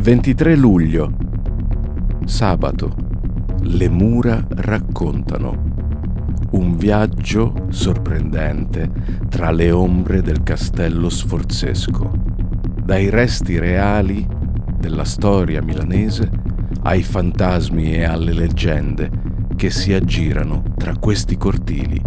23 0.00 0.56
luglio. 0.56 1.12
Sabato. 2.24 2.96
Le 3.64 3.86
mura 3.90 4.42
raccontano. 4.48 6.38
Un 6.52 6.78
viaggio 6.78 7.66
sorprendente 7.68 8.90
tra 9.28 9.50
le 9.50 9.70
ombre 9.70 10.22
del 10.22 10.42
castello 10.42 11.10
sforzesco. 11.10 12.12
Dai 12.82 13.10
resti 13.10 13.58
reali 13.58 14.26
della 14.78 15.04
storia 15.04 15.60
milanese 15.60 16.30
ai 16.84 17.02
fantasmi 17.02 17.92
e 17.92 18.04
alle 18.04 18.32
leggende 18.32 19.10
che 19.54 19.68
si 19.68 19.92
aggirano 19.92 20.62
tra 20.78 20.96
questi 20.96 21.36
cortili. 21.36 22.00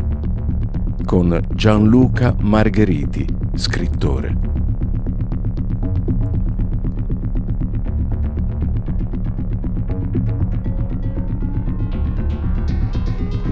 Con 1.05 1.39
Gianluca 1.53 2.35
Margheriti, 2.39 3.23
scrittore. 3.53 4.52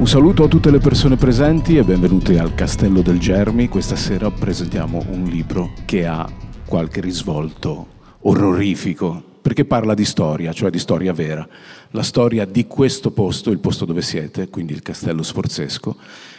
Un 0.02 0.08
saluto 0.08 0.46
a 0.46 0.48
tutte 0.48 0.72
le 0.72 0.80
persone 0.80 1.16
presenti 1.16 1.78
e 1.78 1.84
benvenuti 1.84 2.36
al 2.36 2.56
Castello 2.56 3.04
del 3.04 3.20
Germi. 3.20 3.68
Questa 3.68 3.96
sera 3.96 4.32
presentiamo 4.32 5.06
un 5.10 5.26
libro 5.26 5.74
che 5.86 6.08
ha 6.08 6.28
qualche 6.66 7.02
risvolto 7.02 7.88
orrorifico 8.22 9.24
perché 9.40 9.64
parla 9.64 9.94
di 9.94 10.04
storia, 10.04 10.54
cioè 10.54 10.72
di 10.72 10.80
storia 10.80 11.14
vera, 11.14 11.48
la 11.92 12.02
storia 12.02 12.46
di 12.46 12.66
questo 12.66 13.12
posto, 13.12 13.52
il 13.52 13.60
posto 13.60 13.86
dove 13.86 14.02
siete, 14.02 14.50
quindi 14.50 14.74
il 14.74 14.82
Castello 14.82 15.22
Sforzesco, 15.22 15.96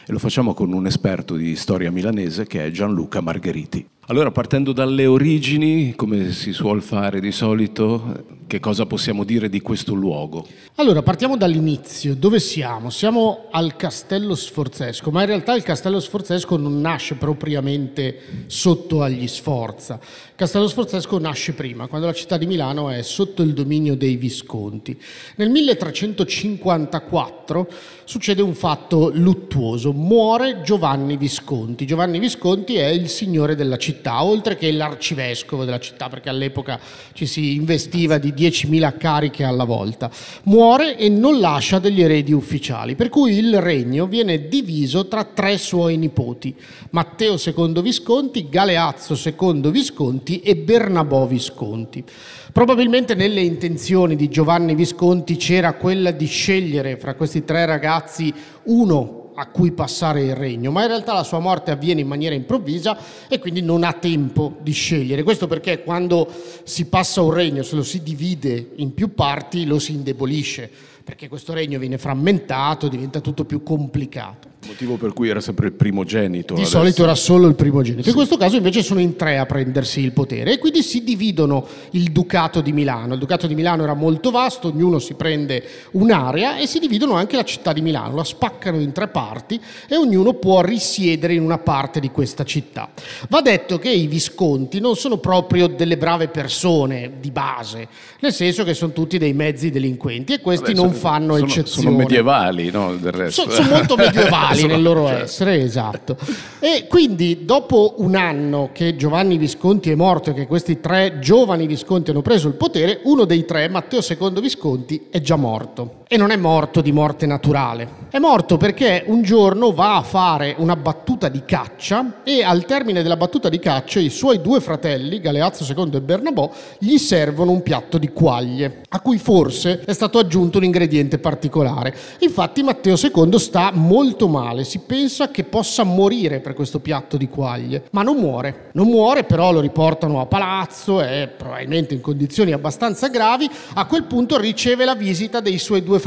e 0.08 0.10
lo 0.10 0.18
facciamo 0.18 0.54
con 0.54 0.72
un 0.72 0.86
esperto 0.86 1.36
di 1.36 1.54
storia 1.54 1.92
milanese 1.92 2.48
che 2.48 2.66
è 2.66 2.70
Gianluca 2.72 3.20
Margheriti. 3.20 3.88
Allora, 4.06 4.32
partendo 4.32 4.72
dalle 4.72 5.06
origini, 5.06 5.94
come 5.94 6.32
si 6.32 6.52
suol 6.52 6.82
fare 6.82 7.20
di 7.20 7.30
solito, 7.30 8.40
che 8.48 8.58
cosa 8.58 8.84
possiamo 8.84 9.22
dire 9.22 9.48
di 9.48 9.60
questo 9.60 9.94
luogo? 9.94 10.44
Allora, 10.74 11.02
partiamo 11.02 11.36
dall'inizio. 11.36 12.16
Dove 12.16 12.40
siamo? 12.40 12.90
Siamo 12.90 13.46
al 13.52 13.76
Castello 13.76 14.34
Sforzesco, 14.34 15.12
ma 15.12 15.20
in 15.20 15.28
realtà 15.28 15.54
il 15.54 15.62
Castello 15.62 16.00
Sforzesco 16.00 16.56
non 16.56 16.80
nasce 16.80 17.14
propriamente 17.14 18.44
sotto 18.48 19.02
agli 19.02 19.28
Sforza. 19.28 20.00
Il 20.02 20.34
Castello 20.34 20.66
Sforzesco 20.66 21.16
nasce 21.18 21.52
prima, 21.52 21.86
quando 21.86 22.08
la 22.08 22.12
città 22.12 22.36
di 22.36 22.46
Milano 22.46 22.90
è 22.90 23.02
sotto 23.02 23.42
il 23.42 23.52
dominio 23.52 23.94
dei 23.94 24.16
Visconti. 24.16 25.00
Nel 25.36 25.48
1354 25.48 27.68
succede 28.04 28.42
un 28.42 28.54
fatto 28.54 29.12
luttuoso, 29.14 29.92
muore 29.92 30.62
Giovanni 30.62 31.16
Visconti. 31.16 31.86
Giovanni 31.86 32.18
Visconti 32.18 32.74
è 32.74 32.88
il 32.88 33.08
signore 33.08 33.54
della 33.54 33.76
città, 33.76 33.90
oltre 34.22 34.56
che 34.56 34.70
l'arcivescovo 34.72 35.64
della 35.64 35.78
città, 35.78 36.08
perché 36.08 36.28
all'epoca 36.28 36.78
ci 37.12 37.26
si 37.26 37.54
investiva 37.54 38.18
di 38.18 38.32
10.000 38.32 38.96
cariche 38.96 39.44
alla 39.44 39.64
volta. 39.64 40.10
Muore 40.44 40.96
e 40.96 41.08
non 41.08 41.40
lascia 41.40 41.78
degli 41.78 42.02
eredi 42.02 42.32
ufficiali, 42.32 42.94
per 42.94 43.08
cui 43.08 43.36
il 43.36 43.60
regno 43.60 44.06
viene 44.06 44.48
diviso 44.48 45.08
tra 45.08 45.24
tre 45.24 45.58
suoi 45.58 45.96
nipoti, 45.96 46.54
Matteo 46.90 47.36
II 47.36 47.80
Visconti, 47.82 48.48
Galeazzo 48.48 49.14
II 49.14 49.70
Visconti 49.70 50.40
e 50.40 50.56
Bernabò 50.56 51.26
Visconti. 51.26 52.04
Probabilmente 52.52 53.14
nelle 53.14 53.40
intenzioni 53.40 54.14
di 54.14 54.28
Giovanni 54.28 54.74
Visconti 54.74 55.36
c'era 55.36 55.72
quella 55.74 56.10
di 56.10 56.26
scegliere 56.26 56.98
fra 56.98 57.14
questi 57.14 57.44
tre 57.44 57.64
ragazzi 57.64 58.32
uno 58.64 59.21
a 59.34 59.46
cui 59.46 59.72
passare 59.72 60.22
il 60.22 60.34
regno, 60.34 60.70
ma 60.70 60.82
in 60.82 60.88
realtà 60.88 61.12
la 61.12 61.22
sua 61.22 61.38
morte 61.38 61.70
avviene 61.70 62.00
in 62.00 62.06
maniera 62.06 62.34
improvvisa 62.34 62.96
e 63.28 63.38
quindi 63.38 63.62
non 63.62 63.84
ha 63.84 63.92
tempo 63.92 64.56
di 64.60 64.72
scegliere. 64.72 65.22
Questo 65.22 65.46
perché 65.46 65.82
quando 65.82 66.28
si 66.64 66.86
passa 66.86 67.22
un 67.22 67.32
regno, 67.32 67.62
se 67.62 67.76
lo 67.76 67.82
si 67.82 68.02
divide 68.02 68.70
in 68.76 68.94
più 68.94 69.14
parti, 69.14 69.64
lo 69.64 69.78
si 69.78 69.92
indebolisce, 69.92 70.70
perché 71.02 71.28
questo 71.28 71.52
regno 71.52 71.78
viene 71.78 71.98
frammentato, 71.98 72.88
diventa 72.88 73.20
tutto 73.20 73.44
più 73.44 73.62
complicato. 73.62 74.50
Motivo 74.64 74.96
per 74.96 75.12
cui 75.12 75.28
era 75.28 75.40
sempre 75.40 75.66
il 75.66 75.72
primogenito. 75.72 76.54
Di 76.54 76.60
adesso. 76.60 76.78
solito 76.78 77.02
era 77.02 77.16
solo 77.16 77.48
il 77.48 77.56
primogenito. 77.56 78.08
In 78.08 78.14
questo 78.14 78.36
caso 78.36 78.56
invece 78.56 78.82
sono 78.82 79.00
in 79.00 79.16
tre 79.16 79.38
a 79.38 79.44
prendersi 79.44 80.00
il 80.00 80.12
potere 80.12 80.52
e 80.52 80.58
quindi 80.58 80.82
si 80.82 81.02
dividono 81.02 81.66
il 81.90 82.12
Ducato 82.12 82.60
di 82.60 82.72
Milano. 82.72 83.14
Il 83.14 83.18
Ducato 83.18 83.48
di 83.48 83.56
Milano 83.56 83.82
era 83.82 83.94
molto 83.94 84.30
vasto, 84.30 84.68
ognuno 84.68 85.00
si 85.00 85.14
prende 85.14 85.64
un'area 85.92 86.58
e 86.58 86.68
si 86.68 86.78
dividono 86.78 87.14
anche 87.14 87.34
la 87.34 87.42
città 87.42 87.72
di 87.72 87.80
Milano, 87.80 88.14
la 88.14 88.24
spaccano 88.24 88.78
in 88.78 88.92
tre 88.92 89.08
parti 89.08 89.60
e 89.88 89.96
ognuno 89.96 90.34
può 90.34 90.60
risiedere 90.62 91.34
in 91.34 91.42
una 91.42 91.58
parte 91.58 91.98
di 91.98 92.10
questa 92.10 92.44
città. 92.44 92.88
Va 93.28 93.40
detto 93.40 93.78
che 93.78 93.90
i 93.90 94.06
Visconti 94.06 94.78
non 94.78 94.94
sono 94.94 95.16
proprio 95.16 95.66
delle 95.66 95.96
brave 95.96 96.28
persone 96.28 97.14
di 97.20 97.32
base, 97.32 97.88
nel 98.20 98.32
senso 98.32 98.62
che 98.62 98.74
sono 98.74 98.92
tutti 98.92 99.18
dei 99.18 99.32
mezzi 99.32 99.70
delinquenti 99.70 100.34
e 100.34 100.40
questi 100.40 100.72
Vabbè, 100.72 100.86
non 100.86 100.91
sono- 100.92 101.10
fanno 101.10 101.34
sono, 101.34 101.46
eccezione. 101.46 101.82
Sono 101.88 101.96
medievali, 101.96 102.70
no? 102.70 102.96
Del 102.96 103.12
resto. 103.12 103.42
So- 103.42 103.50
sono 103.50 103.68
molto 103.68 103.96
medievali 103.96 104.56
Sono- 104.60 104.72
nel 104.72 104.82
loro 104.82 105.06
cioè, 105.08 105.20
essere, 105.22 105.60
esatto. 105.62 106.16
E 106.60 106.86
quindi 106.88 107.44
dopo 107.44 107.94
un 107.98 108.14
anno 108.14 108.70
che 108.72 108.96
Giovanni 108.96 109.36
Visconti 109.38 109.90
è 109.90 109.94
morto 109.94 110.30
e 110.30 110.34
che 110.34 110.46
questi 110.46 110.80
tre 110.80 111.18
giovani 111.20 111.66
Visconti 111.66 112.10
hanno 112.10 112.22
preso 112.22 112.48
il 112.48 112.54
potere, 112.54 113.00
uno 113.04 113.24
dei 113.24 113.44
tre, 113.44 113.68
Matteo 113.68 114.00
II 114.06 114.40
Visconti, 114.40 115.06
è 115.10 115.20
già 115.20 115.36
morto. 115.36 116.00
E 116.12 116.18
non 116.18 116.30
è 116.30 116.36
morto 116.36 116.82
di 116.82 116.92
morte 116.92 117.24
naturale. 117.24 118.00
È 118.10 118.18
morto 118.18 118.58
perché 118.58 119.02
un 119.06 119.22
giorno 119.22 119.72
va 119.72 119.96
a 119.96 120.02
fare 120.02 120.54
una 120.58 120.76
battuta 120.76 121.30
di 121.30 121.42
caccia 121.46 122.20
e 122.22 122.44
al 122.44 122.66
termine 122.66 123.02
della 123.02 123.16
battuta 123.16 123.48
di 123.48 123.58
caccia 123.58 123.98
i 123.98 124.10
suoi 124.10 124.42
due 124.42 124.60
fratelli, 124.60 125.18
Galeazzo 125.18 125.64
II 125.64 125.96
e 125.96 126.00
Bernabò, 126.02 126.52
gli 126.76 126.98
servono 126.98 127.52
un 127.52 127.62
piatto 127.62 127.96
di 127.96 128.08
quaglie, 128.08 128.82
a 128.90 129.00
cui 129.00 129.16
forse 129.16 129.80
è 129.86 129.94
stato 129.94 130.18
aggiunto 130.18 130.58
un 130.58 130.64
ingrediente 130.64 131.16
particolare. 131.16 131.96
Infatti 132.18 132.62
Matteo 132.62 132.96
II 133.02 133.38
sta 133.38 133.70
molto 133.72 134.28
male, 134.28 134.64
si 134.64 134.80
pensa 134.80 135.30
che 135.30 135.44
possa 135.44 135.82
morire 135.82 136.40
per 136.40 136.52
questo 136.52 136.80
piatto 136.80 137.16
di 137.16 137.28
quaglie, 137.28 137.84
ma 137.92 138.02
non 138.02 138.18
muore. 138.18 138.68
Non 138.72 138.88
muore, 138.88 139.24
però 139.24 139.50
lo 139.50 139.60
riportano 139.60 140.20
a 140.20 140.26
palazzo, 140.26 141.00
è 141.00 141.26
probabilmente 141.34 141.94
in 141.94 142.02
condizioni 142.02 142.52
abbastanza 142.52 143.08
gravi. 143.08 143.48
A 143.72 143.86
quel 143.86 144.04
punto 144.04 144.38
riceve 144.38 144.84
la 144.84 144.94
visita 144.94 145.40
dei 145.40 145.56
suoi 145.56 145.82
due 145.82 145.92
fratelli, 145.92 146.00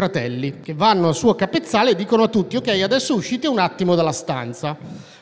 che 0.61 0.73
vanno 0.73 1.07
al 1.07 1.15
suo 1.15 1.33
capezzale 1.35 1.91
e 1.91 1.95
dicono 1.95 2.23
a 2.23 2.27
tutti, 2.27 2.57
ok, 2.57 2.67
adesso 2.83 3.15
uscite 3.15 3.47
un 3.47 3.59
attimo 3.59 3.95
dalla 3.95 4.11
stanza. 4.11 4.77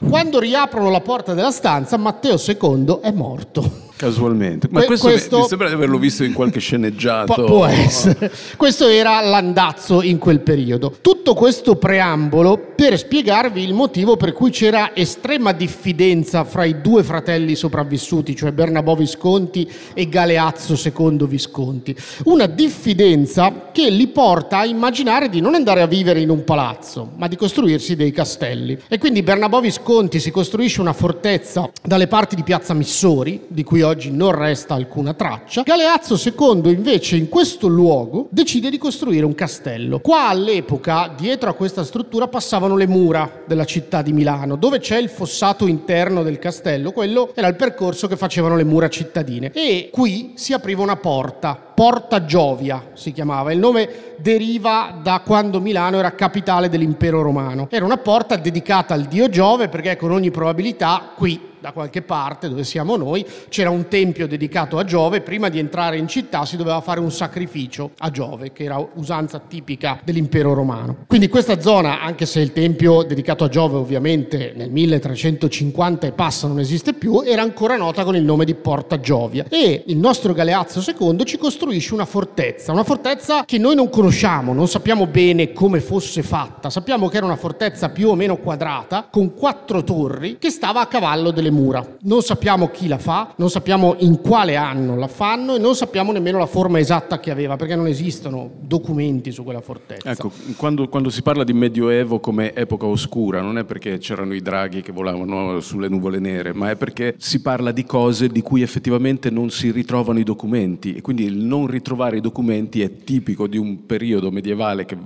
Quando 0.10 0.40
riaprono 0.40 0.90
la 0.90 1.02
porta 1.02 1.34
della 1.34 1.52
stanza, 1.52 1.96
Matteo 1.98 2.36
II 2.36 3.00
è 3.02 3.12
morto. 3.12 3.92
Casualmente. 3.96 4.68
Ma 4.70 4.80
Que- 4.80 4.88
questo, 4.88 5.08
questo- 5.08 5.38
mi 5.40 5.48
sembra 5.48 5.68
di 5.68 5.74
averlo 5.76 5.98
visto 5.98 6.24
in 6.24 6.34
qualche 6.34 6.60
sceneggiato. 6.60 7.34
Pu- 7.34 7.46
può 7.46 7.66
essere. 7.66 8.32
Questo 8.58 8.88
era 8.88 9.22
l'andazzo 9.22 10.02
in 10.02 10.18
quel 10.18 10.40
periodo. 10.42 10.96
Tutto 11.02 11.34
questo 11.34 11.76
preambolo 11.76 12.58
per 12.76 12.98
spiegarvi 12.98 13.64
il 13.64 13.74
motivo 13.74 14.18
per 14.18 14.34
cui 14.34 14.50
c'era 14.52 14.96
estrema 14.96 15.52
diffidenza 15.54 16.44
fra 16.44 16.66
i 16.66 16.82
due 16.82 17.04
fratelli 17.04 17.56
sopravvissuti, 17.56 18.36
cioè 18.36 18.52
Bernabò 18.52 18.96
Visconti 18.96 19.70
e 19.94 20.10
Galeazzo 20.10 20.74
II 20.74 21.26
Visconti. 21.28 21.96
Una 22.26 22.46
diffidenza 22.48 23.70
che 23.72 23.90
li 23.90 24.08
porta 24.08 24.60
a 24.60 24.66
immaginare 24.66 25.30
di 25.30 25.40
non 25.40 25.54
andare 25.56 25.82
a 25.82 25.88
vivere 25.88 26.20
in 26.20 26.30
un 26.30 26.44
palazzo, 26.44 27.12
ma 27.16 27.28
di 27.28 27.36
costruirsi 27.36 27.96
dei 27.96 28.12
castelli. 28.12 28.78
E 28.88 28.98
quindi 28.98 29.24
Bernabò 29.24 29.62
Visconti 29.62 30.20
si 30.20 30.32
costruisce 30.32 30.82
una 30.82 30.94
fortezza 30.94 31.70
dalle 31.82 32.08
parti 32.08 32.36
di 32.36 32.44
Piazza 32.44 32.74
Missori, 32.74 33.42
di 33.48 33.64
cui 33.64 33.82
oggi 33.84 34.12
non 34.12 34.32
resta 34.32 34.74
alcuna 34.74 35.14
traccia. 35.14 35.62
Galeazzo 35.64 36.16
II 36.16 36.72
invece 36.72 37.16
in 37.16 37.30
questo 37.30 37.68
luogo 37.68 38.28
decide 38.32 38.70
di 38.70 38.78
costruire 38.78 39.26
un 39.26 39.36
castello. 39.36 40.00
Qua 40.00 40.28
all'epoca, 40.28 41.14
dietro 41.16 41.50
a 41.50 41.54
questa 41.54 41.84
struttura, 41.84 42.28
passavano 42.28 42.76
le 42.76 42.88
mura 42.88 43.44
della 43.46 43.66
città 43.66 44.02
di 44.02 44.14
Milano, 44.14 44.56
dove 44.56 44.80
c'è 44.80 44.98
il 44.98 45.10
fossato 45.10 45.68
interno 45.68 46.24
del 46.24 46.40
castello. 46.40 46.92
Quello 46.92 47.32
era 47.36 47.48
il 47.48 47.56
percorso 47.56 48.08
che 48.08 48.18
facevano 48.18 48.56
le 48.56 48.64
mura 48.64 48.90
cittadine. 48.90 49.52
E 49.54 49.90
qui 49.92 50.34
si 50.36 50.54
apriva 50.54 50.82
una 50.82 50.96
porta, 50.96 51.72
Porta 51.84 52.24
Giovia 52.24 52.92
si 52.94 53.12
chiamava. 53.12 53.52
Il 53.52 53.60
nome 53.60 54.14
deriva 54.16 54.98
da 55.04 55.20
quando 55.20 55.60
Milano 55.60 55.98
era 55.98 56.16
capitale 56.16 56.70
dell'impero 56.70 57.22
romano. 57.22 57.68
Era 57.70 57.84
una 57.84 57.98
porta 57.98 58.38
dedicata 58.38 58.94
al 58.94 59.04
dio 59.04 59.28
Giove 59.28 59.68
perché 59.68 59.98
con 59.98 60.12
ogni 60.12 60.32
probabilità 60.32 61.12
qui 61.14 61.52
da 61.64 61.72
qualche 61.72 62.02
parte 62.02 62.50
dove 62.50 62.66
siamo 62.66 62.98
noi 62.98 63.26
c'era 63.48 63.70
un 63.70 63.88
tempio 63.88 64.28
dedicato 64.28 64.78
a 64.78 64.84
Giove. 64.84 65.22
Prima 65.22 65.48
di 65.48 65.60
entrare 65.60 65.98
in 65.98 66.10
città 66.10 66.44
si 66.44 66.58
doveva 66.58 66.82
fare 66.82 67.00
un 67.00 67.10
sacrificio 67.10 67.92
a 68.00 68.12
Giove, 68.12 68.52
che 68.52 68.66
era 68.66 68.86
usanza 68.96 69.40
tipica 69.40 70.02
dell'impero 70.04 70.54
romano. 70.54 71.06
Quindi 71.08 71.30
questa 71.30 71.62
zona, 71.62 72.02
anche 72.02 72.26
se 72.26 72.42
il 72.42 72.52
tempio 72.52 73.04
dedicato 73.04 73.46
a 73.46 73.48
Giove 73.48 73.78
ovviamente 73.78 74.52
nel 74.58 74.72
1350 74.72 76.08
e 76.08 76.12
passa 76.12 76.48
non 76.48 76.60
esiste 76.60 76.94
più, 76.94 77.22
era 77.22 77.42
ancora 77.42 77.78
nota 77.78 78.04
con 78.04 78.18
il 78.18 78.24
nome 78.24 78.44
di 78.44 78.56
Porta 78.56 79.00
Giovia. 79.00 79.46
E 79.48 79.84
il 79.88 79.98
nostro 79.98 80.34
Galeazzo 80.34 80.84
II 80.86 81.24
ci 81.24 81.38
costruisce 81.38 81.72
costruisce 81.74 81.94
una 81.94 82.06
fortezza, 82.06 82.72
una 82.72 82.84
fortezza 82.84 83.46
che 83.46 83.58
noi 83.58 83.76
non 83.76 83.90
conosciamo, 83.90 84.54
non 84.54 84.68
sappiamo 84.68 85.08
bene 85.08 85.54
come 85.54 85.80
fosse 85.80 86.22
fatta, 86.22 86.70
sappiamo 86.70 87.08
che 87.08 87.18
era 87.18 87.26
una 87.26 87.36
fortezza 87.36 87.90
più 87.90 88.10
o 88.10 88.16
meno 88.16 88.38
quadrata 88.38 89.08
con 89.10 89.34
quattro 89.34 89.84
torri 89.84 90.38
che 90.38 90.50
stava 90.50 90.82
a 90.82 90.88
cavallo 90.88 91.32
delle 91.32 91.50
mura. 91.50 91.86
Non 92.02 92.22
sappiamo 92.22 92.70
chi 92.70 92.88
la 92.88 93.00
fa, 93.00 93.34
non 93.38 93.50
sappiamo 93.50 93.96
in 94.00 94.22
quale 94.22 94.56
anno 94.56 94.96
la 94.96 95.08
fanno 95.08 95.56
e 95.56 95.60
non 95.60 95.76
sappiamo 95.76 96.12
nemmeno 96.12 96.38
la 96.38 96.46
forma 96.46 96.80
esatta 96.80 97.20
che 97.20 97.32
aveva 97.32 97.56
perché 97.56 97.76
non 97.76 97.88
esistono 97.88 98.52
documenti 98.60 99.32
su 99.32 99.44
quella 99.44 99.62
fortezza. 99.62 100.10
Ecco, 100.10 100.32
quando, 100.56 100.88
quando 100.90 101.10
si 101.10 101.24
parla 101.24 101.44
di 101.44 101.54
Medioevo 101.54 102.20
come 102.20 102.54
epoca 102.54 102.86
oscura, 102.86 103.42
non 103.42 103.58
è 103.58 103.64
perché 103.64 103.98
c'erano 103.98 104.34
i 104.34 104.42
draghi 104.42 104.82
che 104.82 104.92
volavano 104.92 105.60
sulle 105.60 105.88
nuvole 105.88 106.20
nere, 106.20 106.54
ma 106.54 106.70
è 106.70 106.76
perché 106.76 107.16
si 107.18 107.42
parla 107.42 107.72
di 107.72 107.84
cose 107.84 108.28
di 108.28 108.42
cui 108.42 108.62
effettivamente 108.62 109.30
non 109.30 109.50
si 109.50 109.72
ritrovano 109.72 110.20
i 110.20 110.24
documenti 110.24 110.94
e 110.94 111.02
quindi 111.02 111.24
il 111.24 111.38
non 111.54 111.68
ritrovare 111.68 112.18
i 112.18 112.22
documenti 112.22 112.82
è 112.82 112.96
tipico 113.04 113.48
di 113.48 113.58
un 113.58 113.86
periodo 113.86 114.32
medievale 114.32 114.86
che 114.86 114.98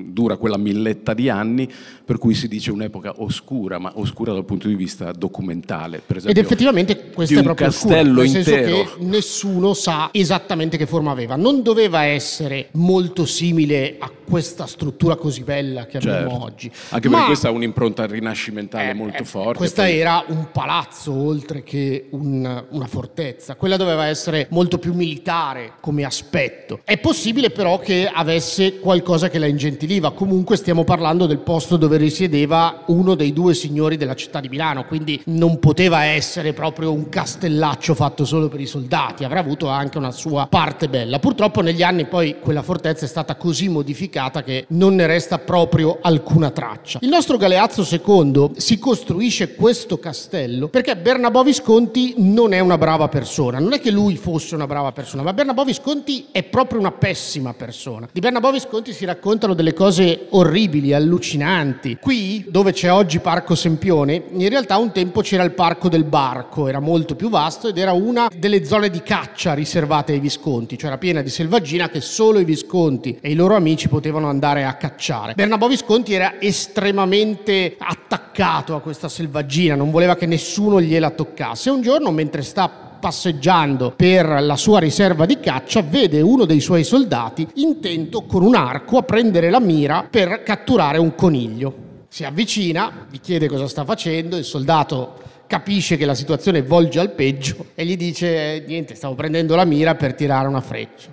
dura 0.00 0.36
quella 0.36 0.56
milletta 0.56 1.12
di 1.12 1.28
anni, 1.28 1.68
per 2.04 2.16
cui 2.18 2.34
si 2.34 2.48
dice 2.48 2.70
un'epoca 2.70 3.14
oscura, 3.18 3.78
ma 3.78 3.92
oscura 3.96 4.32
dal 4.32 4.44
punto 4.44 4.66
di 4.68 4.74
vista 4.74 5.12
documentale. 5.12 6.00
Per 6.04 6.16
esempio, 6.16 6.40
Ed 6.40 6.46
effettivamente 6.46 7.10
questo 7.10 7.38
è 7.38 7.42
proprio 7.42 7.66
castello 7.66 8.22
oscuro, 8.22 8.22
nel 8.22 8.36
intero. 8.36 8.76
senso 8.76 8.96
che 8.96 9.04
nessuno 9.04 9.74
sa 9.74 10.08
esattamente 10.12 10.76
che 10.76 10.86
forma 10.86 11.10
aveva. 11.10 11.36
Non 11.36 11.62
doveva 11.62 12.02
essere 12.04 12.68
molto 12.72 13.26
simile 13.26 13.96
a 13.98 14.10
questa 14.28 14.66
struttura 14.66 15.16
così 15.16 15.42
bella 15.42 15.86
che 15.86 15.98
abbiamo 15.98 16.28
Certo. 16.30 16.42
oggi. 16.44 16.70
Anche 16.90 17.08
Ma- 17.08 17.12
perché 17.14 17.26
questa 17.30 17.48
ha 17.48 17.50
un'impronta 17.50 18.06
rinascimentale 18.06 18.90
eh, 18.90 18.94
molto 18.94 19.22
eh, 19.22 19.26
forte. 19.26 19.58
Questa 19.58 19.82
poi- 19.82 19.98
era 19.98 20.24
un 20.28 20.48
palazzo 20.52 21.12
oltre 21.12 21.62
che 21.62 22.06
un- 22.10 22.64
una 22.70 22.86
fortezza. 22.86 23.54
Quella 23.56 23.76
doveva 23.76 24.06
essere 24.06 24.46
molto 24.50 24.78
più 24.78 24.92
militare 24.94 25.57
come 25.80 26.04
aspetto. 26.04 26.80
È 26.84 26.98
possibile 26.98 27.50
però 27.50 27.78
che 27.78 28.10
avesse 28.12 28.78
qualcosa 28.78 29.28
che 29.28 29.38
la 29.38 29.46
ingentiliva. 29.46 30.12
Comunque 30.12 30.56
stiamo 30.56 30.84
parlando 30.84 31.26
del 31.26 31.38
posto 31.38 31.76
dove 31.76 31.96
risiedeva 31.96 32.82
uno 32.86 33.14
dei 33.14 33.32
due 33.32 33.54
signori 33.54 33.96
della 33.96 34.14
città 34.14 34.40
di 34.40 34.48
Milano, 34.48 34.86
quindi 34.86 35.20
non 35.26 35.58
poteva 35.58 36.04
essere 36.04 36.52
proprio 36.52 36.92
un 36.92 37.08
castellaccio 37.08 37.94
fatto 37.94 38.24
solo 38.24 38.48
per 38.48 38.60
i 38.60 38.66
soldati, 38.66 39.24
avrà 39.24 39.40
avuto 39.40 39.68
anche 39.68 39.98
una 39.98 40.10
sua 40.10 40.46
parte 40.48 40.88
bella. 40.88 41.18
Purtroppo 41.18 41.60
negli 41.60 41.82
anni 41.82 42.06
poi 42.06 42.38
quella 42.40 42.62
fortezza 42.62 43.04
è 43.04 43.08
stata 43.08 43.36
così 43.36 43.68
modificata 43.68 44.42
che 44.42 44.66
non 44.68 44.94
ne 44.94 45.06
resta 45.06 45.38
proprio 45.38 45.98
alcuna 46.00 46.50
traccia. 46.50 46.98
Il 47.02 47.08
nostro 47.08 47.36
Galeazzo 47.36 47.86
II 47.90 48.52
si 48.56 48.78
costruisce 48.78 49.54
questo 49.54 49.98
castello 49.98 50.68
perché 50.68 50.96
Bernabò 50.96 51.42
Visconti 51.42 52.14
non 52.18 52.52
è 52.52 52.60
una 52.60 52.78
brava 52.78 53.08
persona, 53.08 53.58
non 53.58 53.72
è 53.72 53.80
che 53.80 53.90
lui 53.90 54.16
fosse 54.16 54.54
una 54.54 54.66
brava 54.66 54.92
persona, 54.92 55.22
ma 55.22 55.32
Bernabò 55.32 55.47
Visconti 55.64 56.26
è 56.32 56.42
proprio 56.42 56.78
una 56.78 56.92
pessima 56.92 57.54
persona. 57.54 58.08
Di 58.12 58.20
Bernabò 58.20 58.50
Visconti 58.50 58.92
si 58.92 59.04
raccontano 59.04 59.54
delle 59.54 59.72
cose 59.72 60.26
orribili, 60.30 60.92
allucinanti. 60.92 61.98
Qui, 62.00 62.46
dove 62.48 62.72
c'è 62.72 62.92
oggi 62.92 63.18
Parco 63.18 63.54
Sempione, 63.54 64.24
in 64.30 64.48
realtà 64.48 64.76
un 64.76 64.92
tempo 64.92 65.20
c'era 65.20 65.42
il 65.42 65.52
Parco 65.52 65.88
del 65.88 66.04
Barco, 66.04 66.68
era 66.68 66.80
molto 66.80 67.14
più 67.14 67.28
vasto 67.28 67.68
ed 67.68 67.78
era 67.78 67.92
una 67.92 68.30
delle 68.34 68.64
zone 68.64 68.90
di 68.90 69.02
caccia 69.02 69.54
riservate 69.54 70.12
ai 70.12 70.20
Visconti, 70.20 70.78
cioè 70.78 70.88
era 70.88 70.98
piena 70.98 71.22
di 71.22 71.30
selvaggina 71.30 71.88
che 71.88 72.00
solo 72.00 72.38
i 72.38 72.44
Visconti 72.44 73.18
e 73.20 73.30
i 73.30 73.34
loro 73.34 73.54
amici 73.54 73.88
potevano 73.88 74.28
andare 74.28 74.64
a 74.64 74.74
cacciare. 74.74 75.34
Bernabò 75.34 75.68
Visconti 75.68 76.14
era 76.14 76.40
estremamente 76.40 77.76
attaccato 77.78 78.74
a 78.74 78.80
questa 78.80 79.08
selvaggina, 79.08 79.74
non 79.74 79.90
voleva 79.90 80.16
che 80.16 80.26
nessuno 80.26 80.80
gliela 80.80 81.10
toccasse. 81.10 81.70
Un 81.70 81.82
giorno, 81.82 82.10
mentre 82.10 82.42
sta 82.42 82.87
passeggiando 82.98 83.92
per 83.92 84.42
la 84.42 84.56
sua 84.56 84.78
riserva 84.78 85.26
di 85.26 85.38
caccia, 85.40 85.82
vede 85.82 86.20
uno 86.20 86.44
dei 86.44 86.60
suoi 86.60 86.84
soldati 86.84 87.46
intento 87.54 88.22
con 88.24 88.42
un 88.42 88.54
arco 88.54 88.98
a 88.98 89.02
prendere 89.02 89.50
la 89.50 89.60
mira 89.60 90.06
per 90.08 90.42
catturare 90.42 90.98
un 90.98 91.14
coniglio. 91.14 91.86
Si 92.08 92.24
avvicina, 92.24 93.06
gli 93.10 93.20
chiede 93.20 93.48
cosa 93.48 93.68
sta 93.68 93.84
facendo, 93.84 94.36
il 94.36 94.44
soldato 94.44 95.26
capisce 95.46 95.96
che 95.96 96.04
la 96.04 96.14
situazione 96.14 96.62
volge 96.62 97.00
al 97.00 97.12
peggio 97.12 97.66
e 97.74 97.84
gli 97.84 97.96
dice 97.96 98.54
"Eh, 98.54 98.64
niente, 98.66 98.94
stavo 98.94 99.14
prendendo 99.14 99.54
la 99.56 99.64
mira 99.64 99.94
per 99.94 100.14
tirare 100.14 100.48
una 100.48 100.60
freccia. 100.60 101.08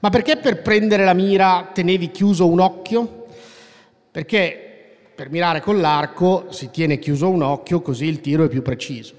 Ma 0.00 0.10
perché 0.10 0.36
per 0.36 0.62
prendere 0.62 1.04
la 1.04 1.14
mira 1.14 1.70
tenevi 1.72 2.10
chiuso 2.10 2.46
un 2.46 2.60
occhio? 2.60 3.26
Perché 4.10 4.58
per 5.14 5.30
mirare 5.30 5.60
con 5.60 5.80
l'arco 5.80 6.46
si 6.50 6.70
tiene 6.70 6.98
chiuso 6.98 7.30
un 7.30 7.42
occhio 7.42 7.80
così 7.80 8.06
il 8.06 8.20
tiro 8.20 8.44
è 8.44 8.48
più 8.48 8.62
preciso. 8.62 9.14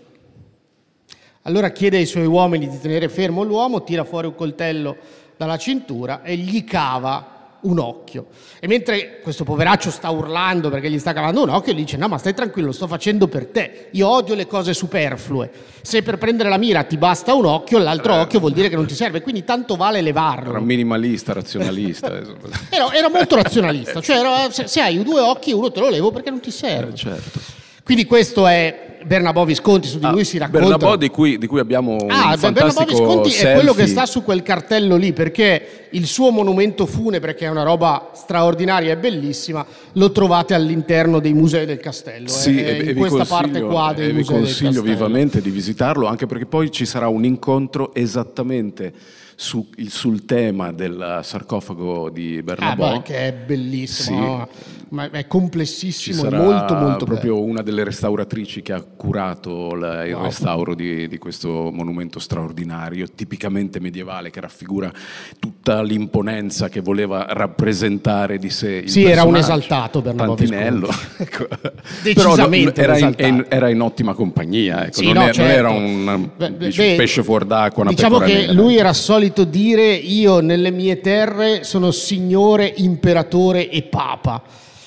Allora 1.48 1.70
chiede 1.70 1.98
ai 1.98 2.08
suoi 2.08 2.26
uomini 2.26 2.68
di 2.68 2.80
tenere 2.80 3.08
fermo 3.08 3.44
l'uomo, 3.44 3.84
tira 3.84 4.04
fuori 4.04 4.26
un 4.26 4.34
coltello 4.36 4.98
dalla 5.38 5.58
cintura 5.58 6.24
e 6.24 6.36
gli 6.38 6.64
cava 6.64 7.34
un 7.62 7.78
occhio. 7.78 8.28
E 8.60 8.68
mentre 8.68 9.20
questo 9.22 9.44
poveraccio 9.44 9.92
sta 9.92 10.10
urlando 10.10 10.70
perché 10.72 10.90
gli 10.90 10.98
sta 10.98 11.14
cavando 11.14 11.44
un 11.44 11.50
occhio, 11.50 11.74
gli 11.74 11.78
dice: 11.84 11.98
No, 11.98 12.08
ma 12.08 12.18
stai 12.18 12.34
tranquillo, 12.34 12.68
lo 12.68 12.74
sto 12.74 12.88
facendo 12.88 13.28
per 13.28 13.46
te. 13.46 13.90
Io 13.92 14.08
odio 14.08 14.34
le 14.34 14.48
cose 14.48 14.74
superflue. 14.74 15.52
Se 15.84 16.02
per 16.02 16.18
prendere 16.18 16.50
la 16.50 16.58
mira 16.58 16.84
ti 16.84 16.98
basta 16.98 17.36
un 17.36 17.46
occhio, 17.46 17.78
l'altro 17.78 18.16
occhio 18.16 18.40
vuol 18.40 18.54
dire 18.54 18.68
che 18.70 18.76
non 18.76 18.88
ti 18.88 18.96
serve. 18.96 19.22
Quindi 19.22 19.44
tanto 19.44 19.76
vale 19.76 20.02
levarlo. 20.02 20.50
Era 20.50 20.60
minimalista, 20.62 21.34
razionalista. 21.34 22.08
Era, 22.72 22.92
era 22.92 23.10
molto 23.10 23.36
razionalista, 23.36 24.02
cioè 24.02 24.18
era- 24.18 24.50
se, 24.50 24.66
se 24.68 24.82
hai 24.82 25.02
due 25.04 25.20
occhi 25.22 25.52
uno 25.54 25.72
te 25.72 25.80
lo 25.80 25.90
levo 25.90 26.12
perché 26.12 26.32
non 26.32 26.40
ti 26.40 26.50
serve. 26.52 26.92
Eh, 26.94 26.96
certo. 26.96 27.40
Quindi 27.86 28.06
questo 28.06 28.48
è 28.48 28.98
Bernabò 29.06 29.46
Visconti, 29.46 29.88
su 29.88 30.00
di 30.00 30.08
lui 30.08 30.26
si 30.26 30.40
racconta. 30.40 30.62
Bernabò 30.62 30.96
di 30.96 31.10
cui, 31.10 31.38
di 31.38 31.46
cui 31.46 31.60
abbiamo 31.60 31.98
Ah, 32.08 32.36
Bernabò 32.36 32.84
Visconti 32.84 33.30
selfie. 33.30 33.52
è 33.52 33.54
quello 33.54 33.74
che 33.76 33.86
sta 33.86 34.08
su 34.08 34.24
quel 34.24 34.42
cartello 34.42 34.96
lì 34.96 35.14
perché 35.14 35.88
il 35.92 36.08
suo 36.08 36.32
monumento 36.32 36.88
funebre, 36.88 37.36
che 37.36 37.46
è 37.46 37.50
una 37.50 37.62
roba 37.62 38.10
straordinaria 38.16 38.94
e 38.94 38.98
bellissima, 38.98 39.64
lo 39.94 40.12
trovate 40.12 40.56
all'interno 40.56 41.20
dei 41.20 41.34
musei 41.34 41.68
del 41.68 41.78
castello. 41.78 42.28
Sì, 42.28 42.58
eh, 42.58 42.78
e, 42.78 42.90
e 42.90 42.94
questa 42.96 43.26
parte 43.26 43.62
qua 43.62 43.94
dei 43.96 44.10
e 44.10 44.14
vi 44.14 44.16
del 44.16 44.26
consiglio 44.26 44.82
vivamente 44.82 45.40
di 45.40 45.52
visitarlo, 45.52 46.08
anche 46.08 46.26
perché 46.26 46.48
poi 46.48 46.72
ci 46.72 46.88
sarà 46.88 47.08
un 47.08 47.24
incontro 47.24 47.94
esattamente 47.94 48.92
su- 49.36 49.70
il- 49.78 49.90
sul 49.92 50.26
tema 50.26 50.72
del 50.72 51.20
sarcofago 51.24 52.10
di 52.10 52.38
Ah, 52.40 52.44
Bernabò. 52.44 52.92
beh, 52.98 53.02
che 53.04 53.16
è 53.28 53.34
bellissimo, 53.34 54.48
Sì. 54.52 54.64
ma 54.90 55.10
è 55.10 55.22
Ci 55.22 55.28
complessissimo, 55.28 56.22
sarà 56.24 56.38
molto 56.42 56.74
molto 56.76 57.06
proprio 57.06 57.34
bello. 57.36 57.46
una 57.46 57.62
delle 57.62 57.84
restauratrici 57.84 58.62
che 58.62 58.72
ha 58.74 58.82
curato 58.82 59.70
il 59.76 60.14
Wow. 60.14 60.24
restauro 60.24 60.74
di, 60.74 61.08
di 61.08 61.18
questo 61.18 61.70
monumento 61.74 62.20
straordinario, 62.20 63.08
tipicamente 63.14 63.80
medievale, 63.80 64.30
che 64.30 64.40
raffigura 64.40 64.92
tutta 65.40 65.82
l'imponenza 65.82 66.70
che 66.70 66.80
voleva 66.80 67.26
rappresentare 67.30 68.38
di 68.38 68.50
sé 68.50 68.84
il 68.84 68.90
Sì, 68.90 69.04
era 69.04 69.24
un 69.24 69.36
esaltato 69.36 70.02
Bernabò 70.02 70.36
Pantinello. 70.36 70.88
Visconti. 70.88 71.14
ecco. 71.24 71.48
Decisamente 72.04 72.72
Però 72.82 72.94
era, 72.96 73.28
in, 73.28 73.46
era 73.50 73.70
in 73.70 73.82
ottima 73.82 74.14
compagnia, 74.14 74.86
ecco. 74.86 74.94
Sì, 75.00 75.06
non, 75.06 75.14
no, 75.16 75.22
è- 75.22 75.26
non 75.26 75.34
certo. 75.34 75.52
era 75.58 75.70
un, 75.70 76.30
Beh, 76.38 76.58
dici, 76.58 76.78
beh, 76.82 76.96
pesce 76.96 77.24
fuor 77.24 77.44
d'acqua, 77.46 77.82
una 77.84 77.92
Diciamo 77.92 78.20
che 78.20 78.34
nera. 78.34 78.52
lui 78.54 78.78
era 78.78 78.94
solito 78.94 79.24
dire 79.34 79.94
io 79.94 80.40
nelle 80.40 80.72
mie 80.72 81.02
terre 81.02 81.64
sono 81.64 81.92
signore, 81.92 82.72
imperatore 82.78 83.70
e 83.70 83.84
papa. 83.84 84.42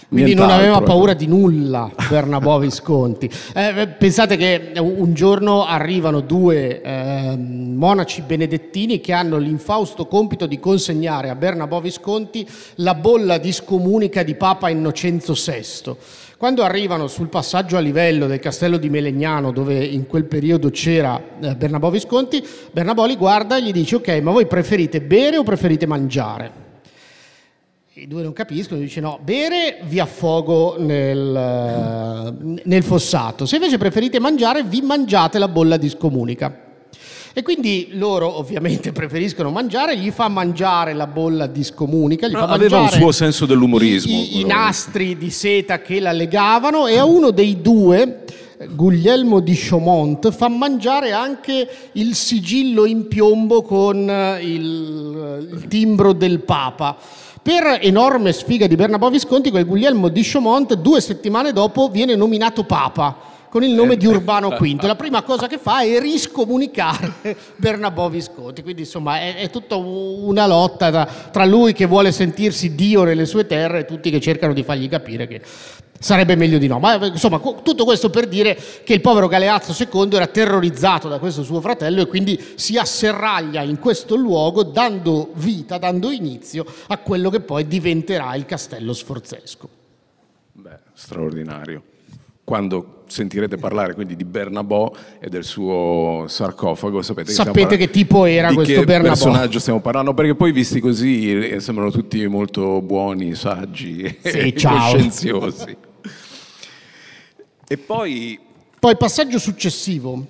Quindi 0.09 0.33
non 0.33 0.47
Nient'altro, 0.47 0.57
aveva 0.57 0.77
ecco. 0.77 0.85
paura 0.85 1.13
di 1.13 1.27
nulla 1.27 1.91
Bernabò 2.09 2.59
Visconti. 2.59 3.31
Eh, 3.55 3.89
pensate 3.89 4.39
che 4.39 4.73
un 4.79 5.13
giorno 5.13 5.67
arrivano 5.67 6.21
due 6.21 6.81
ehm, 6.81 7.75
monaci 7.77 8.23
benedettini 8.23 9.01
che 9.01 9.13
hanno 9.13 9.37
l'infausto 9.37 10.07
compito 10.07 10.47
di 10.47 10.59
consegnare 10.59 11.29
a 11.29 11.35
Bernabò 11.35 11.81
Visconti 11.81 12.49
la 12.77 12.95
bolla 12.95 13.37
di 13.37 13.53
scomunica 13.53 14.23
di 14.23 14.35
Papa 14.35 14.71
Innocenzo 14.71 15.35
VI. 15.35 15.95
Quando 16.39 16.63
arrivano 16.63 17.09
sul 17.09 17.27
passaggio 17.27 17.77
a 17.77 17.81
livello 17.81 18.29
del 18.29 18.39
castello 18.39 18.77
di 18.77 18.89
Melegnano, 18.89 19.51
dove 19.51 19.85
in 19.85 20.07
quel 20.07 20.25
periodo 20.25 20.71
c'era 20.71 21.21
eh, 21.41 21.57
Bernabò 21.57 21.91
Visconti, 21.91 22.47
Bernabò 22.71 23.07
li 23.07 23.17
guarda 23.17 23.57
e 23.57 23.63
gli 23.65 23.73
dice: 23.73 23.97
Ok, 23.97 24.09
ma 24.23 24.31
voi 24.31 24.47
preferite 24.47 25.01
bere 25.01 25.37
o 25.37 25.43
preferite 25.43 25.85
mangiare? 25.85 26.53
I 27.95 28.07
due 28.07 28.23
non 28.23 28.33
capiscono, 28.33 28.79
dice 28.79 29.01
no, 29.01 29.19
bere 29.21 29.81
vi 29.83 29.99
affogo 29.99 30.77
nel, 30.79 31.35
eh, 31.35 32.63
nel 32.65 32.83
fossato, 32.85 33.45
se 33.45 33.57
invece 33.57 33.77
preferite 33.77 34.21
mangiare 34.21 34.63
vi 34.63 34.81
mangiate 34.81 35.41
la 35.41 35.49
bolla 35.49 35.77
di 35.77 35.89
scomunica. 35.89 36.67
E 37.33 37.43
quindi 37.43 37.89
loro 37.93 38.39
ovviamente 38.39 38.93
preferiscono 38.93 39.51
mangiare, 39.51 39.97
gli 39.97 40.11
fa 40.11 40.29
mangiare 40.29 40.93
la 40.93 41.07
bolla 41.07 41.47
di 41.47 41.63
scomunica, 41.63 42.27
gli 42.27 42.33
Però 42.33 42.47
fa 42.47 42.53
aveva 42.53 42.81
un 42.81 42.89
suo 42.89 43.13
senso 43.13 43.47
dell'umorismo, 43.47 44.13
i, 44.13 44.41
i 44.41 44.45
nastri 44.45 45.17
di 45.17 45.31
seta 45.31 45.81
che 45.81 46.01
la 46.01 46.13
legavano 46.13 46.87
e 46.87 46.99
a 46.99 47.05
uno 47.05 47.31
dei 47.31 47.61
due, 47.61 48.25
Guglielmo 48.75 49.41
di 49.41 49.55
Chaumont, 49.57 50.31
fa 50.33 50.49
mangiare 50.49 51.13
anche 51.13 51.69
il 51.93 52.15
sigillo 52.15 52.87
in 52.87 53.07
piombo 53.07 53.63
con 53.63 54.09
eh, 54.11 54.41
il, 54.43 55.49
il 55.53 55.67
timbro 55.69 56.13
del 56.13 56.41
Papa. 56.41 56.97
Per 57.41 57.79
enorme 57.81 58.33
sfiga 58.33 58.67
di 58.67 58.75
Bernabò 58.75 59.09
Visconti, 59.09 59.51
quel 59.51 59.65
Guglielmo 59.65 60.09
di 60.09 60.23
Chaumont 60.23 60.75
due 60.75 61.01
settimane 61.01 61.53
dopo 61.53 61.89
viene 61.89 62.15
nominato 62.15 62.65
Papa. 62.65 63.17
Con 63.49 63.63
il 63.63 63.73
nome 63.73 63.97
di 63.97 64.07
Urbano 64.07 64.51
V. 64.51 64.83
La 64.83 64.97
prima 64.97 65.23
cosa 65.23 65.47
che 65.47 65.59
fa 65.59 65.83
è 65.83 66.01
riscomunicare 66.01 67.15
Bernabò 67.57 68.09
Visconti. 68.09 68.63
Quindi 68.63 68.83
insomma 68.83 69.21
è, 69.21 69.37
è 69.37 69.51
tutta 69.51 69.77
una 69.77 70.47
lotta 70.47 70.91
tra, 70.91 71.05
tra 71.07 71.45
lui 71.45 71.73
che 71.73 71.87
vuole 71.87 72.13
sentirsi 72.13 72.75
Dio 72.75 73.05
nelle 73.05 73.27
sue 73.27 73.47
terre 73.47 73.81
e 73.81 73.85
tutti 73.85 74.11
che 74.11 74.21
cercano 74.21 74.53
di 74.53 74.63
fargli 74.63 74.89
capire 74.89 75.27
che 75.27 75.41
Sarebbe 76.01 76.37
meglio 76.37 76.59
di 76.59 76.69
no, 76.69 76.79
ma 76.79 76.95
insomma 77.07 77.41
tutto 77.41 77.85
questo 77.85 78.09
per 78.09 78.29
dire 78.29 78.57
che 78.85 78.95
il 78.95 79.01
povero 79.01 79.27
Galeazzo 79.27 79.75
II 79.77 80.15
era 80.15 80.29
terrorizzato 80.29 81.09
da 81.09 81.19
questo 81.19 81.43
suo 81.43 81.61
fratello 81.61 82.03
e 82.03 82.07
quindi 82.07 82.41
si 82.55 82.79
asserraglia 82.79 83.63
in 83.63 83.81
questo 83.81 84.15
luogo 84.15 84.63
dando 84.63 85.31
vita, 85.35 85.77
dando 85.77 86.13
inizio 86.13 86.65
a 86.87 86.99
quello 86.99 87.31
che 87.31 87.41
poi 87.41 87.67
diventerà 87.67 88.33
il 88.37 88.45
castello 88.45 88.93
sforzesco. 88.93 89.69
Beh, 90.53 90.79
straordinario. 90.93 91.83
Quando 92.49 93.03
sentirete 93.09 93.59
parlare 93.59 93.93
quindi 93.93 94.17
di 94.17 94.25
Bernabò 94.25 94.91
e 95.21 95.29
del 95.29 95.45
suo 95.45 96.25
sarcofago, 96.29 97.03
sapete, 97.03 97.31
sapete 97.31 97.77
che, 97.77 97.85
che 97.85 97.91
tipo 97.91 98.25
era 98.25 98.51
questo 98.55 98.85
Bernabò. 98.85 99.09
Personaggio 99.09 99.59
stiamo 99.59 99.81
parlando? 99.83 100.15
Perché 100.15 100.35
poi 100.35 100.51
visti 100.51 100.81
così 100.81 101.51
eh, 101.51 101.61
sembrano 101.61 101.91
tutti 101.91 102.27
molto 102.27 102.81
buoni, 102.81 103.35
saggi 103.35 104.17
sì, 104.23 104.29
e 104.49 104.55
coscienziosi. 104.55 105.77
E 107.69 107.77
poi... 107.77 108.41
Poi 108.81 108.97
passaggio 108.97 109.39
successivo. 109.39 110.27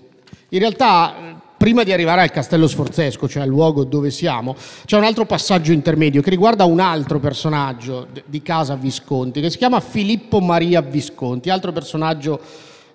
In 0.49 0.59
realtà 0.59 1.38
prima 1.59 1.83
di 1.83 1.93
arrivare 1.93 2.23
al 2.23 2.31
castello 2.31 2.69
sforzesco, 2.69 3.29
cioè 3.29 3.43
al 3.43 3.49
luogo 3.49 3.85
dove 3.85 4.11
siamo, 4.11 4.57
c'è 4.87 4.97
un 4.97 5.05
altro 5.05 5.27
passaggio 5.27 5.73
intermedio 5.73 6.23
che 6.23 6.31
riguarda 6.31 6.65
un 6.65 6.81
altro 6.81 7.19
personaggio 7.19 8.07
di 8.25 8.41
casa 8.41 8.77
Visconti, 8.77 9.41
che 9.41 9.51
si 9.51 9.59
chiama 9.59 9.81
Filippo 9.81 10.41
Maria 10.41 10.81
Visconti, 10.81 11.51
altro 11.51 11.73
personaggio 11.73 12.41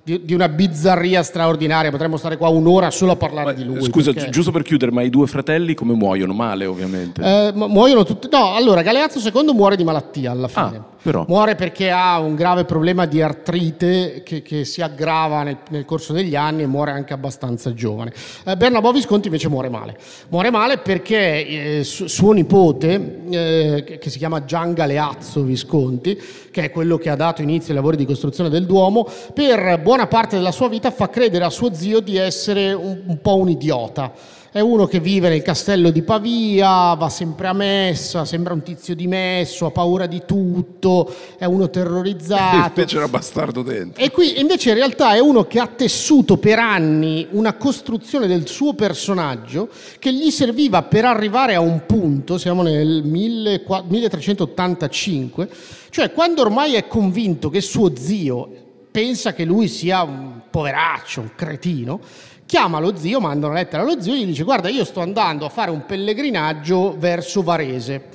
di, 0.03 0.25
di, 0.25 0.33
una 0.33 0.49
bizzarria 0.49 1.23
straordinaria. 1.23 1.89
Potremmo 1.89 2.17
stare 2.17 2.35
qua 2.35 2.49
un'ora 2.49 2.91
solo 2.91 3.13
a 3.13 3.15
parlare 3.15 3.47
ma, 3.47 3.53
di 3.53 3.63
lui. 3.63 3.81
Scusa, 3.83 4.11
perché... 4.11 4.29
giusto 4.29 4.51
per 4.51 4.63
chiudere, 4.63 4.91
ma 4.91 5.01
i 5.01 5.09
due 5.09 5.27
fratelli 5.27 5.73
come 5.73 5.93
muoiono? 5.93 6.33
Male, 6.33 6.65
ovviamente. 6.65 7.21
Eh, 7.21 7.51
muoiono 7.53 8.03
tutti. 8.03 8.27
No, 8.29 8.53
allora, 8.53 8.81
Galeazzo 8.81 9.19
II 9.19 9.53
muore 9.53 9.77
di 9.77 9.83
malattia 9.85 10.31
alla 10.31 10.49
fine. 10.49 10.75
Ah, 10.77 10.91
però. 11.03 11.25
Muore 11.27 11.55
perché 11.55 11.91
ha 11.91 12.19
un 12.19 12.33
grave 12.33 12.63
problema 12.63 13.05
di 13.05 13.21
artrite 13.21 14.23
che, 14.23 14.41
che 14.41 14.63
si 14.63 14.81
aggrava 14.81 15.43
nel, 15.43 15.57
nel, 15.69 15.83
corso 15.83 16.13
degli 16.13 16.35
anni 16.35 16.63
e 16.63 16.65
muore 16.65 16.91
anche 16.91 17.13
abbastanza 17.13 17.73
giovane. 17.73 18.13
Eh, 18.45 18.55
Bernabò 18.55 18.91
Visconti 18.91 19.27
invece 19.27 19.49
muore 19.49 19.69
male. 19.69 19.97
Muore 20.29 20.49
male 20.49 20.77
perché 20.77 21.79
eh, 21.79 21.83
su, 21.83 22.07
suo 22.07 22.31
nipote, 22.31 23.21
eh, 23.29 23.97
che 23.99 24.09
si 24.09 24.17
chiama 24.17 24.45
Gian 24.45 24.73
Galeazzo 24.73 25.43
Visconti, 25.43 26.17
che 26.51 26.63
è 26.63 26.71
quello 26.71 26.97
che 26.97 27.09
ha 27.09 27.15
dato 27.15 27.41
inizio 27.41 27.69
ai 27.69 27.75
lavori 27.75 27.97
di 27.97 28.05
costruzione 28.05 28.49
del 28.49 28.65
Duomo, 28.65 29.05
per 29.33 29.81
buona 29.81 29.92
parte 30.07 30.35
della 30.35 30.51
sua 30.51 30.67
vita 30.67 30.91
fa 30.91 31.09
credere 31.09 31.45
a 31.45 31.49
suo 31.49 31.73
zio 31.73 31.99
di 31.99 32.17
essere 32.17 32.73
un, 32.73 33.01
un 33.05 33.21
po' 33.21 33.37
un 33.37 33.49
idiota 33.49 34.11
è 34.53 34.59
uno 34.59 34.85
che 34.85 34.99
vive 34.99 35.29
nel 35.29 35.41
castello 35.41 35.89
di 35.89 36.03
Pavia, 36.03 36.93
va 36.93 37.09
sempre 37.09 37.47
a 37.47 37.53
messa, 37.53 38.23
sembra 38.23 38.53
un 38.53 38.61
tizio 38.61 38.93
dimesso, 38.93 39.65
ha 39.65 39.71
paura 39.71 40.05
di 40.05 40.21
tutto, 40.27 41.11
è 41.39 41.45
uno 41.45 41.71
terrorizzato. 41.71 42.57
E 42.57 42.65
invece 42.77 42.97
era 42.97 43.07
bastardo 43.07 43.63
dentro. 43.63 44.03
E 44.03 44.11
qui 44.11 44.39
invece 44.39 44.69
in 44.69 44.75
realtà 44.75 45.15
è 45.15 45.19
uno 45.19 45.47
che 45.47 45.59
ha 45.59 45.65
tessuto 45.65 46.37
per 46.37 46.59
anni 46.59 47.25
una 47.31 47.55
costruzione 47.55 48.27
del 48.27 48.47
suo 48.47 48.75
personaggio 48.75 49.69
che 49.97 50.13
gli 50.13 50.29
serviva 50.29 50.83
per 50.83 51.05
arrivare 51.05 51.55
a 51.55 51.59
un 51.59 51.87
punto, 51.87 52.37
siamo 52.37 52.61
nel 52.61 53.01
1385, 53.03 55.49
cioè 55.89 56.11
quando 56.11 56.41
ormai 56.41 56.75
è 56.75 56.85
convinto 56.85 57.49
che 57.49 57.59
suo 57.59 57.95
zio 57.95 58.62
pensa 58.93 59.33
che 59.33 59.43
lui 59.43 59.67
sia 59.67 60.03
un 60.03 60.41
poveraccio, 60.51 61.21
un 61.21 61.31
cretino, 61.35 61.99
chiama 62.45 62.77
lo 62.77 62.95
zio, 62.95 63.19
manda 63.19 63.47
una 63.47 63.55
lettera 63.55 63.81
allo 63.81 63.99
zio 63.99 64.13
e 64.13 64.19
gli 64.19 64.25
dice 64.27 64.43
guarda 64.43 64.69
io 64.69 64.85
sto 64.85 65.01
andando 65.01 65.47
a 65.47 65.49
fare 65.49 65.71
un 65.71 65.83
pellegrinaggio 65.87 66.95
verso 66.99 67.41
Varese. 67.41 68.09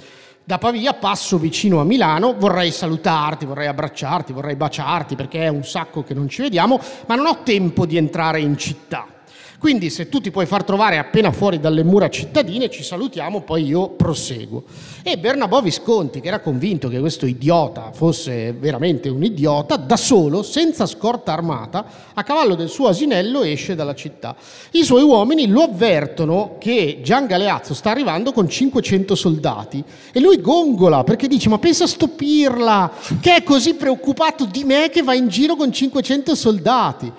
Da 0.44 0.56
Pavia 0.56 0.94
passo 0.94 1.36
vicino 1.36 1.80
a 1.80 1.84
Milano, 1.84 2.34
vorrei 2.38 2.70
salutarti, 2.70 3.44
vorrei 3.44 3.66
abbracciarti, 3.66 4.32
vorrei 4.32 4.54
baciarti 4.54 5.16
perché 5.16 5.40
è 5.40 5.48
un 5.48 5.64
sacco 5.64 6.04
che 6.04 6.14
non 6.14 6.28
ci 6.28 6.42
vediamo, 6.42 6.80
ma 7.06 7.16
non 7.16 7.26
ho 7.26 7.42
tempo 7.42 7.84
di 7.84 7.96
entrare 7.96 8.40
in 8.40 8.56
città. 8.56 9.17
Quindi 9.58 9.90
se 9.90 10.08
tu 10.08 10.20
ti 10.20 10.30
puoi 10.30 10.46
far 10.46 10.62
trovare 10.62 10.98
appena 10.98 11.32
fuori 11.32 11.58
dalle 11.58 11.82
mura 11.82 12.08
cittadine, 12.08 12.70
ci 12.70 12.84
salutiamo, 12.84 13.40
poi 13.40 13.64
io 13.64 13.88
proseguo. 13.88 14.62
E 15.02 15.18
Bernabò 15.18 15.60
Visconti, 15.60 16.20
che 16.20 16.28
era 16.28 16.38
convinto 16.38 16.88
che 16.88 17.00
questo 17.00 17.26
idiota 17.26 17.90
fosse 17.92 18.52
veramente 18.52 19.08
un 19.08 19.24
idiota, 19.24 19.74
da 19.74 19.96
solo, 19.96 20.44
senza 20.44 20.86
scorta 20.86 21.32
armata, 21.32 21.84
a 22.14 22.22
cavallo 22.22 22.54
del 22.54 22.68
suo 22.68 22.86
asinello 22.86 23.42
esce 23.42 23.74
dalla 23.74 23.96
città. 23.96 24.36
I 24.70 24.84
suoi 24.84 25.02
uomini 25.02 25.48
lo 25.48 25.62
avvertono 25.62 26.54
che 26.60 27.00
Gian 27.02 27.26
Galeazzo 27.26 27.74
sta 27.74 27.90
arrivando 27.90 28.30
con 28.30 28.48
500 28.48 29.16
soldati 29.16 29.82
e 30.12 30.20
lui 30.20 30.40
gongola 30.40 31.02
perché 31.02 31.26
dice 31.26 31.48
ma 31.48 31.58
pensa 31.58 31.82
a 31.82 31.88
stupirla, 31.88 32.92
che 33.20 33.34
è 33.34 33.42
così 33.42 33.74
preoccupato 33.74 34.44
di 34.44 34.62
me 34.62 34.88
che 34.88 35.02
va 35.02 35.14
in 35.14 35.26
giro 35.26 35.56
con 35.56 35.72
500 35.72 36.34
soldati. 36.36 37.12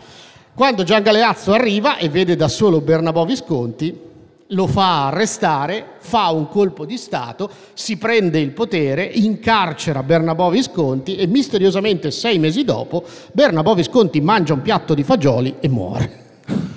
Quando 0.53 0.83
Gian 0.83 1.03
Galeazzo 1.03 1.53
arriva 1.53 1.97
e 1.97 2.09
vede 2.09 2.35
da 2.35 2.47
solo 2.47 2.81
Bernabò 2.81 3.25
Visconti, 3.25 4.07
lo 4.47 4.67
fa 4.67 5.07
arrestare, 5.07 5.85
fa 5.99 6.29
un 6.29 6.47
colpo 6.47 6.85
di 6.85 6.97
Stato, 6.97 7.49
si 7.73 7.97
prende 7.97 8.39
il 8.39 8.51
potere, 8.51 9.03
incarcera 9.03 10.03
Bernabò 10.03 10.49
Visconti 10.49 11.15
e 11.15 11.27
misteriosamente 11.27 12.11
sei 12.11 12.39
mesi 12.39 12.63
dopo 12.63 13.03
Bernabò 13.31 13.75
Visconti 13.75 14.21
mangia 14.21 14.53
un 14.53 14.61
piatto 14.61 14.93
di 14.93 15.03
fagioli 15.03 15.55
e 15.59 15.69
muore. 15.69 16.27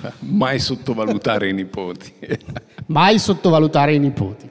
Mai 0.21 0.59
sottovalutare 0.59 1.49
i 1.49 1.53
nipoti. 1.53 2.13
Mai 2.87 3.19
sottovalutare 3.19 3.95
i 3.95 3.99
nipoti. 3.99 4.51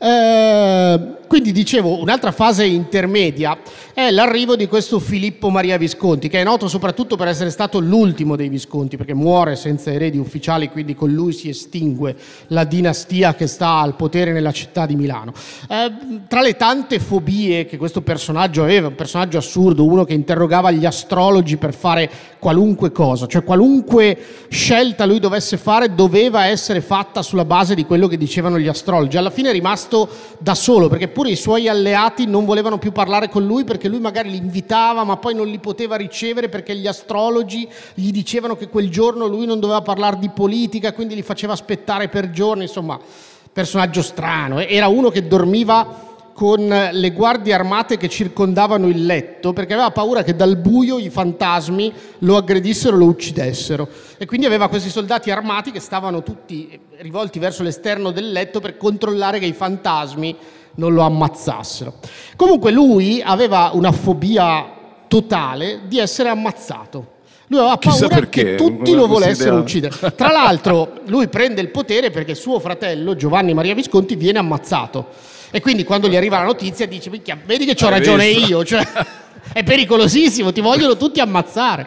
Eh, 0.00 1.16
quindi 1.26 1.52
dicevo, 1.52 2.00
un'altra 2.00 2.32
fase 2.32 2.64
intermedia 2.64 3.58
è 3.92 4.10
l'arrivo 4.10 4.56
di 4.56 4.66
questo 4.66 4.98
Filippo 5.00 5.50
Maria 5.50 5.76
Visconti, 5.76 6.28
che 6.28 6.40
è 6.40 6.44
noto 6.44 6.68
soprattutto 6.68 7.16
per 7.16 7.26
essere 7.26 7.50
stato 7.50 7.80
l'ultimo 7.80 8.36
dei 8.36 8.48
Visconti, 8.48 8.96
perché 8.96 9.12
muore 9.12 9.56
senza 9.56 9.92
eredi 9.92 10.18
ufficiali, 10.18 10.70
quindi 10.70 10.94
con 10.94 11.10
lui 11.10 11.32
si 11.32 11.48
estingue 11.48 12.16
la 12.48 12.64
dinastia 12.64 13.34
che 13.34 13.48
sta 13.48 13.80
al 13.80 13.96
potere 13.96 14.32
nella 14.32 14.52
città 14.52 14.86
di 14.86 14.94
Milano. 14.94 15.32
Eh, 15.68 15.92
tra 16.28 16.40
le 16.40 16.56
tante 16.56 17.00
fobie 17.00 17.66
che 17.66 17.76
questo 17.76 18.00
personaggio 18.00 18.62
aveva, 18.62 18.88
un 18.88 18.94
personaggio 18.94 19.38
assurdo, 19.38 19.84
uno 19.84 20.04
che 20.04 20.14
interrogava 20.14 20.70
gli 20.70 20.86
astrologi 20.86 21.56
per 21.56 21.74
fare 21.74 22.10
qualunque 22.38 22.92
cosa, 22.92 23.26
cioè 23.26 23.42
qualunque 23.42 24.16
scelta 24.48 25.04
lui 25.04 25.18
dovesse 25.18 25.56
fare 25.56 25.92
doveva 25.94 26.46
essere 26.46 26.80
fatta 26.80 27.20
sulla 27.20 27.44
base 27.44 27.74
di 27.74 27.84
quello 27.84 28.06
che 28.06 28.16
dicevano 28.16 28.58
gli 28.58 28.68
astrologi. 28.68 29.16
Alla 29.16 29.30
fine 29.30 29.50
è 29.50 29.52
rimasto 29.52 29.87
da 30.38 30.54
solo, 30.54 30.88
perché 30.88 31.08
pure 31.08 31.30
i 31.30 31.36
suoi 31.36 31.68
alleati 31.68 32.26
non 32.26 32.44
volevano 32.44 32.78
più 32.78 32.92
parlare 32.92 33.28
con 33.28 33.44
lui 33.44 33.64
perché 33.64 33.88
lui 33.88 34.00
magari 34.00 34.30
li 34.30 34.36
invitava 34.36 35.04
ma 35.04 35.16
poi 35.16 35.34
non 35.34 35.46
li 35.46 35.58
poteva 35.58 35.96
ricevere 35.96 36.48
perché 36.48 36.76
gli 36.76 36.86
astrologi 36.86 37.68
gli 37.94 38.10
dicevano 38.10 38.56
che 38.56 38.68
quel 38.68 38.90
giorno 38.90 39.26
lui 39.26 39.46
non 39.46 39.60
doveva 39.60 39.82
parlare 39.82 40.18
di 40.18 40.28
politica, 40.28 40.92
quindi 40.92 41.14
li 41.14 41.22
faceva 41.22 41.52
aspettare 41.52 42.08
per 42.08 42.30
giorni, 42.30 42.62
insomma, 42.62 42.98
personaggio 43.52 44.02
strano. 44.02 44.58
Era 44.60 44.88
uno 44.88 45.10
che 45.10 45.26
dormiva 45.26 46.07
con 46.38 46.68
le 46.68 47.10
guardie 47.10 47.52
armate 47.52 47.96
che 47.96 48.08
circondavano 48.08 48.86
il 48.86 49.04
letto 49.04 49.52
perché 49.52 49.72
aveva 49.72 49.90
paura 49.90 50.22
che 50.22 50.36
dal 50.36 50.56
buio 50.56 51.00
i 51.00 51.10
fantasmi 51.10 51.92
lo 52.18 52.36
aggredissero 52.36 52.94
e 52.94 52.98
lo 53.00 53.06
uccidessero. 53.06 53.88
E 54.16 54.24
quindi 54.24 54.46
aveva 54.46 54.68
questi 54.68 54.88
soldati 54.88 55.32
armati 55.32 55.72
che 55.72 55.80
stavano 55.80 56.22
tutti 56.22 56.78
rivolti 56.98 57.40
verso 57.40 57.64
l'esterno 57.64 58.12
del 58.12 58.30
letto 58.30 58.60
per 58.60 58.76
controllare 58.76 59.40
che 59.40 59.46
i 59.46 59.52
fantasmi 59.52 60.36
non 60.76 60.94
lo 60.94 61.02
ammazzassero. 61.02 61.94
Comunque 62.36 62.70
lui 62.70 63.20
aveva 63.20 63.72
una 63.72 63.90
fobia 63.90 64.74
totale 65.08 65.80
di 65.88 65.98
essere 65.98 66.28
ammazzato. 66.28 67.16
Lui 67.48 67.58
aveva 67.58 67.78
paura 67.78 68.06
perché, 68.06 68.44
che 68.44 68.54
tutti 68.54 68.94
lo 68.94 69.08
volessero 69.08 69.56
uccidere. 69.56 70.14
Tra 70.14 70.30
l'altro, 70.30 71.00
lui 71.06 71.26
prende 71.26 71.60
il 71.60 71.70
potere 71.70 72.10
perché 72.10 72.36
suo 72.36 72.60
fratello 72.60 73.16
Giovanni 73.16 73.54
Maria 73.54 73.74
Visconti 73.74 74.14
viene 74.14 74.38
ammazzato. 74.38 75.06
E 75.50 75.60
quindi 75.60 75.84
quando 75.84 76.08
gli 76.08 76.16
arriva 76.16 76.38
la 76.38 76.44
notizia 76.44 76.86
dice: 76.86 77.10
Vedi 77.44 77.64
che 77.64 77.84
ho 77.84 77.88
ragione 77.88 78.26
io, 78.26 78.64
cioè, 78.64 78.86
è 79.52 79.62
pericolosissimo, 79.62 80.52
ti 80.52 80.60
vogliono 80.60 80.96
tutti 80.96 81.20
ammazzare. 81.20 81.86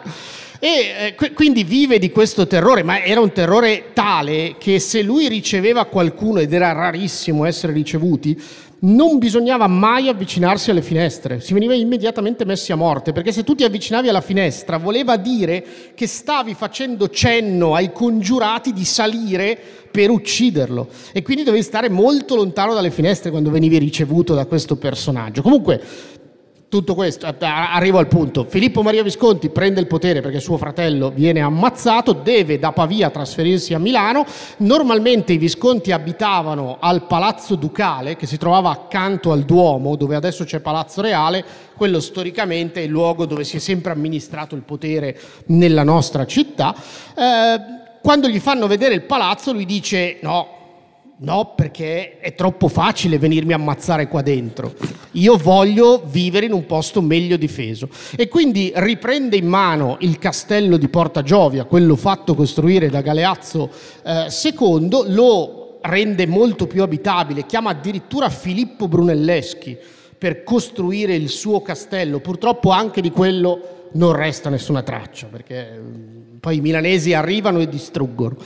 E 0.64 1.16
eh, 1.18 1.32
quindi 1.32 1.64
vive 1.64 1.98
di 1.98 2.12
questo 2.12 2.46
terrore, 2.46 2.84
ma 2.84 3.02
era 3.02 3.20
un 3.20 3.32
terrore 3.32 3.86
tale 3.92 4.54
che 4.58 4.78
se 4.78 5.02
lui 5.02 5.26
riceveva 5.26 5.86
qualcuno, 5.86 6.38
ed 6.38 6.52
era 6.52 6.70
rarissimo 6.70 7.44
essere 7.44 7.72
ricevuti, 7.72 8.40
non 8.84 9.18
bisognava 9.18 9.66
mai 9.66 10.08
avvicinarsi 10.08 10.70
alle 10.70 10.82
finestre, 10.82 11.40
si 11.40 11.52
veniva 11.52 11.74
immediatamente 11.74 12.44
messi 12.44 12.72
a 12.72 12.76
morte, 12.76 13.12
perché 13.12 13.30
se 13.30 13.44
tu 13.44 13.54
ti 13.54 13.64
avvicinavi 13.64 14.08
alla 14.08 14.20
finestra 14.20 14.76
voleva 14.76 15.16
dire 15.16 15.64
che 15.94 16.06
stavi 16.06 16.54
facendo 16.54 17.08
cenno 17.08 17.74
ai 17.74 17.92
congiurati 17.92 18.72
di 18.72 18.84
salire 18.84 19.58
per 19.90 20.10
ucciderlo 20.10 20.88
e 21.12 21.22
quindi 21.22 21.44
dovevi 21.44 21.62
stare 21.62 21.90
molto 21.90 22.34
lontano 22.34 22.74
dalle 22.74 22.90
finestre 22.90 23.30
quando 23.30 23.50
venivi 23.50 23.78
ricevuto 23.78 24.34
da 24.34 24.46
questo 24.46 24.76
personaggio. 24.76 25.42
Comunque 25.42 25.80
tutto 26.72 26.94
questo, 26.94 27.26
arrivo 27.38 27.98
al 27.98 28.08
punto. 28.08 28.46
Filippo 28.48 28.80
Maria 28.80 29.02
Visconti 29.02 29.50
prende 29.50 29.78
il 29.78 29.86
potere 29.86 30.22
perché 30.22 30.40
suo 30.40 30.56
fratello 30.56 31.10
viene 31.10 31.40
ammazzato, 31.40 32.14
deve 32.14 32.58
da 32.58 32.72
Pavia 32.72 33.10
trasferirsi 33.10 33.74
a 33.74 33.78
Milano. 33.78 34.24
Normalmente 34.58 35.34
i 35.34 35.36
Visconti 35.36 35.92
abitavano 35.92 36.78
al 36.80 37.06
Palazzo 37.06 37.56
Ducale, 37.56 38.16
che 38.16 38.24
si 38.24 38.38
trovava 38.38 38.70
accanto 38.70 39.32
al 39.32 39.42
Duomo, 39.42 39.96
dove 39.96 40.16
adesso 40.16 40.44
c'è 40.44 40.60
Palazzo 40.60 41.02
Reale. 41.02 41.44
Quello 41.76 42.00
storicamente 42.00 42.80
è 42.80 42.84
il 42.84 42.90
luogo 42.90 43.26
dove 43.26 43.44
si 43.44 43.58
è 43.58 43.60
sempre 43.60 43.92
amministrato 43.92 44.54
il 44.54 44.62
potere 44.62 45.20
nella 45.48 45.82
nostra 45.82 46.24
città. 46.24 46.74
Eh, 46.74 47.60
quando 48.00 48.28
gli 48.28 48.40
fanno 48.40 48.66
vedere 48.66 48.94
il 48.94 49.02
palazzo, 49.02 49.52
lui 49.52 49.66
dice: 49.66 50.16
No, 50.22 50.61
No, 51.18 51.52
perché 51.54 52.18
è 52.18 52.34
troppo 52.34 52.66
facile 52.66 53.18
venirmi 53.18 53.52
a 53.52 53.56
ammazzare 53.56 54.08
qua 54.08 54.22
dentro. 54.22 54.74
Io 55.12 55.36
voglio 55.36 56.02
vivere 56.04 56.46
in 56.46 56.52
un 56.52 56.66
posto 56.66 57.00
meglio 57.00 57.36
difeso. 57.36 57.88
E 58.16 58.26
quindi 58.28 58.72
riprende 58.74 59.36
in 59.36 59.46
mano 59.46 59.98
il 60.00 60.18
castello 60.18 60.76
di 60.76 60.88
Porta 60.88 61.22
Giovia, 61.22 61.64
quello 61.64 61.94
fatto 61.94 62.34
costruire 62.34 62.88
da 62.88 63.02
Galeazzo 63.02 63.70
eh, 64.04 64.26
II, 64.42 65.14
lo 65.14 65.78
rende 65.82 66.26
molto 66.26 66.66
più 66.66 66.82
abitabile, 66.82 67.46
chiama 67.46 67.70
addirittura 67.70 68.28
Filippo 68.28 68.88
Brunelleschi 68.88 69.76
per 70.16 70.42
costruire 70.44 71.14
il 71.14 71.28
suo 71.28 71.62
castello. 71.62 72.20
Purtroppo 72.20 72.70
anche 72.70 73.00
di 73.00 73.10
quello 73.10 73.88
non 73.92 74.12
resta 74.12 74.48
nessuna 74.48 74.82
traccia, 74.82 75.26
perché 75.26 75.78
mm, 75.78 76.36
poi 76.40 76.56
i 76.56 76.60
milanesi 76.60 77.12
arrivano 77.12 77.60
e 77.60 77.68
distruggono. 77.68 78.36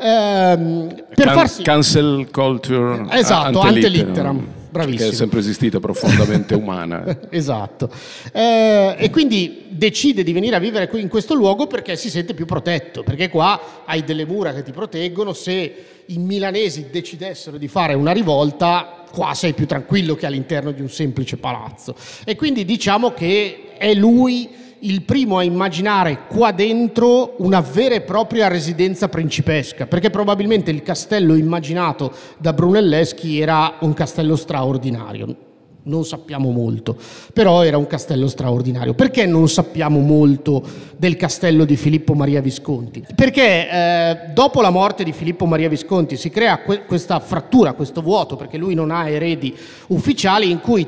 Ehm, 0.00 0.88
per 1.14 1.26
Can- 1.26 1.34
farsi... 1.34 1.62
Cancel 1.62 2.28
culture 2.30 3.06
esatto, 3.10 3.60
antelitteram. 3.60 4.58
Bravissimo. 4.70 5.08
Che 5.08 5.14
è 5.14 5.16
sempre 5.16 5.40
esistita 5.40 5.80
profondamente 5.80 6.54
umana. 6.54 7.18
esatto. 7.28 7.90
Eh, 8.32 8.94
e 8.98 9.10
quindi 9.10 9.66
decide 9.68 10.22
di 10.22 10.32
venire 10.32 10.54
a 10.54 10.60
vivere 10.60 10.88
qui 10.88 11.00
in 11.00 11.08
questo 11.08 11.34
luogo 11.34 11.66
perché 11.66 11.96
si 11.96 12.08
sente 12.08 12.34
più 12.34 12.46
protetto, 12.46 13.02
perché 13.02 13.28
qua 13.28 13.82
hai 13.84 14.04
delle 14.04 14.24
mura 14.24 14.54
che 14.54 14.62
ti 14.62 14.70
proteggono, 14.70 15.32
se 15.32 15.84
i 16.06 16.18
milanesi 16.18 16.86
decidessero 16.90 17.56
di 17.56 17.66
fare 17.66 17.94
una 17.94 18.12
rivolta, 18.12 19.04
qua 19.10 19.34
sei 19.34 19.54
più 19.54 19.66
tranquillo 19.66 20.14
che 20.14 20.26
all'interno 20.26 20.70
di 20.70 20.80
un 20.80 20.88
semplice 20.88 21.36
palazzo. 21.36 21.96
E 22.24 22.36
quindi 22.36 22.64
diciamo 22.64 23.12
che 23.12 23.72
è 23.76 23.92
lui 23.94 24.48
il 24.80 25.02
primo 25.02 25.38
a 25.38 25.42
immaginare 25.42 26.20
qua 26.28 26.52
dentro 26.52 27.34
una 27.38 27.60
vera 27.60 27.94
e 27.94 28.00
propria 28.00 28.48
residenza 28.48 29.08
principesca, 29.08 29.86
perché 29.86 30.10
probabilmente 30.10 30.70
il 30.70 30.82
castello 30.82 31.34
immaginato 31.34 32.12
da 32.38 32.52
Brunelleschi 32.52 33.40
era 33.40 33.76
un 33.80 33.92
castello 33.94 34.36
straordinario. 34.36 35.48
Non 35.82 36.04
sappiamo 36.04 36.50
molto, 36.50 36.94
però 37.32 37.64
era 37.64 37.78
un 37.78 37.86
castello 37.86 38.28
straordinario. 38.28 38.92
Perché 38.92 39.24
non 39.24 39.48
sappiamo 39.48 39.98
molto 40.00 40.62
del 40.96 41.16
castello 41.16 41.64
di 41.64 41.74
Filippo 41.74 42.12
Maria 42.12 42.42
Visconti? 42.42 43.02
Perché 43.14 43.68
eh, 43.70 44.18
dopo 44.34 44.60
la 44.60 44.68
morte 44.68 45.04
di 45.04 45.12
Filippo 45.12 45.46
Maria 45.46 45.70
Visconti 45.70 46.18
si 46.18 46.28
crea 46.28 46.58
que- 46.58 46.84
questa 46.84 47.18
frattura, 47.18 47.72
questo 47.72 48.02
vuoto, 48.02 48.36
perché 48.36 48.58
lui 48.58 48.74
non 48.74 48.90
ha 48.90 49.08
eredi 49.08 49.56
ufficiali 49.88 50.50
in 50.50 50.60
cui 50.60 50.86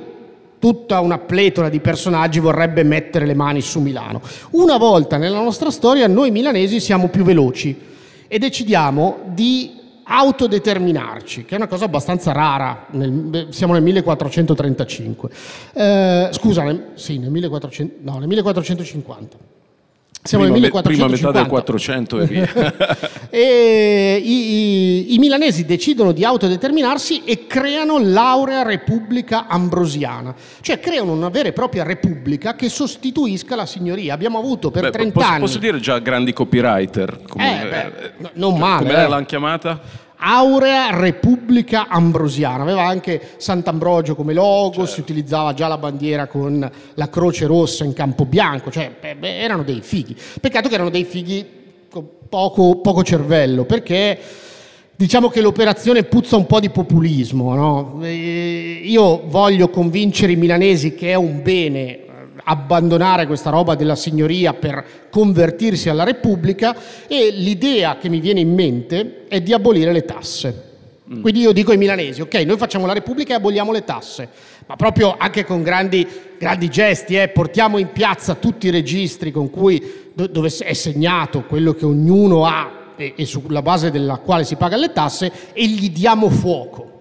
tutta 0.63 1.01
una 1.01 1.19
pletora 1.19 1.69
di 1.69 1.81
personaggi 1.81 2.39
vorrebbe 2.39 2.85
mettere 2.85 3.27
le 3.27 3.35
mani 3.35 3.61
su 3.61 3.81
Milano. 3.81 4.23
Una 4.51 4.77
volta 4.77 5.17
nella 5.17 5.43
nostra 5.43 5.73
storia 5.73 6.07
noi 6.07 6.31
milanesi 6.31 6.79
siamo 6.79 7.09
più 7.09 7.25
veloci 7.25 7.77
e 8.29 8.39
decidiamo 8.39 9.23
di 9.35 9.73
autodeterminarci, 10.05 11.45
che 11.47 11.55
è 11.55 11.57
una 11.57 11.67
cosa 11.67 11.87
abbastanza 11.87 12.31
rara, 12.31 12.87
nel, 12.93 13.49
siamo 13.51 13.73
nel 13.73 13.83
1435. 13.83 15.31
Eh, 15.73 16.29
scusa, 16.31 16.63
nel, 16.63 16.91
sì, 16.95 17.19
nel, 17.19 17.31
1400, 17.31 17.95
no, 18.03 18.19
nel 18.19 18.29
1450. 18.29 19.37
Siamo 20.25 20.45
prima, 20.45 20.59
nel 20.61 20.71
1450. 20.71 20.89
Prima 20.89 21.09
metà 21.09 21.33
del 21.33 21.49
400 21.49 22.21
e 22.21 22.27
via. 22.27 23.27
e 23.29 24.23
i, 24.23 24.31
i, 24.31 25.15
i, 25.15 25.19
milanesi 25.19 25.65
decidono 25.65 26.13
di 26.13 26.25
autodeterminarsi 26.25 27.25
e 27.25 27.49
creano 27.49 27.99
l'Aurea 27.99 28.63
Repubblica 28.63 29.49
Ambrosiana, 29.49 30.33
cioè 30.61 30.79
creano 30.79 31.11
una 31.11 31.29
vera 31.29 31.49
e 31.49 31.53
propria 31.53 31.83
repubblica 31.83 32.55
che 32.55 32.69
sostituisca 32.69 33.57
la 33.57 33.67
signoria. 33.67 34.15
Abbiamo 34.15 34.39
avuto 34.39 34.71
per 34.71 34.85
Beh, 34.85 34.91
30 34.91 35.13
posso, 35.13 35.27
anni... 35.27 35.41
Posso 35.41 35.59
dire 35.59 35.81
già 35.81 35.99
grandi 35.99 36.33
copywriter? 36.33 37.23
Come, 37.29 37.63
eh, 37.63 37.69
beh, 37.69 38.31
non 38.35 38.57
male. 38.57 38.87
Come 38.87 39.05
eh. 39.05 39.09
l'hanno 39.09 39.27
chiamata? 39.27 39.81
Aurea 40.25 40.97
Repubblica 40.97 41.89
Ambrosiana, 41.89 42.63
aveva 42.63 42.85
anche 42.85 43.21
Sant'Ambrogio 43.39 44.15
come 44.15 44.33
logo, 44.33 44.75
certo. 44.75 44.93
si 44.93 45.01
utilizzava 45.01 45.53
già 45.53 45.67
la 45.67 45.79
bandiera 45.79 46.29
con 46.29 46.71
la 46.95 47.09
croce 47.09 47.47
rossa 47.47 47.83
in 47.83 47.93
campo 47.93 48.25
bianco, 48.25 48.71
cioè 48.71 48.93
beh, 49.01 49.41
erano 49.41 49.65
dei 49.65 49.81
fighi. 49.81 50.17
Peccato 50.41 50.69
che 50.69 50.75
erano 50.75 50.91
dei 50.91 51.05
fighi 51.05 51.45
con 51.91 52.07
poco, 52.29 52.77
poco 52.77 53.03
cervello, 53.03 53.65
perché 53.65 54.17
diciamo 54.95 55.29
che 55.29 55.41
l'operazione 55.41 56.05
puzza 56.05 56.37
un 56.37 56.47
po' 56.47 56.61
di 56.61 56.71
populismo. 56.71 57.55
No? 57.55 58.07
Io 58.07 59.23
voglio 59.27 59.71
convincere 59.71 60.31
i 60.31 60.37
milanesi 60.37 60.95
che 60.95 61.11
è 61.11 61.15
un 61.15 61.43
bene 61.43 62.02
abbandonare 62.45 63.27
questa 63.27 63.51
roba 63.51 63.75
della 63.75 63.95
signoria 63.95 64.55
per 64.55 65.09
convertirsi 65.11 65.89
alla 65.89 66.05
Repubblica 66.05 66.77
e 67.07 67.31
l'idea 67.31 67.97
che 67.99 68.09
mi 68.09 68.21
viene 68.21 68.41
in 68.41 68.53
mente 68.53 69.25
è 69.29 69.41
di 69.41 69.53
abolire 69.53 69.93
le 69.93 70.05
tasse. 70.05 70.71
Mm. 71.13 71.21
Quindi 71.21 71.41
io 71.41 71.53
dico 71.53 71.73
ai 71.73 71.77
milanesi, 71.77 72.21
ok, 72.21 72.35
noi 72.47 72.57
facciamo 72.57 72.87
la 72.87 72.93
Repubblica 72.93 73.33
e 73.33 73.37
aboliamo 73.37 73.73
le 73.73 73.85
tasse, 73.85 74.29
ma 74.67 74.77
proprio 74.77 75.17
anche 75.19 75.45
con 75.45 75.63
grandi, 75.63 76.07
grandi 76.39 76.69
gesti, 76.69 77.17
eh, 77.17 77.29
portiamo 77.29 77.79
in 77.79 77.91
piazza 77.93 78.35
tutti 78.35 78.69
i 78.69 78.71
registri 78.71 79.31
con 79.31 79.51
cui, 79.51 80.11
dove 80.15 80.49
è 80.59 80.73
segnato 80.73 81.45
quello 81.45 81.75
che 81.75 81.85
ognuno 81.85 82.47
ha 82.47 82.81
e, 82.97 83.15
e 83.17 83.25
sulla 83.25 83.63
base 83.63 83.91
della 83.91 84.19
quale 84.19 84.45
si 84.45 84.57
paga 84.57 84.77
le 84.77 84.93
tasse 84.93 85.33
e 85.53 85.67
gli 85.67 85.91
diamo 85.91 86.31
fuoco. 86.31 86.92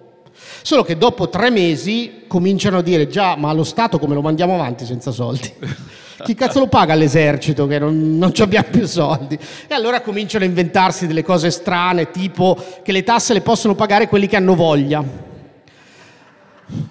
Solo 0.62 0.84
che 0.84 0.96
dopo 0.96 1.28
tre 1.28 1.50
mesi 1.50 2.22
cominciano 2.28 2.78
a 2.78 2.82
dire 2.82 3.08
già, 3.08 3.36
ma 3.36 3.52
lo 3.52 3.64
Stato 3.64 3.98
come 3.98 4.14
lo 4.14 4.22
mandiamo 4.22 4.54
avanti 4.54 4.84
senza 4.84 5.10
soldi? 5.10 5.52
Chi 6.22 6.34
cazzo 6.34 6.60
lo 6.60 6.68
paga 6.68 6.92
all'esercito 6.92 7.66
che 7.66 7.80
non, 7.80 8.16
non 8.16 8.32
abbiamo 8.38 8.68
più 8.70 8.86
soldi? 8.86 9.36
E 9.66 9.74
allora 9.74 10.02
cominciano 10.02 10.44
a 10.44 10.46
inventarsi 10.46 11.08
delle 11.08 11.24
cose 11.24 11.50
strane, 11.50 12.12
tipo 12.12 12.56
che 12.82 12.92
le 12.92 13.02
tasse 13.02 13.32
le 13.32 13.40
possono 13.40 13.74
pagare 13.74 14.06
quelli 14.06 14.28
che 14.28 14.36
hanno 14.36 14.54
voglia. 14.54 15.04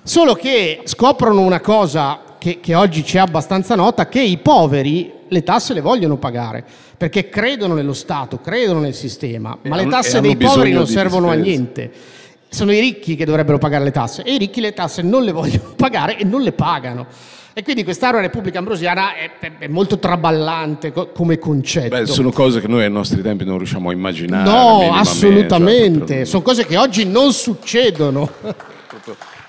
Solo 0.04 0.34
che 0.34 0.82
scoprono 0.84 1.40
una 1.40 1.62
cosa 1.62 2.20
che, 2.38 2.60
che 2.60 2.76
oggi 2.76 3.04
c'è 3.04 3.20
abbastanza 3.20 3.76
nota, 3.76 4.10
che 4.10 4.22
i 4.22 4.38
poveri 4.38 5.14
le 5.30 5.44
tasse 5.44 5.74
le 5.74 5.82
vogliono 5.82 6.18
pagare 6.18 6.66
perché 6.98 7.30
credono 7.30 7.74
nello 7.74 7.94
Stato, 7.94 8.40
credono 8.42 8.82
nel 8.82 8.94
sistema, 8.94 9.58
ma 9.64 9.76
le 9.78 9.88
tasse 9.88 10.20
dei 10.20 10.36
poveri 10.36 10.72
non 10.72 10.88
servono 10.88 11.30
a 11.30 11.34
niente 11.36 12.20
sono 12.54 12.74
i 12.74 12.82
ricchi 12.82 13.16
che 13.16 13.24
dovrebbero 13.24 13.58
pagare 13.58 13.86
le 13.86 13.92
tasse 13.92 14.24
e 14.24 14.34
i 14.34 14.38
ricchi 14.38 14.60
le 14.60 14.74
tasse 14.74 15.02
non 15.02 15.24
le 15.24 15.32
vogliono 15.32 15.72
pagare 15.78 16.18
e 16.18 16.26
non 16.26 16.42
le 16.42 16.52
pagano. 16.52 17.08
E 17.54 17.64
quindi 17.64 17.84
quest'area 17.84 18.20
Repubblica 18.20 18.60
Ambrosiana 18.60 19.16
è, 19.16 19.58
è, 19.58 19.68
molto 19.68 20.00
traballante 20.00 20.92
co- 20.92 21.12
come 21.12 21.38
concetto. 21.38 21.98
Beh, 21.98 22.06
sono 22.06 22.32
cose 22.32 22.60
che 22.60 22.68
noi 22.68 22.84
ai 22.84 22.92
nostri 22.92 23.22
tempi 23.22 23.46
non 23.46 23.58
riusciamo 23.58 23.90
a 23.90 23.94
immaginare. 23.94 24.50
No, 24.50 24.94
assolutamente. 24.94 26.16
Cioè, 26.18 26.26
sono 26.26 26.42
cose 26.42 26.66
che 26.66 26.78
oggi 26.78 27.06
non 27.06 27.32
succedono. 27.32 28.30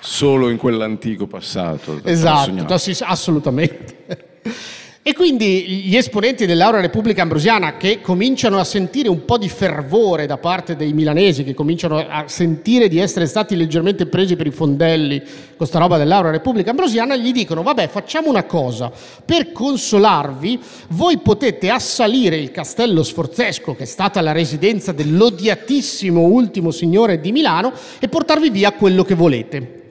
Solo 0.01 0.49
in 0.49 0.57
quell'antico 0.57 1.27
passato. 1.27 2.01
Esatto, 2.05 2.75
assolutamente. 3.05 4.31
E 5.05 5.15
quindi 5.15 5.83
gli 5.85 5.97
esponenti 5.97 6.47
dell'Aura 6.47 6.79
Repubblica 6.79 7.23
Ambrosiana 7.23 7.77
che 7.77 8.01
cominciano 8.01 8.61
a 8.61 8.65
sentire 8.65 9.09
un 9.09 9.25
po' 9.25 9.37
di 9.37 9.49
fervore 9.49 10.27
da 10.27 10.37
parte 10.37 10.77
dei 10.77 10.93
milanesi, 10.93 11.43
che 11.43 11.55
cominciano 11.55 11.99
a 11.99 12.29
sentire 12.29 12.87
di 12.87 12.99
essere 12.99 13.27
stati 13.27 13.57
leggermente 13.57 14.07
presi 14.07 14.37
per 14.37 14.47
i 14.47 14.53
fondelli 14.53 15.21
con 15.57 15.67
sta 15.67 15.81
roba 15.81 15.99
dell'Aura 15.99 16.31
Repubblica 16.31 16.71
Ambrosiana, 16.71 17.17
gli 17.17 17.33
dicono 17.33 17.65
vabbè 17.65 17.89
facciamo 17.89 18.29
una 18.29 18.45
cosa, 18.45 18.93
per 19.25 19.51
consolarvi 19.51 20.61
voi 20.91 21.19
potete 21.19 21.69
assalire 21.69 22.37
il 22.37 22.53
castello 22.53 23.03
sforzesco 23.03 23.75
che 23.75 23.83
è 23.83 23.87
stata 23.87 24.21
la 24.21 24.31
residenza 24.31 24.93
dell'odiatissimo 24.93 26.21
ultimo 26.21 26.71
signore 26.71 27.21
di 27.21 27.33
Milano 27.33 27.73
e 27.99 28.07
portarvi 28.07 28.51
via 28.51 28.71
quello 28.71 29.03
che 29.03 29.17
volete 29.17 29.82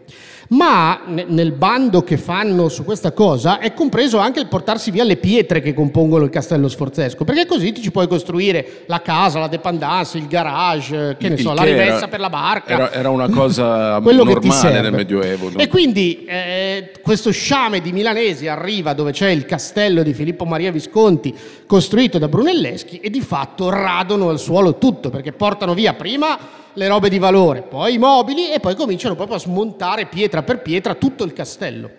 ma 0.51 1.01
nel 1.05 1.53
bando 1.53 2.03
che 2.03 2.17
fanno 2.17 2.67
su 2.67 2.83
questa 2.83 3.13
cosa 3.13 3.59
è 3.59 3.73
compreso 3.73 4.17
anche 4.17 4.39
il 4.41 4.47
portarsi 4.47 4.91
via 4.91 5.03
le 5.03 5.15
pietre 5.15 5.61
che 5.61 5.73
compongono 5.73 6.25
il 6.25 6.29
castello 6.29 6.67
sforzesco, 6.67 7.23
perché 7.23 7.45
così 7.45 7.71
ti 7.71 7.81
ci 7.81 7.91
puoi 7.91 8.07
costruire 8.07 8.83
la 8.87 9.01
casa, 9.01 9.39
la 9.39 9.47
dependance, 9.47 10.17
il 10.17 10.27
garage, 10.27 11.15
che 11.17 11.29
ne 11.29 11.37
so, 11.37 11.53
la 11.53 11.63
rimessa 11.63 11.97
era, 11.97 12.07
per 12.09 12.19
la 12.19 12.29
barca. 12.29 12.73
Era, 12.73 12.91
era 12.91 13.09
una 13.09 13.29
cosa 13.29 13.99
normale 13.99 14.81
nel 14.81 14.91
Medioevo. 14.91 15.51
No? 15.51 15.57
E 15.57 15.67
quindi 15.69 16.25
eh, 16.25 16.91
questo 17.01 17.31
sciame 17.31 17.79
di 17.79 17.93
milanesi 17.93 18.47
arriva 18.47 18.93
dove 18.93 19.11
c'è 19.11 19.29
il 19.29 19.45
castello 19.45 20.03
di 20.03 20.13
Filippo 20.13 20.43
Maria 20.43 20.71
Visconti 20.71 21.33
costruito 21.65 22.17
da 22.17 22.27
Brunelleschi 22.27 22.97
e 22.97 23.09
di 23.09 23.21
fatto 23.21 23.69
radono 23.69 24.27
al 24.27 24.39
suolo 24.39 24.77
tutto, 24.77 25.09
perché 25.09 25.31
portano 25.31 25.73
via 25.73 25.93
prima 25.93 26.59
le 26.73 26.87
robe 26.87 27.09
di 27.09 27.19
valore, 27.19 27.61
poi 27.61 27.95
i 27.95 27.97
mobili 27.97 28.51
e 28.51 28.59
poi 28.59 28.75
cominciano 28.75 29.15
proprio 29.15 29.37
a 29.37 29.39
smontare 29.39 30.05
pietra 30.05 30.43
per 30.43 30.61
pietra 30.61 30.95
tutto 30.95 31.23
il 31.23 31.33
castello. 31.33 31.89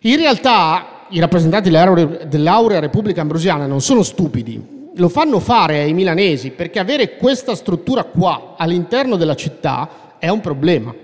In 0.00 0.16
realtà 0.16 1.06
i 1.08 1.18
rappresentanti 1.18 1.70
dell'Aurea 1.70 2.80
Repubblica 2.80 3.20
Ambrosiana 3.20 3.66
non 3.66 3.80
sono 3.80 4.02
stupidi, 4.02 4.78
lo 4.94 5.08
fanno 5.08 5.40
fare 5.40 5.80
ai 5.80 5.92
milanesi 5.92 6.50
perché 6.50 6.78
avere 6.78 7.16
questa 7.16 7.54
struttura 7.54 8.04
qua 8.04 8.54
all'interno 8.56 9.16
della 9.16 9.34
città 9.34 10.16
è 10.18 10.28
un 10.28 10.40
problema. 10.40 10.94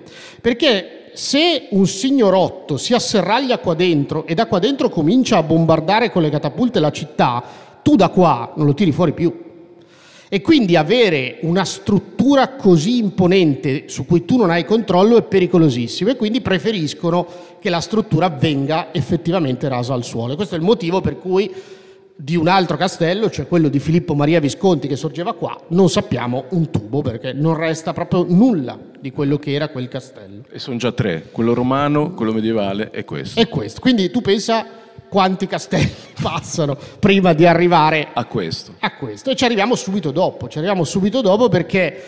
Perché 0.41 1.11
se 1.15 1.69
un 1.71 1.87
signorotto 1.87 2.77
si 2.77 2.93
asserraglia 2.93 3.59
qua 3.59 3.75
dentro 3.75 4.27
e 4.27 4.35
da 4.35 4.47
qua 4.47 4.59
dentro 4.59 4.91
comincia 4.91 5.39
a 5.39 5.43
bombardare 5.43 6.11
con 6.11 6.23
le 6.23 6.31
catapulte 6.31 6.79
la 6.79 6.91
città, 6.91 7.43
tu 7.83 7.97
da 7.97 8.09
qua 8.09 8.53
non 8.57 8.67
lo 8.67 8.75
tiri 8.75 8.93
fuori 8.93 9.13
più. 9.13 9.45
E 10.29 10.41
quindi 10.41 10.75
avere 10.75 11.39
una 11.43 11.65
struttura 11.65 12.49
così 12.57 12.99
imponente 12.99 13.85
su 13.87 14.05
cui 14.07 14.25
tu 14.25 14.37
non 14.37 14.51
hai 14.51 14.65
controllo 14.65 15.17
è 15.17 15.23
pericolosissimo 15.23 16.11
e 16.11 16.17
quindi 16.17 16.41
preferiscono 16.41 17.27
che 17.61 17.71
la 17.71 17.81
struttura 17.81 18.29
venga 18.29 18.93
effettivamente 18.93 19.69
rasa 19.69 19.95
al 19.95 20.05
suolo. 20.05 20.35
questo 20.35 20.57
è 20.57 20.59
il 20.59 20.65
motivo 20.65 21.01
per 21.01 21.19
cui 21.19 21.53
di 22.19 22.35
un 22.35 22.49
altro 22.49 22.79
castello, 22.79 23.29
cioè 23.29 23.47
quello 23.47 23.69
di 23.69 23.79
Filippo 23.79 24.15
Maria 24.15 24.41
Visconti 24.41 24.89
che 24.89 24.97
sorgeva 24.97 25.35
qua, 25.35 25.57
non 25.69 25.91
sappiamo 25.91 26.45
un 26.51 26.71
tubo 26.71 27.03
perché 27.03 27.35
non 27.35 27.55
resta 27.55 27.93
proprio 27.93 28.25
nulla 28.27 28.79
di 28.99 29.13
quello 29.13 29.39
che 29.39 29.53
era 29.53 29.69
quel 29.69 29.89
castello. 29.89 30.43
E 30.51 30.59
sono 30.59 30.79
già 30.79 30.93
tre, 30.93 31.29
quello 31.31 31.53
romano, 31.53 32.15
quello 32.15 32.33
medievale 32.33 32.91
e 32.91 33.05
questo. 33.05 33.39
E 33.39 33.49
questo. 33.49 33.81
Quindi 33.81 34.11
tu 34.11 34.23
pensa 34.23 34.67
quanti 35.09 35.47
castelli 35.47 35.93
passano 36.21 36.77
prima 36.99 37.33
di 37.33 37.47
arrivare 37.47 38.09
a 38.13 38.25
questo. 38.25 38.75
a 38.79 38.95
questo. 38.95 39.31
E 39.31 39.37
ci 39.37 39.45
arriviamo 39.45 39.75
subito 39.75 40.11
dopo, 40.11 40.49
ci 40.49 40.59
arriviamo 40.59 40.85
subito 40.85 41.21
dopo 41.21 41.49
perché 41.49 42.03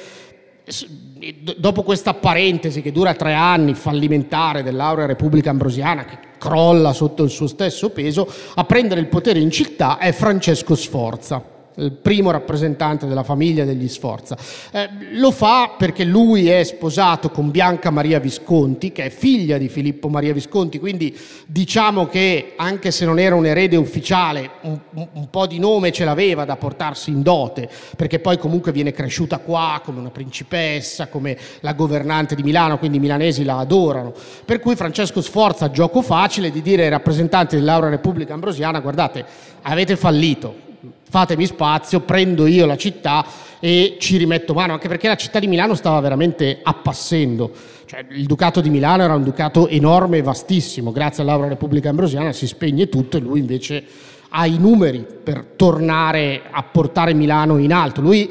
dopo 1.56 1.82
questa 1.82 2.14
parentesi 2.14 2.82
che 2.82 2.92
dura 2.92 3.14
tre 3.14 3.32
anni, 3.32 3.74
fallimentare 3.74 4.62
dell'Aurea 4.62 5.06
Repubblica 5.06 5.50
Ambrosiana, 5.50 6.04
che 6.04 6.18
crolla 6.38 6.92
sotto 6.92 7.22
il 7.22 7.30
suo 7.30 7.46
stesso 7.46 7.90
peso, 7.90 8.30
a 8.54 8.64
prendere 8.64 9.00
il 9.00 9.08
potere 9.08 9.38
in 9.38 9.50
città 9.50 9.98
è 9.98 10.12
Francesco 10.12 10.74
Sforza 10.74 11.56
il 11.78 11.92
primo 11.92 12.30
rappresentante 12.30 13.06
della 13.06 13.22
famiglia 13.22 13.64
degli 13.64 13.88
Sforza. 13.88 14.36
Eh, 14.72 14.88
lo 15.12 15.30
fa 15.30 15.74
perché 15.78 16.04
lui 16.04 16.48
è 16.48 16.62
sposato 16.64 17.30
con 17.30 17.50
Bianca 17.50 17.90
Maria 17.90 18.18
Visconti, 18.18 18.92
che 18.92 19.04
è 19.04 19.10
figlia 19.10 19.58
di 19.58 19.68
Filippo 19.68 20.08
Maria 20.08 20.32
Visconti, 20.32 20.78
quindi 20.78 21.16
diciamo 21.46 22.06
che 22.06 22.54
anche 22.56 22.90
se 22.90 23.04
non 23.04 23.18
era 23.18 23.34
un 23.34 23.46
erede 23.46 23.76
ufficiale, 23.76 24.50
un, 24.62 24.78
un 24.90 25.30
po' 25.30 25.46
di 25.46 25.58
nome 25.58 25.92
ce 25.92 26.04
l'aveva 26.04 26.44
da 26.44 26.56
portarsi 26.56 27.10
in 27.10 27.22
dote, 27.22 27.68
perché 27.96 28.18
poi 28.18 28.38
comunque 28.38 28.72
viene 28.72 28.92
cresciuta 28.92 29.38
qua 29.38 29.80
come 29.84 30.00
una 30.00 30.10
principessa, 30.10 31.08
come 31.08 31.36
la 31.60 31.72
governante 31.74 32.34
di 32.34 32.42
Milano, 32.42 32.78
quindi 32.78 32.96
i 32.96 33.00
milanesi 33.00 33.44
la 33.44 33.58
adorano. 33.58 34.12
Per 34.44 34.58
cui 34.58 34.76
Francesco 34.76 35.20
Sforza 35.20 35.70
gioco 35.70 36.02
facile 36.02 36.50
di 36.50 36.62
dire 36.62 36.84
ai 36.84 36.90
rappresentanti 36.90 37.56
dell'Aura 37.56 37.88
Repubblica 37.88 38.34
Ambrosiana, 38.34 38.80
guardate, 38.80 39.24
avete 39.62 39.96
fallito, 39.96 40.66
fatemi 41.08 41.46
spazio, 41.46 42.00
prendo 42.00 42.46
io 42.46 42.66
la 42.66 42.76
città 42.76 43.24
e 43.60 43.96
ci 43.98 44.16
rimetto 44.16 44.54
mano, 44.54 44.72
anche 44.72 44.88
perché 44.88 45.08
la 45.08 45.16
città 45.16 45.38
di 45.38 45.46
Milano 45.46 45.74
stava 45.74 46.00
veramente 46.00 46.60
appassendo. 46.62 47.50
Cioè, 47.86 48.04
il 48.10 48.26
Ducato 48.26 48.60
di 48.60 48.70
Milano 48.70 49.02
era 49.02 49.14
un 49.14 49.24
ducato 49.24 49.66
enorme 49.68 50.18
e 50.18 50.22
vastissimo, 50.22 50.92
grazie 50.92 51.22
all'Aura 51.22 51.48
Repubblica 51.48 51.88
Ambrosiana 51.88 52.32
si 52.32 52.46
spegne 52.46 52.88
tutto 52.88 53.16
e 53.16 53.20
lui 53.20 53.40
invece 53.40 53.84
ha 54.30 54.46
i 54.46 54.58
numeri 54.58 55.06
per 55.22 55.52
tornare 55.56 56.42
a 56.50 56.62
portare 56.62 57.14
Milano 57.14 57.56
in 57.58 57.72
alto. 57.72 58.02
Lui 58.02 58.30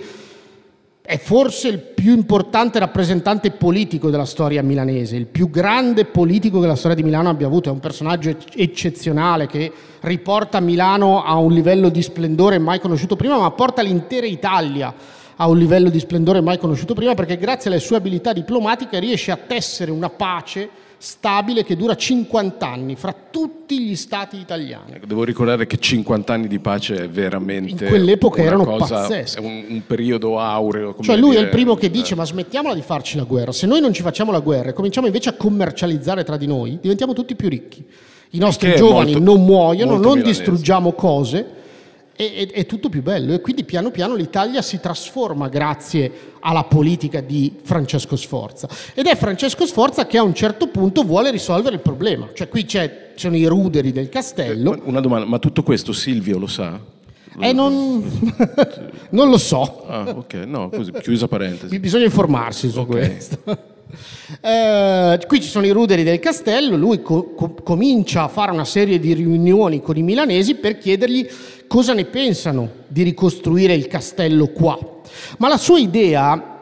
è 1.08 1.18
forse 1.18 1.70
il 1.70 1.80
più 1.80 2.14
importante 2.14 2.80
rappresentante 2.80 3.52
politico 3.52 4.10
della 4.10 4.26
storia 4.26 4.62
milanese, 4.62 5.16
il 5.16 5.26
più 5.26 5.50
grande 5.50 6.04
politico 6.04 6.60
che 6.60 6.68
la 6.68 6.76
storia 6.76 6.98
di 6.98 7.04
Milano 7.04 7.30
abbia 7.30 7.48
avuto, 7.48 7.70
è 7.70 7.72
un 7.72 7.80
personaggio 7.80 8.36
eccezionale 8.54 9.48
che 9.48 9.72
riporta 10.02 10.60
Milano 10.60 11.24
a 11.24 11.38
un 11.38 11.54
livello 11.54 11.88
di 11.88 12.02
splendore 12.02 12.60
mai 12.60 12.82
conosciuto 12.82 13.16
prima, 13.16 13.38
ma 13.38 13.50
porta 13.52 13.82
l'intera 13.82 14.26
Italia 14.26 14.94
a 15.38 15.48
un 15.48 15.58
livello 15.58 15.90
di 15.90 16.00
splendore 16.00 16.42
mai 16.42 16.58
conosciuto 16.58 16.94
prima 16.94 17.14
perché 17.14 17.38
grazie 17.38 17.70
alle 17.70 17.80
sue 17.80 17.96
abilità 17.96 18.34
diplomatiche 18.34 19.00
riesce 19.00 19.32
a 19.32 19.38
tessere 19.38 19.92
una 19.92 20.10
pace 20.10 20.70
stabile 20.98 21.64
che 21.64 21.76
dura 21.76 21.96
50 21.96 22.68
anni 22.68 22.96
fra 22.96 23.14
tutti 23.30 23.80
gli 23.80 23.96
stati 23.96 24.38
italiani. 24.38 24.94
Ecco, 24.94 25.06
devo 25.06 25.24
ricordare 25.24 25.68
che 25.68 25.78
50 25.78 26.34
anni 26.34 26.48
di 26.48 26.60
pace 26.60 26.96
è 27.04 27.10
veramente... 27.10 27.84
In 27.84 27.90
quell'epoca 27.90 28.42
erano 28.42 28.66
cosa, 28.66 29.02
pazzeschi. 29.02 29.38
È 29.38 29.42
un, 29.42 29.66
un, 29.70 29.82
periodo 29.86 30.40
aureo. 30.40 30.96
Cioè 31.00 31.16
lui 31.16 31.32
dire, 31.32 31.42
è 31.42 31.46
il 31.46 31.50
primo 31.50 31.76
che 31.76 31.92
dice 31.92 32.16
ma 32.16 32.26
smettiamola 32.26 32.74
di 32.74 32.82
farci 32.82 33.18
la 33.18 33.24
guerra. 33.24 33.52
Se 33.52 33.68
noi 33.68 33.82
non 33.82 33.94
ci 33.94 34.02
facciamo 34.02 34.32
la 34.32 34.40
guerra 34.40 34.70
e 34.70 34.74
cominciamo 34.74 35.06
invece 35.08 35.30
a 35.30 35.34
commercializzare 35.34 36.24
tra 36.24 36.38
di 36.38 36.48
noi, 36.48 36.80
diventiamo 36.82 37.14
tutti 37.14 37.36
più 37.36 37.50
ricchi. 37.50 37.86
I 38.32 38.40
nostri 38.40 38.76
giovani 38.76 39.14
molto, 39.14 39.32
non 39.32 39.46
muoiono, 39.46 39.92
non 39.92 40.18
milanese. 40.18 40.26
distruggiamo 40.26 40.92
cose 40.94 41.56
è, 42.18 42.50
è, 42.52 42.66
tutto 42.66 42.90
più 42.90 43.04
bello 43.04 43.34
e 43.34 43.42
quindi 43.42 43.64
piano 43.64 43.92
piano 43.92 44.16
l'Italia 44.16 44.64
si 44.64 44.80
trasforma 44.80 45.50
grazie 45.50 46.12
alla 46.40 46.64
politica 46.64 47.22
di 47.22 47.54
Francesco 47.62 48.16
Sforza 48.16 48.68
ed 48.96 49.06
è 49.06 49.16
Francesco 49.16 49.68
Sforza 49.68 50.08
che 50.08 50.18
a 50.18 50.24
un 50.24 50.34
certo 50.34 50.68
punto 50.68 51.04
vuole 51.04 51.30
risolvere 51.30 51.76
il 51.76 51.82
problema, 51.82 52.28
cioè 52.34 52.50
qui 52.50 52.68
ci 52.68 52.80
sono 53.14 53.38
i 53.38 53.46
ruderi 53.46 53.92
del 53.92 54.10
castello. 54.10 54.76
Eh, 54.76 54.82
una 54.86 55.00
domanda, 55.00 55.28
ma 55.28 55.38
tutto 55.38 55.62
questo 55.62 55.94
Silvio 55.94 56.40
lo 56.40 56.48
sa? 56.48 56.80
Eh, 57.40 57.54
non... 57.54 58.04
non 59.12 59.30
lo 59.30 59.38
so. 59.38 59.86
Ah, 59.86 60.10
ok, 60.10 60.34
no, 60.48 60.70
così, 60.70 60.92
chiusa 60.94 61.28
parentesi. 61.28 61.80
Bisogna 61.80 62.06
informarsi 62.06 62.68
su 62.70 62.80
okay. 62.80 63.08
questo. 63.08 63.76
Eh, 64.42 65.20
qui 65.28 65.42
ci 65.42 65.48
sono 65.48 65.66
i 65.66 65.72
ruderi 65.72 66.04
del 66.04 66.20
castello, 66.20 66.76
lui 66.76 67.02
co- 67.02 67.34
co- 67.34 67.56
comincia 67.64 68.24
a 68.24 68.28
fare 68.28 68.52
una 68.52 68.66
serie 68.66 69.00
di 69.00 69.14
riunioni 69.14 69.82
con 69.82 69.98
i 69.98 70.04
milanesi 70.04 70.56
per 70.56 70.78
chiedergli 70.78 71.28
cosa 71.68 71.94
ne 71.94 72.06
pensano 72.06 72.70
di 72.88 73.04
ricostruire 73.04 73.74
il 73.74 73.88
castello 73.88 74.48
qua. 74.48 74.78
Ma 75.38 75.48
la 75.48 75.58
sua 75.58 75.80
idea, 75.80 76.60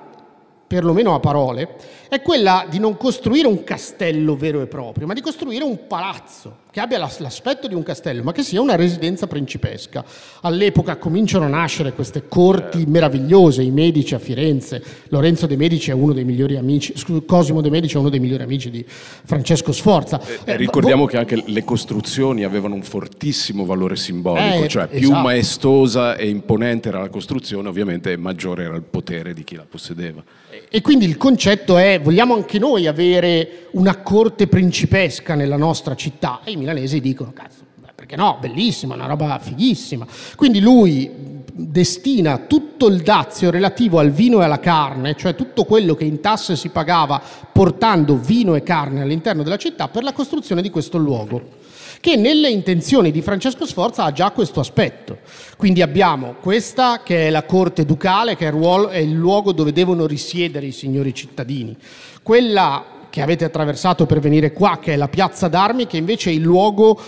perlomeno 0.67 1.13
a 1.13 1.19
parole, 1.19 1.75
è 2.10 2.22
quella 2.22 2.65
di 2.70 2.80
non 2.80 2.98
costruire 2.98 3.48
un 3.48 3.63
castello 3.63 4.36
vero 4.36 4.62
e 4.62 4.68
proprio, 4.68 5.08
ma 5.08 5.13
di 5.13 5.22
costruire 5.22 5.63
un 5.63 5.88
palazzo 5.88 6.63
che 6.76 6.82
abbia 6.82 6.98
l'aspetto 6.98 7.70
di 7.70 7.74
un 7.74 7.84
castello, 7.84 8.22
ma 8.22 8.34
che 8.34 8.44
sia 8.44 8.60
una 8.60 8.76
residenza 8.76 9.28
principesca. 9.28 10.04
All'epoca 10.41 10.98
cominciano 10.98 11.46
a 11.46 11.48
nascere 11.48 11.94
queste 11.94 12.28
corti 12.28 12.84
meravigliose, 12.86 13.63
i 13.63 13.72
Medici 13.72 14.13
a 14.13 14.20
Firenze, 14.20 14.84
Lorenzo 15.08 15.48
de' 15.48 15.56
Medici 15.56 15.91
è 15.91 15.94
uno 15.94 16.12
dei 16.12 16.26
migliori 16.26 16.58
amici, 16.58 16.94
Cosimo 17.26 17.62
de' 17.62 17.70
Medici 17.70 17.96
è 17.96 18.00
uno 18.00 18.10
dei 18.10 18.20
migliori 18.20 18.44
amici 18.44 18.70
di 18.70 18.86
Francesco 18.86 19.72
Sforza. 19.72 20.20
Eh, 20.20 20.52
eh, 20.52 20.58
ricordiamo 20.58 21.04
vo- 21.04 21.08
che 21.08 21.15
anche 21.15 21.41
le 21.46 21.63
costruzioni 21.63 22.44
avevano 22.44 22.76
un 22.76 22.84
fortissimo 22.84 23.63
valore 23.63 23.96
simbolico, 23.96 24.65
eh, 24.65 24.68
cioè 24.68 24.88
più 24.88 25.00
esatto. 25.00 25.22
maestosa 25.22 26.18
e 26.18 26.28
imponente 26.28 26.89
era 26.89 27.00
la 27.00 27.10
costruzione, 27.10 27.70
ovviamente 27.70 28.18
maggiore 28.18 28.65
era 28.65 28.76
il 28.76 28.84
potere 28.84 29.34
di 29.34 29.46
chi 29.46 29.56
la 29.56 29.65
possedeva. 29.65 30.22
E 30.69 30.82
quindi 30.82 31.06
il 31.06 31.17
concetto 31.17 31.78
è, 31.78 31.99
vogliamo 32.01 32.34
anche 32.34 32.60
noi 32.60 32.88
avere 32.88 33.67
una 33.71 33.97
corte 33.97 34.47
principesca 34.47 35.36
nella 35.36 35.58
nostra 35.58 35.95
città? 35.95 36.41
E 36.43 36.51
i 36.51 36.56
milanesi 36.56 36.99
dicono, 36.99 37.32
cazzo, 37.34 37.63
perché 37.93 38.15
no, 38.15 38.38
bellissima, 38.39 38.95
una 38.95 39.08
roba 39.08 39.39
fighissima. 39.39 40.06
Quindi 40.36 40.60
lui 40.60 41.10
destina 41.58 42.39
tutto 42.39 42.88
il 42.88 43.01
dazio 43.01 43.49
relativo 43.49 43.99
al 43.99 44.12
vino 44.12 44.41
e 44.41 44.43
alla 44.43 44.60
carne, 44.60 45.15
cioè 45.15 45.36
tutto 45.36 45.63
quello 45.63 45.95
che 45.95 46.04
in 46.04 46.19
tasse 46.19 46.56
si 46.56 46.69
pagava 46.69 47.21
portando 47.51 48.17
vino 48.17 48.56
e 48.56 48.63
carne 48.63 49.01
all'interno 49.01 49.41
della 49.41 49.58
città 49.58 49.88
per 49.88 50.04
la 50.04 50.12
costruzione 50.12 50.62
di 50.62 50.69
questo 50.69 50.97
luogo 50.97 51.63
che 52.06 52.18
nelle 52.18 52.52
intenzioni 52.52 53.10
di 53.10 53.24
Francesco 53.24 53.65
Sforza 53.65 54.04
ha 54.04 54.12
già 54.12 54.30
questo 54.30 54.60
aspetto. 54.60 55.18
Quindi 55.58 55.82
abbiamo 55.82 56.36
questa 56.39 57.02
che 57.02 57.26
è 57.26 57.30
la 57.32 57.46
corte 57.46 57.84
ducale, 57.84 58.36
che 58.36 58.48
è 58.48 58.98
il 59.00 59.12
luogo 59.12 59.52
dove 59.54 59.72
devono 59.72 60.06
risiedere 60.06 60.68
i 60.68 60.72
signori 60.72 61.15
cittadini. 61.15 61.76
Quella 62.22 63.08
che 63.10 63.24
avete 63.24 63.46
attraversato 63.46 64.06
per 64.06 64.20
venire 64.20 64.54
qua, 64.54 64.78
che 64.80 64.94
è 64.94 64.98
la 64.98 65.08
piazza 65.08 65.48
d'armi, 65.48 65.88
che 65.88 65.98
invece 65.98 66.30
è 66.30 66.34
il 66.34 66.44
luogo 66.44 67.02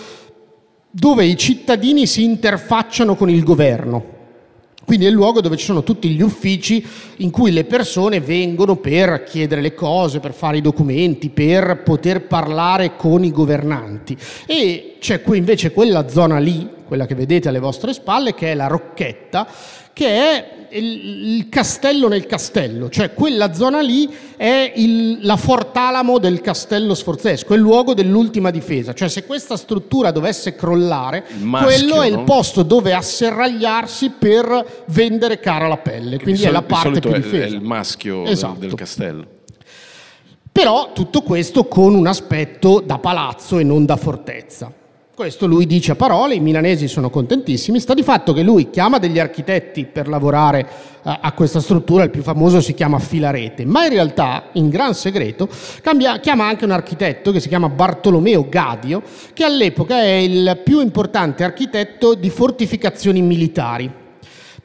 dove 0.90 1.26
i 1.26 1.38
cittadini 1.38 2.08
si 2.08 2.24
interfacciano 2.24 3.16
con 3.16 3.30
il 3.30 3.44
governo. 3.44 4.16
Quindi 4.88 5.06
è 5.06 5.10
il 5.10 5.15
luogo 5.15 5.41
dove 5.41 5.58
ci 5.58 5.65
sono 5.65 5.84
tutti 5.84 6.08
gli 6.12 6.21
uffici 6.21 6.82
in 7.17 7.30
cui 7.30 7.52
le 7.52 7.65
persone 7.65 8.21
vengono 8.21 8.78
per 8.78 9.23
chiedere 9.23 9.60
le 9.60 9.73
cose, 9.73 10.21
per 10.21 10.32
fare 10.32 10.56
i 10.56 10.62
documenti, 10.62 11.28
per 11.28 11.84
poter 11.84 12.26
parlare 12.26 12.95
con 12.95 13.26
i 13.26 13.32
governanti. 13.32 14.15
E 14.45 14.95
c'è 15.02 15.21
qui 15.21 15.39
invece 15.39 15.73
quella 15.73 16.08
zona 16.08 16.38
lì, 16.38 16.65
quella 16.86 17.06
che 17.06 17.15
vedete 17.15 17.50
alle 17.50 17.60
vostre 17.60 17.91
spalle, 17.91 18.34
che 18.34 18.54
è 18.54 18.56
la 18.56 18.67
Rocchetta, 18.67 19.45
che 19.91 20.08
è 20.08 20.57
il, 20.71 21.36
il 21.36 21.49
castello 21.49 22.08
nel 22.08 22.25
castello, 22.25 22.89
cioè 22.89 23.13
quella 23.13 23.53
zona 23.53 23.82
lì 23.82 24.10
è 24.36 24.73
il, 24.75 25.19
la 25.21 25.38
fortalamo 25.38 26.17
del 26.19 26.41
castello 26.41 26.93
sforzesco, 26.93 27.53
è 27.53 27.56
il 27.56 27.62
luogo 27.62 27.93
dell'ultima 27.93 28.51
difesa, 28.51 28.93
cioè 28.93 29.10
se 29.10 29.25
questa 29.25 29.58
struttura 29.58 30.12
dovesse 30.12 30.56
crollare, 30.56 31.25
maschio, 31.39 31.67
quello 31.67 32.01
è 32.01 32.08
il 32.08 32.23
posto 32.23 32.63
dove 32.63 32.93
asserragliarsi 32.93 34.12
per 34.17 34.84
vendere 34.88 35.39
cara 35.39 35.67
la 35.67 35.77
pelle, 35.77 36.19
quindi 36.19 36.43
è 36.43 36.51
la 36.51 36.62
parte 36.62 36.99
più 36.99 37.12
difesa. 37.12 37.45
È 37.45 37.47
il 37.47 37.62
maschio 37.62 38.25
esatto. 38.25 38.60
del 38.60 38.73
castello. 38.73 39.25
Però 40.51 40.91
tutto 40.91 41.21
questo 41.21 41.65
con 41.67 41.93
un 41.93 42.08
aspetto 42.08 42.82
da 42.84 42.97
palazzo 42.97 43.60
e 43.60 43.63
non 43.63 43.86
da 43.86 43.95
fortezza. 43.95 44.73
Questo 45.17 45.47
lui 45.47 45.65
dice 45.65 45.93
a 45.93 45.95
parole, 45.95 46.36
i 46.36 46.39
milanesi 46.39 46.88
sono 46.88 47.10
contentissimi, 47.10 47.80
sta 47.80 47.95
di 47.95 48.03
fatto 48.03 48.34
che 48.34 48.43
lui 48.43 48.69
chiama 48.69 48.99
degli 48.99 49.17
architetti 49.17 49.86
per 49.86 50.08
lavorare 50.08 50.60
eh, 50.60 51.17
a 51.19 51.32
questa 51.32 51.60
struttura, 51.60 52.03
il 52.03 52.12
più 52.12 52.21
famoso 52.21 52.62
si 52.62 52.75
chiama 52.75 52.99
Filarete, 52.99 53.65
ma 53.65 53.86
in 53.86 53.89
realtà, 53.89 54.49
in 54.51 54.69
gran 54.69 54.93
segreto, 54.93 55.49
cambia, 55.82 56.19
chiama 56.19 56.45
anche 56.45 56.65
un 56.65 56.71
architetto 56.71 57.32
che 57.32 57.39
si 57.39 57.47
chiama 57.47 57.67
Bartolomeo 57.67 58.47
Gadio, 58.47 59.01
che 59.34 59.43
all'epoca 59.43 59.99
è 59.99 60.17
il 60.17 60.62
più 60.63 60.82
importante 60.82 61.43
architetto 61.43 62.13
di 62.13 62.30
fortificazioni 62.30 63.19
militari 63.23 63.91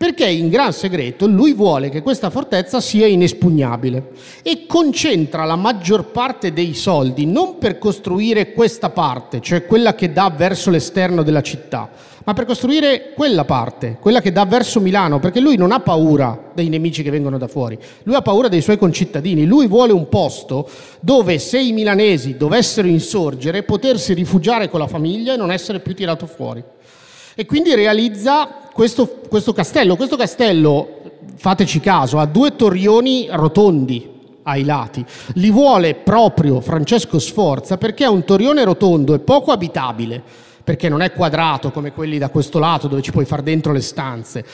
perché 0.02 0.26
in 0.26 0.48
gran 0.48 0.72
segreto 0.72 1.28
lui 1.28 1.52
vuole 1.52 1.88
che 1.88 2.02
questa 2.02 2.28
fortezza 2.28 2.80
sia 2.80 3.06
inespugnabile 3.06 4.10
e 4.42 4.66
concentra 4.66 5.44
la 5.44 5.54
maggior 5.54 6.06
parte 6.06 6.52
dei 6.52 6.74
soldi 6.74 7.24
non 7.24 7.58
per 7.58 7.78
costruire 7.78 8.50
questa 8.52 8.90
parte, 8.90 9.40
cioè 9.40 9.64
quella 9.64 9.94
che 9.94 10.12
dà 10.12 10.28
verso 10.36 10.70
l'esterno 10.70 11.22
della 11.22 11.40
città, 11.40 11.88
ma 12.24 12.32
per 12.32 12.46
costruire 12.46 13.12
quella 13.14 13.44
parte, 13.44 13.98
quella 14.00 14.20
che 14.20 14.32
dà 14.32 14.44
verso 14.44 14.80
Milano, 14.80 15.20
perché 15.20 15.38
lui 15.38 15.56
non 15.56 15.70
ha 15.70 15.78
paura 15.78 16.50
dei 16.52 16.68
nemici 16.68 17.04
che 17.04 17.10
vengono 17.10 17.38
da 17.38 17.46
fuori, 17.46 17.78
lui 18.02 18.16
ha 18.16 18.22
paura 18.22 18.48
dei 18.48 18.60
suoi 18.60 18.78
concittadini, 18.78 19.44
lui 19.44 19.68
vuole 19.68 19.92
un 19.92 20.08
posto 20.08 20.68
dove 20.98 21.38
se 21.38 21.60
i 21.60 21.70
milanesi 21.70 22.36
dovessero 22.36 22.88
insorgere 22.88 23.62
potersi 23.62 24.14
rifugiare 24.14 24.68
con 24.68 24.80
la 24.80 24.88
famiglia 24.88 25.34
e 25.34 25.36
non 25.36 25.52
essere 25.52 25.78
più 25.78 25.94
tirato 25.94 26.26
fuori. 26.26 26.60
E 27.34 27.46
quindi 27.46 27.74
realizza 27.74 28.62
questo, 28.72 29.20
questo 29.28 29.52
castello. 29.52 29.96
Questo 29.96 30.16
castello, 30.16 31.00
fateci 31.37 31.80
caso, 31.80 32.18
ha 32.18 32.26
due 32.26 32.56
torrioni 32.56 33.28
rotondi 33.30 34.11
ai 34.44 34.64
lati. 34.64 35.04
Li 35.35 35.50
vuole 35.50 35.94
proprio 35.94 36.61
Francesco 36.61 37.18
Sforza 37.18 37.76
perché 37.76 38.04
è 38.04 38.08
un 38.08 38.24
torrione 38.24 38.64
rotondo 38.64 39.14
e 39.14 39.20
poco 39.20 39.52
abitabile, 39.52 40.22
perché 40.64 40.88
non 40.88 41.02
è 41.02 41.12
quadrato 41.12 41.70
come 41.70 41.92
quelli 41.92 42.18
da 42.18 42.28
questo 42.28 42.58
lato 42.58 42.88
dove 42.88 43.02
ci 43.02 43.12
puoi 43.12 43.24
far 43.24 43.42
dentro 43.42 43.72
le 43.72 43.80
stanze. 43.80 44.44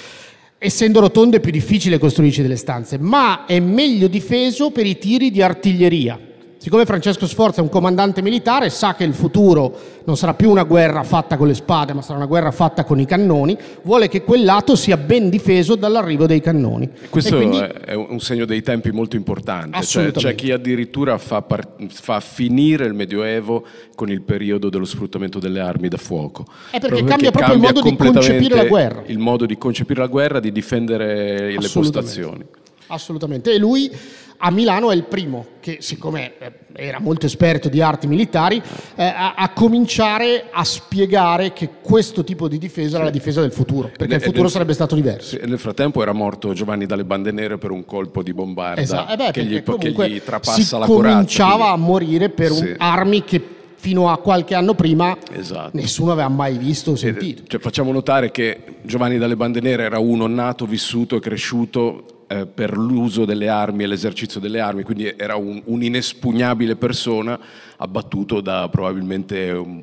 Essendo 0.58 1.00
rotondo 1.00 1.36
è 1.36 1.40
più 1.40 1.52
difficile 1.52 1.98
costruirci 1.98 2.42
delle 2.42 2.56
stanze, 2.56 2.98
ma 2.98 3.46
è 3.46 3.60
meglio 3.60 4.08
difeso 4.08 4.70
per 4.70 4.86
i 4.86 4.98
tiri 4.98 5.30
di 5.30 5.40
artiglieria 5.40 6.18
Siccome 6.60 6.84
Francesco 6.86 7.28
Sforza 7.28 7.60
è 7.60 7.62
un 7.62 7.68
comandante 7.68 8.20
militare, 8.20 8.68
sa 8.68 8.96
che 8.96 9.04
il 9.04 9.14
futuro 9.14 10.00
non 10.04 10.16
sarà 10.16 10.34
più 10.34 10.50
una 10.50 10.64
guerra 10.64 11.04
fatta 11.04 11.36
con 11.36 11.46
le 11.46 11.54
spade, 11.54 11.92
ma 11.92 12.02
sarà 12.02 12.16
una 12.16 12.26
guerra 12.26 12.50
fatta 12.50 12.82
con 12.82 12.98
i 12.98 13.06
cannoni, 13.06 13.56
vuole 13.82 14.08
che 14.08 14.24
quel 14.24 14.44
lato 14.44 14.74
sia 14.74 14.96
ben 14.96 15.28
difeso 15.28 15.76
dall'arrivo 15.76 16.26
dei 16.26 16.40
cannoni. 16.40 16.90
Questo 17.10 17.36
quindi... 17.36 17.58
è 17.58 17.94
un 17.94 18.18
segno 18.18 18.44
dei 18.44 18.60
tempi 18.62 18.90
molto 18.90 19.14
importante, 19.14 19.80
cioè, 19.82 20.10
c'è 20.10 20.34
chi 20.34 20.50
addirittura 20.50 21.16
fa, 21.16 21.42
par- 21.42 21.74
fa, 21.90 22.18
finire 22.18 22.86
il 22.86 22.92
Medioevo 22.92 23.64
con 23.94 24.10
il 24.10 24.22
periodo 24.22 24.68
dello 24.68 24.84
sfruttamento 24.84 25.38
delle 25.38 25.60
armi 25.60 25.86
da 25.86 25.96
fuoco. 25.96 26.44
È 26.72 26.80
perché 26.80 27.04
proprio 27.04 27.06
cambia 27.06 27.30
proprio 27.30 27.54
il 27.54 27.60
modo 27.60 27.82
di 27.82 27.96
concepire 27.96 28.56
la 28.56 28.64
guerra. 28.64 29.02
Il 29.06 29.18
modo 29.18 29.46
di 29.46 29.56
concepire 29.56 30.00
la 30.00 30.08
guerra, 30.08 30.40
di 30.40 30.50
difendere 30.50 31.52
le 31.52 31.68
postazioni. 31.72 32.44
Assolutamente. 32.88 33.52
E 33.52 33.58
lui 33.58 33.90
a 34.38 34.50
Milano 34.50 34.90
è 34.90 34.94
il 34.94 35.04
primo 35.04 35.46
che, 35.60 35.78
siccome 35.80 36.32
eh, 36.38 36.52
era 36.74 37.00
molto 37.00 37.26
esperto 37.26 37.68
di 37.68 37.80
arti 37.80 38.06
militari, 38.06 38.62
eh, 38.94 39.02
a, 39.02 39.34
a, 39.34 39.50
cominciare 39.50 40.44
a 40.50 40.64
spiegare 40.64 41.52
che 41.52 41.70
questo 41.82 42.22
tipo 42.22 42.46
di 42.48 42.58
difesa 42.58 42.96
era 42.96 43.04
la 43.04 43.10
difesa 43.10 43.40
del 43.40 43.52
futuro, 43.52 43.90
perché 43.96 44.14
il 44.14 44.22
futuro 44.22 44.42
nel, 44.42 44.50
sarebbe 44.50 44.72
stato 44.72 44.94
diverso. 44.94 45.36
Nel 45.44 45.58
frattempo 45.58 46.02
era 46.02 46.12
morto 46.12 46.52
Giovanni 46.52 46.86
dalle 46.86 47.04
Bande 47.04 47.32
Nere 47.32 47.58
per 47.58 47.70
un 47.70 47.84
colpo 47.84 48.22
di 48.22 48.32
bombarda 48.32 48.80
esatto. 48.80 49.12
eh 49.12 49.16
beh, 49.16 49.30
che, 49.32 49.44
gli, 49.44 49.62
che, 49.62 50.10
gli, 50.10 50.22
trapassa 50.22 50.78
la 50.78 50.86
corazza. 50.86 51.14
cominciava 51.14 51.54
quindi... 51.54 51.72
a 51.72 51.76
morire 51.76 52.28
per 52.28 52.52
sì. 52.52 52.64
un, 52.64 52.74
armi 52.78 53.24
che 53.24 53.56
fino 53.74 54.10
a 54.10 54.18
qualche 54.18 54.54
anno 54.54 54.74
prima 54.74 55.16
esatto. 55.32 55.70
nessuno 55.76 56.12
aveva 56.12 56.28
mai 56.28 56.58
visto 56.58 56.92
o 56.92 56.96
sentito. 56.96 57.42
Cioè, 57.46 57.60
facciamo 57.60 57.92
notare 57.92 58.30
che 58.30 58.76
Giovanni 58.82 59.18
dalle 59.18 59.36
Bande 59.36 59.60
Nere 59.60 59.84
era 59.84 59.98
uno 59.98 60.26
nato, 60.26 60.64
vissuto 60.66 61.16
e 61.16 61.20
cresciuto 61.20 62.17
eh, 62.28 62.46
per 62.46 62.76
l'uso 62.76 63.24
delle 63.24 63.48
armi 63.48 63.84
e 63.84 63.86
l'esercizio 63.86 64.38
delle 64.38 64.60
armi, 64.60 64.82
quindi 64.82 65.12
era 65.16 65.36
un, 65.36 65.60
un'inespugnabile 65.64 66.76
persona 66.76 67.38
abbattuto 67.78 68.40
da 68.40 68.68
probabilmente 68.68 69.50
un, 69.50 69.82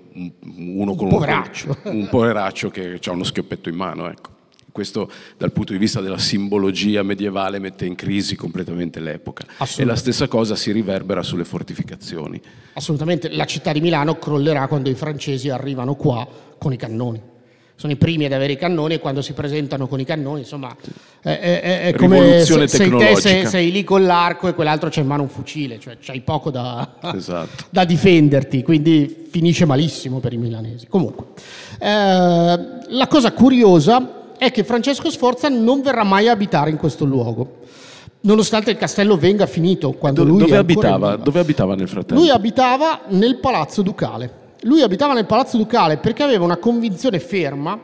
uno 0.58 0.96
con 0.96 1.08
un 1.08 1.14
poveraccio, 1.14 1.78
un, 1.84 1.96
un 1.96 2.08
poveraccio 2.08 2.70
che 2.70 3.00
ha 3.04 3.12
uno 3.12 3.24
schioppetto 3.24 3.70
in 3.70 3.76
mano. 3.76 4.10
Ecco. 4.10 4.34
Questo 4.72 5.10
dal 5.38 5.54
punto 5.54 5.72
di 5.72 5.80
vista 5.80 6.02
della 6.02 6.18
simbologia 6.18 7.02
medievale 7.02 7.60
mette 7.60 7.86
in 7.86 7.96
crisi 7.96 8.36
completamente 8.36 9.00
l'epoca. 9.00 9.46
E 9.78 9.86
la 9.86 9.96
stessa 9.96 10.28
cosa 10.28 10.56
si 10.56 10.72
riverbera 10.74 11.24
sulle 11.24 11.46
fortificazioni. 11.46 12.42
Assolutamente, 12.74 13.30
la 13.30 13.46
città 13.46 13.72
di 13.72 13.80
Milano 13.80 14.20
crollerà 14.20 14.68
quando 14.68 14.90
i 14.90 14.96
francesi 14.96 15.50
arrivano 15.50 15.96
qua 15.96 16.28
con 16.58 16.74
i 16.74 16.78
cannoni 16.78 17.34
sono 17.76 17.92
i 17.92 17.98
primi 17.98 18.26
ad 18.26 18.32
avere 18.32 18.54
i 18.54 18.58
cannoni 18.58 18.96
e 18.96 19.00
quando 19.00 19.22
si 19.22 19.34
presentano 19.34 19.88
con 19.88 20.00
i 20.00 20.06
cannoni, 20.06 20.42
insomma, 20.42 20.74
è, 21.22 21.30
è, 21.40 21.82
è 21.88 21.94
come 21.94 22.44
se, 22.46 22.68
sei 22.68 22.90
te 22.90 23.16
sei, 23.18 23.46
sei, 23.46 23.72
lì 23.72 23.84
con 23.84 24.06
l'arco 24.06 24.48
e 24.48 24.54
quell'altro 24.54 24.90
c'è 24.90 25.02
in 25.02 25.08
mano 25.08 25.24
un 25.24 25.30
fucile, 25.30 25.78
cioè 25.80 25.98
c'hai 26.00 26.22
poco 26.22 26.52
da, 26.52 26.96
esatto. 27.14 27.66
da 27.70 27.84
difenderti, 27.84 28.64
quindi 28.64 29.28
finisce 29.30 29.66
malissimo 29.66 30.20
per 30.20 30.32
i 30.32 30.38
milanesi. 30.38 30.88
Comunque, 30.88 31.26
eh, 31.80 31.88
la 31.88 33.08
cosa 33.10 33.34
curiosa 33.34 34.34
è 34.38 34.52
che 34.52 34.64
Francesco 34.64 35.10
Sforza 35.10 35.50
non 35.50 35.82
verrà 35.82 36.04
mai 36.04 36.30
a 36.30 36.32
abitare 36.32 36.70
in 36.70 36.78
questo 36.78 37.06
luogo 37.06 37.64
nonostante 38.22 38.72
il 38.72 38.78
castello 38.78 39.18
venga 39.18 39.46
finito 39.46 39.92
quando 39.92 40.24
Do, 40.24 40.30
lui 40.30 40.40
dove 40.40 40.58
abitava? 40.58 41.16
dove 41.16 41.40
abitava 41.40 41.76
nel 41.76 41.88
frattempo? 41.88 42.22
Lui 42.22 42.32
abitava 42.32 43.02
nel 43.10 43.38
palazzo 43.38 43.84
ducale 43.84 44.44
lui 44.66 44.82
abitava 44.82 45.14
nel 45.14 45.26
Palazzo 45.26 45.58
Ducale 45.58 45.98
perché 45.98 46.24
aveva 46.24 46.44
una 46.44 46.58
convinzione 46.58 47.20
ferma 47.20 47.80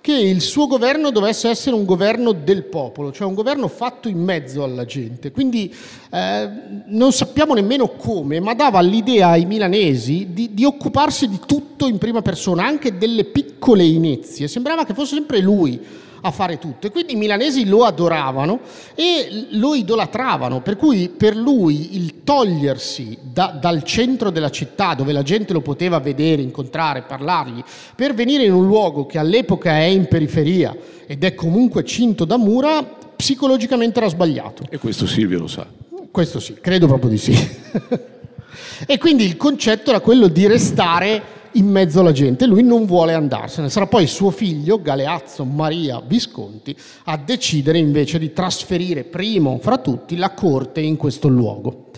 che 0.00 0.12
il 0.12 0.40
suo 0.40 0.66
governo 0.66 1.10
dovesse 1.10 1.48
essere 1.48 1.76
un 1.76 1.84
governo 1.84 2.32
del 2.32 2.64
popolo, 2.64 3.12
cioè 3.12 3.28
un 3.28 3.34
governo 3.34 3.68
fatto 3.68 4.08
in 4.08 4.18
mezzo 4.18 4.64
alla 4.64 4.84
gente. 4.84 5.30
Quindi 5.30 5.72
eh, 6.10 6.50
non 6.86 7.12
sappiamo 7.12 7.54
nemmeno 7.54 7.90
come, 7.90 8.40
ma 8.40 8.52
dava 8.54 8.80
l'idea 8.80 9.28
ai 9.28 9.44
milanesi 9.44 10.30
di, 10.32 10.54
di, 10.54 10.64
occuparsi 10.64 11.28
di 11.28 11.38
tutto 11.46 11.86
in 11.86 11.98
prima 11.98 12.20
persona, 12.20 12.66
anche 12.66 12.98
delle 12.98 13.24
piccole 13.24 13.84
inezie. 13.84 14.48
Sembrava 14.48 14.84
che 14.84 14.92
fosse 14.92 15.14
sempre 15.14 15.38
lui 15.38 15.80
a 16.22 16.30
fare 16.30 16.58
tutto. 16.58 16.86
E 16.86 16.90
quindi 16.90 17.12
i 17.12 17.16
milanesi 17.16 17.66
lo 17.66 17.84
adoravano 17.84 18.60
e 18.94 19.46
lo 19.50 19.74
idolatravano, 19.74 20.60
per 20.60 20.76
cui 20.76 21.08
per 21.08 21.36
lui 21.36 21.96
il 21.96 22.22
togliersi 22.24 23.18
da, 23.22 23.56
dal 23.60 23.82
centro 23.82 24.30
della 24.30 24.50
città, 24.50 24.94
dove 24.94 25.12
la 25.12 25.22
gente 25.22 25.52
lo 25.52 25.60
poteva 25.60 25.98
vedere, 26.00 26.42
incontrare, 26.42 27.02
parlargli, 27.02 27.62
per 27.94 28.14
venire 28.14 28.44
in 28.44 28.52
un 28.52 28.66
luogo 28.66 29.06
che 29.06 29.18
all'epoca 29.18 29.72
è 29.72 29.84
in 29.84 30.06
periferia 30.06 30.74
ed 31.06 31.24
è 31.24 31.34
comunque 31.34 31.84
cinto 31.84 32.24
da 32.24 32.36
mura, 32.36 32.82
psicologicamente 32.82 33.98
era 33.98 34.08
sbagliato. 34.08 34.64
E 34.70 34.78
questo 34.78 35.06
Silvio 35.06 35.40
lo 35.40 35.48
sa. 35.48 35.66
Questo 36.10 36.40
sì, 36.40 36.54
credo 36.60 36.86
proprio 36.86 37.10
di 37.10 37.18
sì. 37.18 37.32
e 38.86 38.98
quindi 38.98 39.24
il 39.24 39.36
concetto 39.36 39.90
era 39.90 40.00
quello 40.00 40.28
di 40.28 40.46
restare 40.46 41.40
in 41.54 41.68
mezzo 41.68 42.00
alla 42.00 42.12
gente, 42.12 42.46
lui 42.46 42.62
non 42.62 42.84
vuole 42.86 43.12
andarsene. 43.14 43.68
Sarà 43.68 43.86
poi 43.86 44.06
suo 44.06 44.30
figlio, 44.30 44.80
Galeazzo 44.80 45.44
Maria 45.44 46.02
Visconti, 46.04 46.76
a 47.04 47.16
decidere 47.16 47.78
invece 47.78 48.18
di 48.18 48.32
trasferire 48.32 49.04
primo 49.04 49.58
fra 49.60 49.78
tutti 49.78 50.16
la 50.16 50.30
corte 50.32 50.80
in 50.80 50.96
questo 50.96 51.28
luogo. 51.28 51.90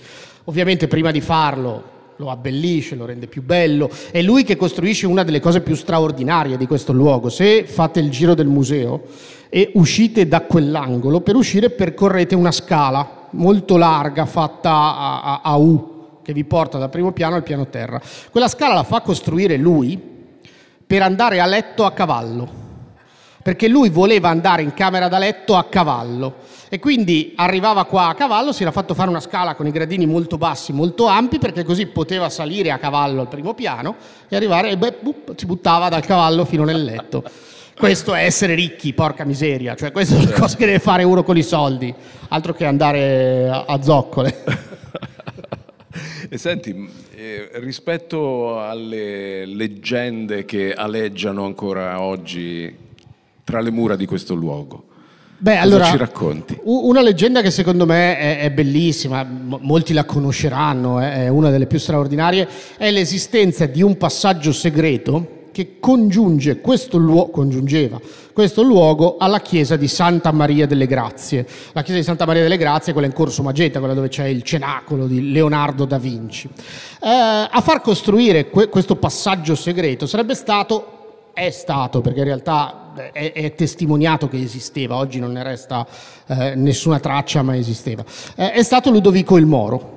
Ovviamente 0.44 0.88
prima 0.88 1.10
di 1.10 1.20
farlo 1.20 1.92
lo 2.16 2.30
abbellisce, 2.30 2.94
lo 2.94 3.06
rende 3.06 3.26
più 3.26 3.42
bello, 3.42 3.90
è 4.10 4.22
lui 4.22 4.44
che 4.44 4.56
costruisce 4.56 5.06
una 5.06 5.24
delle 5.24 5.40
cose 5.40 5.60
più 5.60 5.74
straordinarie 5.74 6.56
di 6.56 6.66
questo 6.66 6.92
luogo. 6.92 7.28
Se 7.28 7.64
fate 7.64 8.00
il 8.00 8.10
giro 8.10 8.34
del 8.34 8.46
museo 8.46 9.02
e 9.48 9.70
uscite 9.74 10.28
da 10.28 10.42
quell'angolo, 10.42 11.20
per 11.20 11.34
uscire 11.34 11.70
percorrete 11.70 12.34
una 12.34 12.52
scala 12.52 13.28
molto 13.30 13.76
larga 13.76 14.26
fatta 14.26 14.70
a, 14.70 15.22
a, 15.22 15.40
a 15.42 15.56
U, 15.56 15.93
che 16.24 16.32
vi 16.32 16.44
porta 16.44 16.78
dal 16.78 16.90
primo 16.90 17.12
piano 17.12 17.37
al 17.37 17.42
piano 17.42 17.68
terra. 17.68 18.00
Quella 18.30 18.48
scala 18.48 18.74
la 18.74 18.82
fa 18.82 19.02
costruire 19.02 19.56
lui 19.56 20.00
per 20.87 21.02
andare 21.02 21.40
a 21.40 21.46
letto 21.46 21.84
a 21.84 21.92
cavallo, 21.92 22.48
perché 23.42 23.68
lui 23.68 23.90
voleva 23.90 24.30
andare 24.30 24.62
in 24.62 24.74
camera 24.74 25.08
da 25.08 25.18
letto 25.18 25.54
a 25.54 25.64
cavallo 25.64 26.37
e 26.68 26.78
quindi 26.78 27.34
arrivava 27.37 27.84
qua 27.84 28.08
a 28.08 28.14
cavallo, 28.14 28.52
si 28.52 28.62
era 28.62 28.72
fatto 28.72 28.94
fare 28.94 29.08
una 29.08 29.20
scala 29.20 29.54
con 29.54 29.66
i 29.66 29.70
gradini 29.70 30.06
molto 30.06 30.38
bassi, 30.38 30.72
molto 30.72 31.06
ampi, 31.06 31.38
perché 31.38 31.62
così 31.62 31.87
poteva 31.87 32.28
salire 32.30 32.70
a 32.70 32.78
cavallo 32.78 33.20
al 33.20 33.28
primo 33.28 33.54
piano 33.54 33.94
e 34.28 34.34
arrivare 34.34 34.70
e 34.70 34.76
beh, 34.76 34.96
bup, 35.00 35.37
si 35.37 35.46
buttava 35.46 35.88
dal 35.88 36.04
cavallo 36.04 36.44
fino 36.44 36.64
nel 36.64 36.82
letto. 36.82 37.22
Questo 37.76 38.14
è 38.14 38.24
essere 38.24 38.54
ricchi, 38.54 38.92
porca 38.92 39.24
miseria, 39.24 39.74
cioè 39.74 39.92
questo 39.92 40.16
è 40.16 40.18
una 40.18 40.32
cosa 40.32 40.56
che 40.56 40.66
deve 40.66 40.78
fare 40.78 41.02
uno 41.02 41.22
con 41.22 41.37
i 41.37 41.42
soldi, 41.42 41.92
altro 42.28 42.54
che 42.54 42.64
andare 42.64 43.48
a 43.48 43.82
zoccole. 43.82 44.72
E 46.34 46.38
senti, 46.38 46.74
eh, 47.14 47.48
rispetto 47.60 48.60
alle 48.60 49.46
leggende 49.46 50.44
che 50.44 50.72
aleggiano 50.72 51.44
ancora 51.44 52.00
oggi 52.00 52.76
tra 53.44 53.60
le 53.60 53.70
mura 53.70 53.94
di 53.94 54.04
questo 54.04 54.34
luogo, 54.34 54.86
Beh, 55.38 55.58
allora, 55.58 55.84
ci 55.84 55.96
racconti? 55.96 56.58
Una 56.64 57.02
leggenda 57.02 57.40
che 57.40 57.52
secondo 57.52 57.86
me 57.86 58.18
è, 58.18 58.40
è 58.40 58.50
bellissima, 58.50 59.22
molti 59.22 59.92
la 59.92 60.04
conosceranno, 60.04 60.98
è 60.98 61.28
una 61.28 61.50
delle 61.50 61.66
più 61.66 61.78
straordinarie, 61.78 62.48
è 62.78 62.90
l'esistenza 62.90 63.66
di 63.66 63.82
un 63.82 63.96
passaggio 63.96 64.50
segreto 64.50 65.43
che 65.54 65.76
congiunge 65.78 66.60
questo 66.60 66.98
luogo, 66.98 67.30
congiungeva 67.30 68.00
questo 68.32 68.62
luogo 68.62 69.16
alla 69.18 69.40
chiesa 69.40 69.76
di 69.76 69.86
Santa 69.86 70.32
Maria 70.32 70.66
delle 70.66 70.88
Grazie. 70.88 71.46
La 71.72 71.82
chiesa 71.82 72.00
di 72.00 72.04
Santa 72.04 72.26
Maria 72.26 72.42
delle 72.42 72.56
Grazie 72.56 72.90
è 72.90 72.92
quella 72.92 73.06
in 73.06 73.14
Corso 73.14 73.44
Magenta, 73.44 73.78
quella 73.78 73.94
dove 73.94 74.08
c'è 74.08 74.24
il 74.24 74.42
cenacolo 74.42 75.06
di 75.06 75.30
Leonardo 75.30 75.84
da 75.84 75.98
Vinci. 75.98 76.48
Eh, 76.48 77.08
a 77.08 77.60
far 77.62 77.80
costruire 77.80 78.50
que- 78.50 78.68
questo 78.68 78.96
passaggio 78.96 79.54
segreto 79.54 80.06
sarebbe 80.06 80.34
stato 80.34 80.94
è 81.32 81.50
stato, 81.50 82.00
perché 82.00 82.20
in 82.20 82.24
realtà 82.24 82.92
è, 83.12 83.32
è, 83.32 83.54
testimoniato 83.54 84.28
che 84.28 84.40
esisteva, 84.40 84.96
oggi 84.96 85.18
non 85.18 85.32
ne 85.32 85.42
resta 85.42 85.86
eh, 86.26 86.54
nessuna 86.54 87.00
traccia, 87.00 87.42
ma 87.42 87.56
esisteva, 87.56 88.04
eh, 88.36 88.52
è 88.52 88.62
stato 88.62 88.90
Ludovico 88.90 89.36
il 89.36 89.46
Moro. 89.46 89.93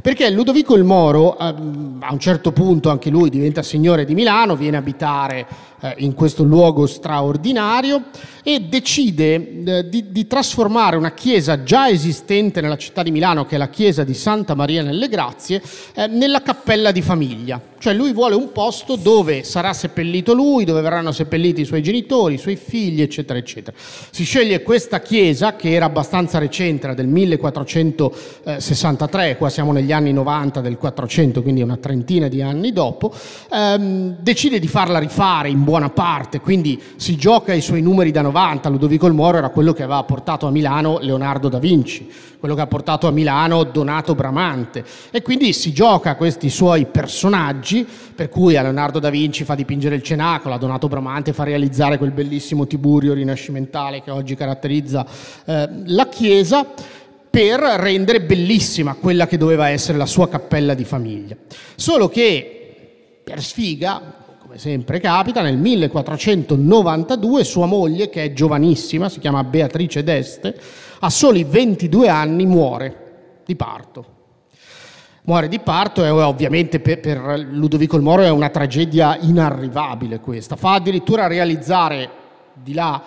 Perché 0.00 0.30
Ludovico 0.30 0.76
il 0.76 0.84
Moro 0.84 1.38
ehm, 1.38 1.98
a 2.00 2.12
un 2.12 2.18
certo 2.18 2.52
punto 2.52 2.88
anche 2.88 3.10
lui 3.10 3.28
diventa 3.28 3.62
signore 3.62 4.04
di 4.04 4.14
Milano, 4.14 4.56
viene 4.56 4.76
a 4.76 4.80
abitare 4.80 5.46
eh, 5.80 5.94
in 5.98 6.14
questo 6.14 6.42
luogo 6.42 6.86
straordinario 6.86 8.04
e 8.42 8.60
decide 8.60 9.64
eh, 9.64 9.88
di, 9.88 10.10
di, 10.10 10.26
trasformare 10.26 10.96
una 10.96 11.12
chiesa 11.12 11.62
già 11.62 11.88
esistente 11.88 12.60
nella 12.60 12.76
città 12.76 13.02
di 13.02 13.10
Milano, 13.10 13.46
che 13.46 13.56
è 13.56 13.58
la 13.58 13.68
chiesa 13.68 14.04
di 14.04 14.14
Santa 14.14 14.54
Maria 14.54 14.82
nelle 14.82 15.08
Grazie, 15.08 15.60
eh, 15.94 16.06
nella 16.06 16.42
cappella 16.42 16.92
di 16.92 17.02
famiglia. 17.02 17.60
Cioè 17.80 17.94
lui 17.94 18.12
vuole 18.12 18.34
un 18.34 18.52
posto 18.52 18.96
dove 18.96 19.42
sarà 19.42 19.72
seppellito 19.72 20.34
lui, 20.34 20.64
dove 20.64 20.82
verranno 20.82 21.12
seppelliti 21.12 21.62
i 21.62 21.64
suoi 21.64 21.82
genitori, 21.82 22.34
i 22.34 22.38
suoi 22.38 22.56
figli, 22.56 23.00
eccetera, 23.00 23.38
eccetera. 23.38 23.74
Si 23.78 24.24
sceglie 24.24 24.62
questa 24.62 25.00
chiesa, 25.00 25.56
che 25.56 25.72
era 25.72 25.86
abbastanza 25.86 26.38
recente, 26.38 26.84
era 26.84 26.92
del 26.94 27.06
1463, 27.06 29.38
qua 29.38 29.48
siamo 29.48 29.72
negli 29.72 29.92
anni 29.92 30.12
90 30.12 30.60
del 30.60 30.76
400, 30.76 31.40
quindi 31.40 31.62
una 31.62 31.78
trentina 31.78 32.28
di 32.28 32.42
anni 32.42 32.70
dopo, 32.72 33.14
ehm, 33.50 34.16
decide 34.20 34.58
di 34.58 34.68
farla 34.68 34.98
rifare 34.98 35.48
in 35.48 35.64
buona 35.70 35.88
parte, 35.88 36.40
quindi 36.40 36.82
si 36.96 37.14
gioca 37.14 37.52
i 37.52 37.60
suoi 37.60 37.80
numeri 37.80 38.10
da 38.10 38.22
90. 38.22 38.68
Ludovico 38.68 39.06
il 39.06 39.12
Moro 39.12 39.38
era 39.38 39.50
quello 39.50 39.72
che 39.72 39.84
aveva 39.84 40.02
portato 40.02 40.48
a 40.48 40.50
Milano 40.50 40.98
Leonardo 41.00 41.48
da 41.48 41.60
Vinci, 41.60 42.10
quello 42.40 42.56
che 42.56 42.60
ha 42.60 42.66
portato 42.66 43.06
a 43.06 43.12
Milano 43.12 43.62
Donato 43.62 44.16
Bramante 44.16 44.84
e 45.12 45.22
quindi 45.22 45.52
si 45.52 45.72
gioca 45.72 46.16
questi 46.16 46.50
suoi 46.50 46.86
personaggi, 46.86 47.86
per 48.12 48.28
cui 48.28 48.56
a 48.56 48.62
Leonardo 48.62 48.98
da 48.98 49.10
Vinci 49.10 49.44
fa 49.44 49.54
dipingere 49.54 49.94
il 49.94 50.02
cenacolo, 50.02 50.56
a 50.56 50.58
Donato 50.58 50.88
Bramante 50.88 51.32
fa 51.32 51.44
realizzare 51.44 51.98
quel 51.98 52.10
bellissimo 52.10 52.66
tiburio 52.66 53.14
rinascimentale 53.14 54.02
che 54.02 54.10
oggi 54.10 54.34
caratterizza 54.34 55.06
eh, 55.44 55.68
la 55.86 56.08
chiesa 56.08 56.66
per 57.30 57.60
rendere 57.60 58.22
bellissima 58.22 58.94
quella 58.94 59.28
che 59.28 59.36
doveva 59.36 59.68
essere 59.68 59.96
la 59.96 60.06
sua 60.06 60.28
cappella 60.28 60.74
di 60.74 60.84
famiglia. 60.84 61.36
Solo 61.76 62.08
che 62.08 63.20
per 63.22 63.40
sfiga, 63.40 64.19
come 64.50 64.62
sempre 64.62 64.98
capita, 64.98 65.42
nel 65.42 65.56
1492 65.56 67.44
sua 67.44 67.66
moglie, 67.66 68.08
che 68.08 68.24
è 68.24 68.32
giovanissima, 68.32 69.08
si 69.08 69.20
chiama 69.20 69.44
Beatrice 69.44 70.02
d'Este, 70.02 70.58
a 70.98 71.08
soli 71.08 71.44
22 71.44 72.08
anni 72.08 72.46
muore 72.46 73.42
di 73.46 73.54
parto. 73.54 74.04
Muore 75.22 75.46
di 75.46 75.60
parto 75.60 76.04
e 76.04 76.08
ovviamente 76.08 76.80
per, 76.80 76.98
per 76.98 77.46
Ludovico 77.48 77.94
il 77.94 78.02
Moro 78.02 78.22
è 78.22 78.30
una 78.30 78.48
tragedia 78.48 79.16
inarrivabile 79.20 80.18
questa. 80.18 80.56
Fa 80.56 80.74
addirittura 80.74 81.28
realizzare 81.28 82.10
di 82.52 82.74
là 82.74 83.00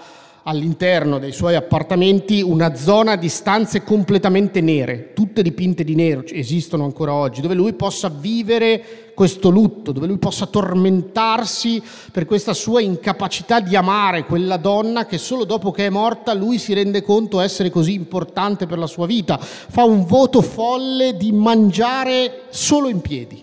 all'interno 0.44 1.20
dei 1.20 1.32
suoi 1.32 1.56
appartamenti 1.56 2.42
una 2.42 2.76
zona 2.76 3.16
di 3.16 3.30
stanze 3.30 3.84
completamente 3.84 4.60
nere, 4.62 5.14
tutte 5.14 5.42
dipinte 5.42 5.84
di 5.84 5.96
nero, 5.96 6.24
esistono 6.26 6.84
ancora 6.84 7.14
oggi, 7.14 7.42
dove 7.42 7.54
lui 7.54 7.74
possa 7.74 8.10
vivere 8.10 9.12
questo 9.14 9.50
lutto, 9.50 9.92
dove 9.92 10.08
lui 10.08 10.18
possa 10.18 10.48
tormentarsi 10.48 11.82
per 12.12 12.26
questa 12.26 12.54
sua 12.54 12.82
incapacità 12.82 13.60
di 13.60 13.76
amare 13.76 14.26
quella 14.26 14.58
donna 14.58 15.06
che 15.06 15.18
solo 15.18 15.46
dopo 15.46 15.72
che 15.72 15.86
è 15.86 15.90
morta 15.90 16.34
lui 16.34 16.58
si 16.58 16.74
rende 16.74 17.04
conto 17.04 17.40
essere 17.40 17.70
così 17.70 17.94
importante 17.94 18.66
per 18.66 18.80
la 18.80 18.88
sua 18.88 19.06
vita. 19.06 19.38
Fa 19.38 19.84
un 19.84 20.06
voto 20.06 20.42
folle 20.42 21.16
di 21.16 21.32
mangiare 21.32 22.44
solo 22.50 22.90
in 22.90 23.02
piedi 23.02 23.43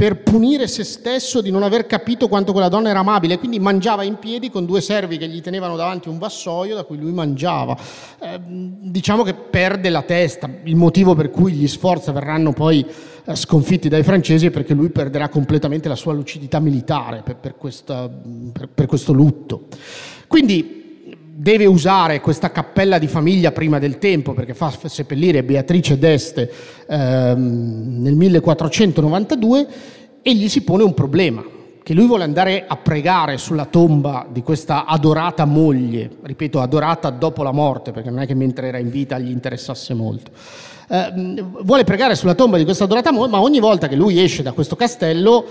per 0.00 0.22
punire 0.22 0.66
se 0.66 0.82
stesso 0.82 1.42
di 1.42 1.50
non 1.50 1.62
aver 1.62 1.84
capito 1.84 2.26
quanto 2.26 2.52
quella 2.52 2.70
donna 2.70 2.88
era 2.88 3.00
amabile, 3.00 3.36
quindi 3.36 3.58
mangiava 3.58 4.02
in 4.02 4.16
piedi 4.16 4.48
con 4.48 4.64
due 4.64 4.80
servi 4.80 5.18
che 5.18 5.28
gli 5.28 5.42
tenevano 5.42 5.76
davanti 5.76 6.08
un 6.08 6.16
vassoio 6.16 6.74
da 6.74 6.84
cui 6.84 6.96
lui 6.96 7.12
mangiava. 7.12 7.76
Eh, 8.18 8.40
diciamo 8.42 9.22
che 9.24 9.34
perde 9.34 9.90
la 9.90 10.00
testa, 10.00 10.48
il 10.64 10.74
motivo 10.74 11.14
per 11.14 11.28
cui 11.28 11.52
gli 11.52 11.68
sforzi 11.68 12.12
verranno 12.12 12.54
poi 12.54 12.82
eh, 13.26 13.36
sconfitti 13.36 13.90
dai 13.90 14.02
francesi 14.02 14.46
è 14.46 14.50
perché 14.50 14.72
lui 14.72 14.88
perderà 14.88 15.28
completamente 15.28 15.86
la 15.86 15.96
sua 15.96 16.14
lucidità 16.14 16.60
militare 16.60 17.20
per, 17.22 17.36
per, 17.36 17.56
questa, 17.58 18.08
per, 18.08 18.70
per 18.74 18.86
questo 18.86 19.12
lutto. 19.12 19.66
Quindi 20.26 20.79
deve 21.40 21.64
usare 21.64 22.20
questa 22.20 22.50
cappella 22.50 22.98
di 22.98 23.06
famiglia 23.06 23.50
prima 23.50 23.78
del 23.78 23.96
tempo 23.96 24.34
perché 24.34 24.52
fa 24.52 24.70
seppellire 24.84 25.42
Beatrice 25.42 25.98
d'Este 25.98 26.52
ehm, 26.86 28.02
nel 28.02 28.14
1492 28.14 29.66
e 30.20 30.34
gli 30.34 30.50
si 30.50 30.62
pone 30.64 30.82
un 30.82 30.92
problema, 30.92 31.42
che 31.82 31.94
lui 31.94 32.06
vuole 32.06 32.24
andare 32.24 32.66
a 32.66 32.76
pregare 32.76 33.38
sulla 33.38 33.64
tomba 33.64 34.26
di 34.30 34.42
questa 34.42 34.84
adorata 34.84 35.46
moglie, 35.46 36.10
ripeto 36.24 36.60
adorata 36.60 37.08
dopo 37.08 37.42
la 37.42 37.52
morte 37.52 37.90
perché 37.90 38.10
non 38.10 38.20
è 38.20 38.26
che 38.26 38.34
mentre 38.34 38.68
era 38.68 38.76
in 38.76 38.90
vita 38.90 39.18
gli 39.18 39.30
interessasse 39.30 39.94
molto. 39.94 40.32
Eh, 40.90 41.42
vuole 41.62 41.84
pregare 41.84 42.16
sulla 42.16 42.34
tomba 42.34 42.58
di 42.58 42.64
questa 42.64 42.84
adorata 42.84 43.12
moglie, 43.12 43.30
ma 43.30 43.40
ogni 43.40 43.60
volta 43.60 43.88
che 43.88 43.96
lui 43.96 44.20
esce 44.20 44.42
da 44.42 44.52
questo 44.52 44.76
castello 44.76 45.46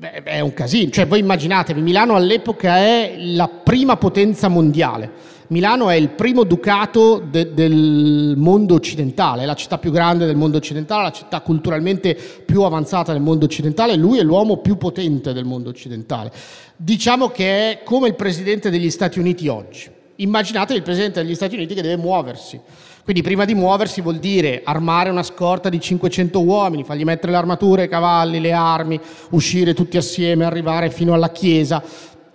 Beh, 0.00 0.22
è 0.22 0.38
un 0.38 0.54
casino, 0.54 0.92
cioè 0.92 1.08
voi 1.08 1.18
immaginatevi, 1.18 1.80
Milano 1.80 2.14
all'epoca 2.14 2.76
è 2.76 3.16
la 3.18 3.48
prima 3.48 3.96
potenza 3.96 4.46
mondiale, 4.46 5.10
Milano 5.48 5.90
è 5.90 5.96
il 5.96 6.10
primo 6.10 6.44
ducato 6.44 7.18
de- 7.18 7.52
del 7.52 8.34
mondo 8.36 8.74
occidentale, 8.74 9.42
è 9.42 9.44
la 9.44 9.56
città 9.56 9.76
più 9.78 9.90
grande 9.90 10.24
del 10.24 10.36
mondo 10.36 10.56
occidentale, 10.56 11.02
la 11.02 11.10
città 11.10 11.40
culturalmente 11.40 12.14
più 12.14 12.62
avanzata 12.62 13.10
del 13.10 13.20
mondo 13.20 13.46
occidentale, 13.46 13.96
lui 13.96 14.20
è 14.20 14.22
l'uomo 14.22 14.58
più 14.58 14.76
potente 14.76 15.32
del 15.32 15.44
mondo 15.44 15.70
occidentale. 15.70 16.30
Diciamo 16.76 17.30
che 17.30 17.72
è 17.72 17.82
come 17.82 18.06
il 18.06 18.14
presidente 18.14 18.70
degli 18.70 18.90
Stati 18.90 19.18
Uniti 19.18 19.48
oggi. 19.48 19.90
Immaginatevi 20.14 20.78
il 20.78 20.84
presidente 20.84 21.24
degli 21.24 21.34
Stati 21.34 21.56
Uniti 21.56 21.74
che 21.74 21.82
deve 21.82 22.00
muoversi 22.00 22.60
quindi 23.08 23.24
prima 23.24 23.46
di 23.46 23.54
muoversi 23.54 24.02
vuol 24.02 24.18
dire 24.18 24.60
armare 24.62 25.08
una 25.08 25.22
scorta 25.22 25.70
di 25.70 25.80
500 25.80 26.42
uomini, 26.42 26.84
fargli 26.84 27.04
mettere 27.04 27.32
le 27.32 27.38
armature, 27.38 27.84
i 27.84 27.88
cavalli, 27.88 28.38
le 28.38 28.52
armi, 28.52 29.00
uscire 29.30 29.72
tutti 29.72 29.96
assieme, 29.96 30.44
arrivare 30.44 30.90
fino 30.90 31.14
alla 31.14 31.30
chiesa. 31.30 31.82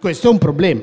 Questo 0.02 0.30
è 0.30 0.32
un 0.32 0.40
problema. 0.40 0.82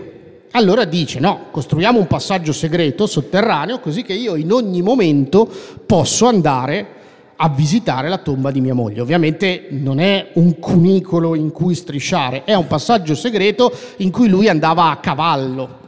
Allora 0.53 0.85
dice 0.85 1.18
no, 1.18 1.46
costruiamo 1.50 1.98
un 1.98 2.07
passaggio 2.07 2.53
segreto 2.53 3.09
sotterraneo 3.09 3.81
così 3.81 4.05
che 4.05 4.12
io 4.12 4.37
in 4.37 4.53
ogni 4.53 4.81
momento 4.81 5.50
posso 5.85 6.26
andare 6.26 6.87
a 7.35 7.48
visitare 7.48 8.09
la 8.09 8.18
tomba 8.18 8.53
di 8.53 8.61
mia 8.61 8.74
moglie. 8.74 9.00
Ovviamente 9.00 9.66
non 9.70 9.98
è 9.98 10.31
un 10.35 10.61
cunicolo 10.61 11.35
in 11.35 11.50
cui 11.50 11.74
strisciare, 11.74 12.44
è 12.44 12.55
un 12.55 12.68
passaggio 12.68 13.16
segreto 13.16 13.72
in 13.96 14.12
cui 14.12 14.29
lui 14.29 14.48
andava 14.48 14.88
a 14.88 14.98
cavallo 14.98 15.80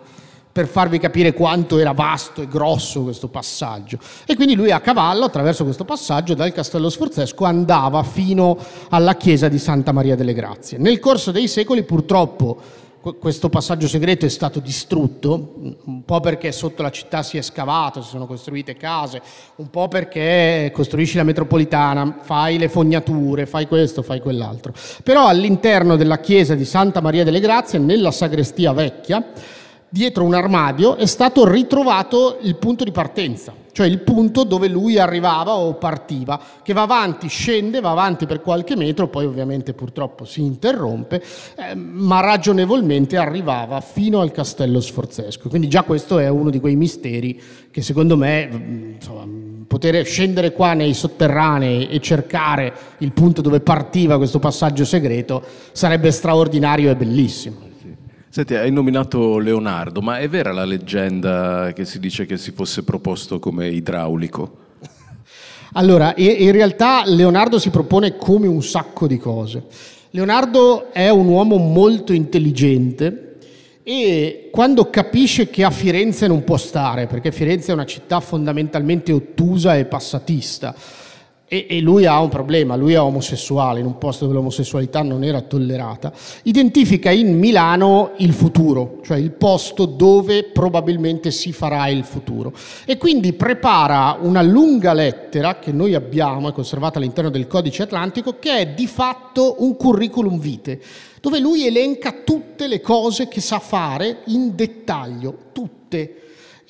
per 0.53 0.67
farvi 0.67 0.99
capire 0.99 1.33
quanto 1.33 1.79
era 1.79 1.93
vasto 1.93 2.43
e 2.43 2.47
grosso 2.47 3.03
questo 3.03 3.29
passaggio. 3.29 3.99
E 4.27 4.35
quindi 4.35 4.55
lui 4.55 4.71
a 4.71 4.81
cavallo, 4.81 5.25
attraverso 5.25 5.65
questo 5.65 5.85
passaggio, 5.85 6.35
dal 6.35 6.53
Castello 6.53 6.91
Sforzesco 6.91 7.45
andava 7.45 8.03
fino 8.03 8.59
alla 8.91 9.17
chiesa 9.17 9.49
di 9.49 9.59
Santa 9.59 9.93
Maria 9.93 10.15
delle 10.15 10.35
Grazie. 10.35 10.77
Nel 10.79 11.01
corso 11.01 11.31
dei 11.31 11.49
secoli 11.49 11.83
purtroppo 11.85 12.81
questo 13.19 13.49
passaggio 13.49 13.89
segreto 13.89 14.27
è 14.27 14.29
stato 14.29 14.61
distrutto, 14.61 15.55
un 15.87 16.05
po' 16.05 16.21
perché 16.21 16.53
sotto 16.53 16.83
la 16.83 16.91
città 16.91 17.25
si 17.25 17.37
è 17.37 17.43
scavato, 17.43 18.01
si 18.01 18.11
sono 18.11 18.27
costruite 18.27 18.77
case, 18.77 19.21
un 19.57 19.71
po' 19.71 19.89
perché 19.89 20.71
costruisci 20.73 21.17
la 21.17 21.25
metropolitana, 21.25 22.19
fai 22.21 22.59
le 22.59 22.69
fognature, 22.69 23.47
fai 23.47 23.67
questo, 23.67 24.03
fai 24.03 24.21
quell'altro. 24.21 24.73
Però 25.03 25.27
all'interno 25.27 25.97
della 25.97 26.21
chiesa 26.21 26.55
di 26.55 26.65
Santa 26.65 27.01
Maria 27.01 27.25
delle 27.25 27.41
Grazie, 27.41 27.81
nella 27.81 28.13
sagrestia 28.13 28.73
vecchia, 28.73 29.33
dietro 29.93 30.25
un 30.25 30.33
armadio 30.33 30.97
è 30.97 31.05
stato 31.05 31.47
ritrovato 31.47 32.39
il 32.41 32.57
punto 32.57 32.83
di 32.83 32.93
partenza, 32.93 33.53
cioè 33.73 33.87
il 33.87 33.99
punto 33.99 34.43
dove 34.43 34.67
lui 34.67 34.99
arrivava 34.99 35.53
o 35.53 35.75
partiva, 35.75 36.41
che 36.63 36.73
va 36.73 36.81
avanti, 36.81 37.29
scende, 37.29 37.81
va 37.81 37.91
avanti 37.91 38.25
per 38.25 38.41
qualche 38.41 38.75
metro, 38.75 39.09
poi 39.09 39.27
ovviamente 39.27 39.75
purtroppo 39.75 40.25
si 40.25 40.41
interrompe, 40.41 41.23
eh, 41.57 41.75
ma 41.75 42.21
ragionevolmente 42.21 43.19
arrivava 43.19 43.83
fino 43.83 44.23
al 44.23 44.33
castello 44.33 44.81
sforzesco. 44.81 45.51
Quindi 45.51 45.69
già 45.69 45.83
questo 45.83 46.19
è 46.19 46.29
uno 46.29 46.49
di 46.49 46.59
quei 46.59 46.75
misteri 46.75 47.39
che 47.71 47.83
secondo 47.83 48.17
me, 48.17 48.49
mm, 48.51 48.93
insomma, 48.95 49.27
poter 49.67 50.07
scendere 50.07 50.53
qua 50.53 50.73
nei 50.73 50.95
sotterranei 50.95 51.89
e 51.89 52.01
cercare 52.01 52.73
il 52.99 53.13
punto 53.13 53.43
dove 53.43 53.61
partiva 53.61 54.17
questo 54.17 54.39
passaggio 54.39 54.87
segreto 54.87 55.43
sarebbe 55.73 56.11
straordinario 56.11 56.91
e 56.91 56.97
bellissimo. 56.97 57.72
Senti, 58.35 58.55
hai 58.55 58.73
nominato 58.73 59.37
Leonardo, 59.37 60.01
ma 60.01 60.19
è 60.19 60.27
vera 60.27 60.53
la 60.53 60.65
leggenda 60.65 61.71
che 61.75 61.85
si 61.85 62.01
dice 62.01 62.25
che 62.25 62.39
si 62.39 62.53
fosse 62.53 62.83
proposto 62.83 63.39
come 63.39 63.69
idraulico? 63.69 64.57
Allora, 65.75 66.15
in 66.17 66.51
realtà 66.51 67.03
Leonardo 67.05 67.59
si 67.59 67.69
propone 67.69 68.17
come 68.17 68.47
un 68.47 68.63
sacco 68.63 69.07
di 69.07 69.19
cose. 69.19 69.65
Leonardo 70.13 70.91
è 70.95 71.11
un 71.11 71.27
uomo 71.27 71.59
molto 71.59 72.15
intelligente 72.15 73.37
e 73.83 74.49
quando 74.51 74.89
capisce 74.89 75.51
che 75.51 75.63
a 75.63 75.71
Firenze 75.71 76.27
non 76.27 76.43
può 76.43 76.57
stare, 76.57 77.07
perché 77.07 77.33
Firenze 77.33 77.71
è 77.71 77.75
una 77.75 77.85
città 77.85 78.21
fondamentalmente 78.21 79.13
ottusa 79.13 79.77
e 79.77 79.85
passatista, 79.85 80.75
e, 81.53 81.67
e, 81.69 81.81
lui 81.81 82.07
ha 82.07 82.19
un 82.19 82.31
problema, 82.31 82.77
lui 82.77 82.95
è 82.95 83.01
omosessuale, 83.01 83.81
in 83.81 83.85
un 83.85 83.99
posto 83.99 84.25
dove 84.25 84.37
l'omosessualità 84.37 85.03
non 85.03 85.23
era 85.23 85.43
tollerata, 85.43 86.11
identifica 86.45 87.11
in 87.11 87.39
Milano 87.39 88.13
il 88.17 88.33
futuro, 88.33 89.01
cioè 89.03 89.19
il 89.19 89.33
posto 89.33 89.85
dove 89.85 90.45
probabilmente 90.45 91.31
si 91.31 91.53
farà 91.53 91.89
il 91.89 92.05
futuro. 92.05 92.55
E 92.87 92.97
quindi 92.97 93.35
prepara 93.35 94.17
una 94.19 94.41
lunga 94.41 94.95
lettera 94.95 95.59
che 95.59 95.73
noi 95.73 95.93
abbiamo, 95.93 96.49
è 96.49 96.53
conservata 96.53 96.97
all'interno 96.97 97.29
del 97.29 97.47
codice 97.47 97.83
atlantico, 97.83 98.39
che 98.39 98.57
è 98.57 98.67
di 98.69 98.87
fatto 98.87 99.57
un 99.59 99.77
curriculum 99.77 100.39
vitae, 100.39 100.81
dove 101.21 101.39
lui 101.39 101.67
elenca 101.67 102.15
tutte 102.25 102.67
le 102.67 102.81
cose 102.81 103.29
che 103.29 103.43
sa 103.43 103.59
fare 103.59 104.21
in 104.29 104.55
dettaglio, 104.55 105.37
tutte 105.53 106.22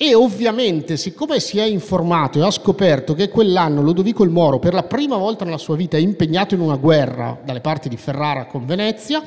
e 0.05 0.13
ovviamente, 0.15 0.97
siccome 0.97 1.39
si 1.39 1.59
è 1.59 1.63
informato 1.63 2.37
e 2.37 2.43
ha 2.43 2.51
scoperto 2.51 3.13
che 3.13 3.29
quell'anno 3.29 3.81
Lodovico 3.81 4.25
il 4.25 4.31
Moro, 4.31 4.59
per 4.59 4.73
la 4.73 4.83
prima 4.83 5.15
volta 5.15 5.45
nella 5.45 5.57
sua 5.57 5.77
vita, 5.77 5.95
è 5.95 6.01
impegnato 6.01 6.55
in 6.55 6.59
una 6.59 6.75
guerra 6.75 7.39
dalle 7.41 7.61
parti 7.61 7.87
di 7.87 7.95
Ferrara 7.95 8.45
con 8.45 8.65
Venezia, 8.65 9.23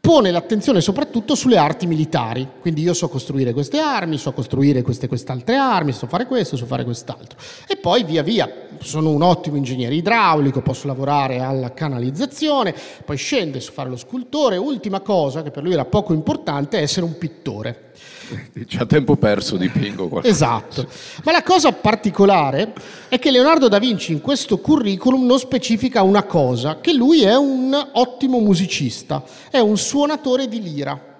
pone 0.00 0.32
l'attenzione 0.32 0.80
soprattutto 0.80 1.36
sulle 1.36 1.58
arti 1.58 1.86
militari. 1.86 2.48
Quindi 2.60 2.82
io 2.82 2.92
so 2.92 3.08
costruire 3.08 3.52
queste 3.52 3.78
armi, 3.78 4.18
so 4.18 4.32
costruire 4.32 4.82
queste 4.82 5.06
quest'altre 5.06 5.54
armi, 5.54 5.92
so 5.92 6.08
fare 6.08 6.26
questo, 6.26 6.56
so 6.56 6.66
fare 6.66 6.82
quest'altro. 6.82 7.38
E 7.68 7.76
poi 7.76 8.02
via 8.02 8.24
via, 8.24 8.52
sono 8.80 9.10
un 9.10 9.22
ottimo 9.22 9.54
ingegnere 9.54 9.94
idraulico, 9.94 10.60
posso 10.60 10.88
lavorare 10.88 11.38
alla 11.38 11.72
canalizzazione, 11.72 12.74
poi 13.04 13.16
scende 13.16 13.60
su 13.60 13.70
fare 13.70 13.90
lo 13.90 13.96
scultore. 13.96 14.56
Ultima 14.56 14.98
cosa, 14.98 15.44
che 15.44 15.52
per 15.52 15.62
lui 15.62 15.74
era 15.74 15.84
poco 15.84 16.12
importante, 16.12 16.80
è 16.80 16.82
essere 16.82 17.06
un 17.06 17.16
pittore. 17.16 17.92
C'è 18.66 18.86
tempo 18.86 19.16
perso 19.16 19.56
dipingo 19.56 20.08
qualcosa. 20.08 20.32
Esatto. 20.32 20.86
Ma 21.24 21.32
la 21.32 21.42
cosa 21.42 21.72
particolare 21.72 22.72
è 23.08 23.18
che 23.18 23.30
Leonardo 23.30 23.68
da 23.68 23.78
Vinci 23.78 24.12
in 24.12 24.20
questo 24.20 24.58
curriculum 24.58 25.24
non 25.24 25.38
specifica 25.38 26.02
una 26.02 26.24
cosa, 26.24 26.80
che 26.80 26.92
lui 26.92 27.22
è 27.22 27.36
un 27.36 27.76
ottimo 27.92 28.38
musicista, 28.38 29.22
è 29.50 29.58
un 29.58 29.76
suonatore 29.76 30.48
di 30.48 30.62
lira. 30.62 31.10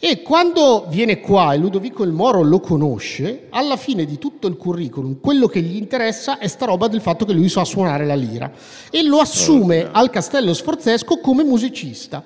E 0.00 0.22
quando 0.22 0.86
viene 0.88 1.18
qua 1.18 1.54
e 1.54 1.56
Ludovico 1.56 2.04
il 2.04 2.12
Moro 2.12 2.42
lo 2.42 2.60
conosce, 2.60 3.48
alla 3.50 3.76
fine 3.76 4.04
di 4.04 4.16
tutto 4.16 4.46
il 4.46 4.56
curriculum, 4.56 5.18
quello 5.20 5.48
che 5.48 5.60
gli 5.60 5.74
interessa 5.74 6.38
è 6.38 6.46
sta 6.46 6.66
roba 6.66 6.86
del 6.86 7.00
fatto 7.00 7.24
che 7.24 7.32
lui 7.32 7.48
sa 7.48 7.64
suonare 7.64 8.06
la 8.06 8.14
lira 8.14 8.48
e 8.90 9.02
lo 9.02 9.18
assume 9.18 9.88
al 9.90 10.10
Castello 10.10 10.54
Sforzesco 10.54 11.18
come 11.18 11.42
musicista. 11.42 12.22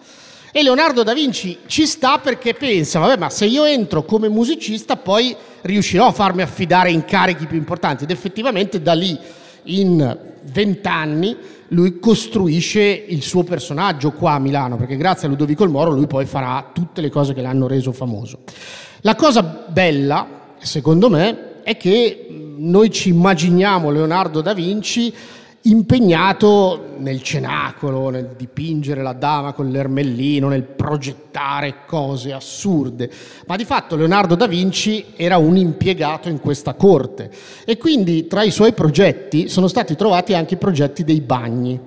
E 0.54 0.62
Leonardo 0.62 1.02
da 1.02 1.14
Vinci 1.14 1.60
ci 1.64 1.86
sta 1.86 2.18
perché 2.18 2.52
pensa, 2.52 2.98
vabbè, 2.98 3.16
ma 3.16 3.30
se 3.30 3.46
io 3.46 3.64
entro 3.64 4.04
come 4.04 4.28
musicista 4.28 4.96
poi 4.96 5.34
riuscirò 5.62 6.08
a 6.08 6.12
farmi 6.12 6.42
affidare 6.42 6.90
incarichi 6.90 7.46
più 7.46 7.56
importanti. 7.56 8.04
Ed 8.04 8.10
effettivamente 8.10 8.82
da 8.82 8.92
lì, 8.92 9.18
in 9.64 10.18
vent'anni, 10.42 11.34
lui 11.68 11.98
costruisce 11.98 12.82
il 12.82 13.22
suo 13.22 13.44
personaggio 13.44 14.12
qua 14.12 14.32
a 14.32 14.38
Milano, 14.38 14.76
perché 14.76 14.98
grazie 14.98 15.26
a 15.26 15.30
Ludovico 15.30 15.64
il 15.64 15.70
Moro 15.70 15.90
lui 15.90 16.06
poi 16.06 16.26
farà 16.26 16.70
tutte 16.70 17.00
le 17.00 17.08
cose 17.08 17.32
che 17.32 17.40
l'hanno 17.40 17.66
reso 17.66 17.92
famoso. 17.92 18.40
La 19.00 19.14
cosa 19.14 19.42
bella, 19.42 20.54
secondo 20.58 21.08
me, 21.08 21.62
è 21.62 21.78
che 21.78 22.26
noi 22.56 22.90
ci 22.90 23.08
immaginiamo 23.08 23.90
Leonardo 23.90 24.42
da 24.42 24.52
Vinci 24.52 25.14
impegnato 25.62 26.94
nel 26.98 27.22
cenacolo, 27.22 28.10
nel 28.10 28.34
dipingere 28.36 29.02
la 29.02 29.12
dama 29.12 29.52
con 29.52 29.70
l'ermellino, 29.70 30.48
nel 30.48 30.62
progettare 30.62 31.84
cose 31.86 32.32
assurde, 32.32 33.10
ma 33.46 33.56
di 33.56 33.64
fatto 33.64 33.94
Leonardo 33.94 34.34
da 34.34 34.46
Vinci 34.46 35.06
era 35.16 35.36
un 35.36 35.56
impiegato 35.56 36.28
in 36.28 36.40
questa 36.40 36.74
corte. 36.74 37.30
E 37.64 37.76
quindi 37.76 38.26
tra 38.26 38.42
i 38.42 38.50
suoi 38.50 38.72
progetti 38.72 39.48
sono 39.48 39.68
stati 39.68 39.94
trovati 39.94 40.34
anche 40.34 40.54
i 40.54 40.58
progetti 40.58 41.04
dei 41.04 41.20
bagni, 41.20 41.78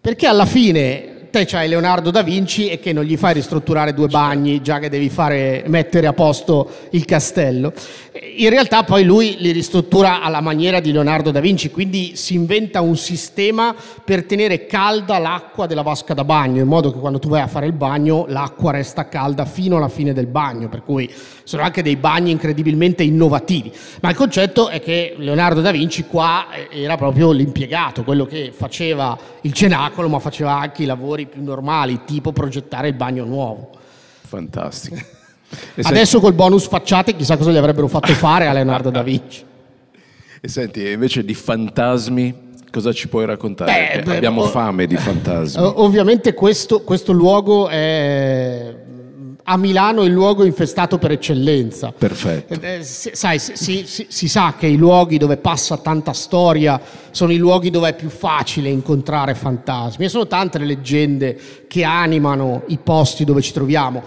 perché 0.00 0.26
alla 0.26 0.46
fine 0.46 1.12
te 1.32 1.46
c'hai 1.46 1.66
Leonardo 1.66 2.10
da 2.10 2.22
Vinci 2.22 2.68
e 2.68 2.78
che 2.78 2.92
non 2.92 3.04
gli 3.04 3.16
fai 3.16 3.32
ristrutturare 3.32 3.94
due 3.94 4.08
bagni 4.08 4.60
già 4.60 4.78
che 4.78 4.90
devi 4.90 5.08
fare, 5.08 5.64
mettere 5.66 6.06
a 6.06 6.12
posto 6.12 6.70
il 6.90 7.06
castello. 7.06 7.72
In 8.36 8.50
realtà 8.50 8.82
poi 8.82 9.04
lui 9.04 9.36
li 9.38 9.52
ristruttura 9.52 10.20
alla 10.20 10.40
maniera 10.40 10.80
di 10.80 10.92
Leonardo 10.92 11.30
da 11.30 11.40
Vinci, 11.40 11.70
quindi 11.70 12.14
si 12.14 12.34
inventa 12.34 12.80
un 12.80 12.96
sistema 12.96 13.74
per 14.04 14.24
tenere 14.24 14.66
calda 14.66 15.18
l'acqua 15.18 15.66
della 15.66 15.82
vasca 15.82 16.12
da 16.12 16.24
bagno, 16.24 16.60
in 16.60 16.68
modo 16.68 16.92
che 16.92 16.98
quando 16.98 17.18
tu 17.18 17.28
vai 17.28 17.40
a 17.40 17.46
fare 17.46 17.66
il 17.66 17.72
bagno 17.72 18.26
l'acqua 18.28 18.72
resta 18.72 19.08
calda 19.08 19.46
fino 19.46 19.76
alla 19.76 19.88
fine 19.88 20.12
del 20.12 20.26
bagno, 20.26 20.68
per 20.68 20.82
cui 20.82 21.10
sono 21.44 21.62
anche 21.62 21.82
dei 21.82 21.96
bagni 21.96 22.30
incredibilmente 22.30 23.02
innovativi. 23.02 23.72
Ma 24.02 24.10
il 24.10 24.16
concetto 24.16 24.68
è 24.68 24.80
che 24.80 25.14
Leonardo 25.16 25.60
da 25.60 25.70
Vinci 25.70 26.04
qua 26.04 26.46
era 26.70 26.96
proprio 26.96 27.32
l'impiegato, 27.32 28.04
quello 28.04 28.26
che 28.26 28.52
faceva 28.54 29.18
il 29.40 29.52
cenacolo, 29.52 30.08
ma 30.08 30.18
faceva 30.18 30.58
anche 30.58 30.82
i 30.82 30.86
lavori 30.86 31.00
lavori 31.12 31.26
più 31.26 31.42
normali, 31.42 32.04
tipo 32.04 32.32
progettare 32.32 32.88
il 32.88 32.94
bagno 32.94 33.24
nuovo. 33.24 33.70
Fantastico. 34.22 35.20
Adesso 35.82 36.20
col 36.20 36.32
bonus 36.32 36.66
facciate 36.66 37.14
chissà 37.16 37.36
cosa 37.36 37.50
gli 37.50 37.56
avrebbero 37.56 37.88
fatto 37.88 38.12
fare 38.12 38.46
a 38.46 38.52
Leonardo 38.52 38.90
da 38.90 39.02
Vinci. 39.02 39.44
E 40.40 40.48
senti, 40.48 40.90
invece 40.90 41.24
di 41.24 41.34
fantasmi, 41.34 42.50
cosa 42.70 42.92
ci 42.92 43.08
puoi 43.08 43.26
raccontare? 43.26 43.92
Beh, 43.96 44.02
beh, 44.02 44.16
Abbiamo 44.16 44.42
fame 44.44 44.86
di 44.86 44.96
fantasmi. 44.96 45.62
Ovviamente 45.76 46.34
questo, 46.34 46.82
questo 46.82 47.12
luogo 47.12 47.68
è 47.68 48.74
a 49.44 49.56
Milano 49.56 50.04
il 50.04 50.12
luogo 50.12 50.44
infestato 50.44 50.98
per 50.98 51.12
eccellenza. 51.12 51.92
Perfetto. 51.96 52.54
Eh, 52.54 52.78
eh 52.78 52.82
sai, 52.84 53.38
si, 53.38 53.84
si, 53.86 54.06
si, 54.08 54.28
sa 54.28 54.54
che 54.56 54.66
i 54.66 54.76
luoghi 54.76 55.18
dove 55.18 55.36
passa 55.36 55.76
tanta 55.78 56.12
storia 56.12 56.80
sono 57.10 57.32
i 57.32 57.36
luoghi 57.36 57.70
dove 57.70 57.90
è 57.90 57.94
più 57.94 58.08
facile 58.08 58.68
incontrare 58.68 59.34
fantasmi 59.34 60.04
e 60.04 60.08
sono 60.08 60.26
tante 60.26 60.58
le 60.58 60.66
leggende 60.66 61.38
che 61.66 61.84
animano 61.84 62.62
i 62.68 62.78
posti 62.82 63.24
dove 63.24 63.42
ci 63.42 63.52
troviamo. 63.52 64.02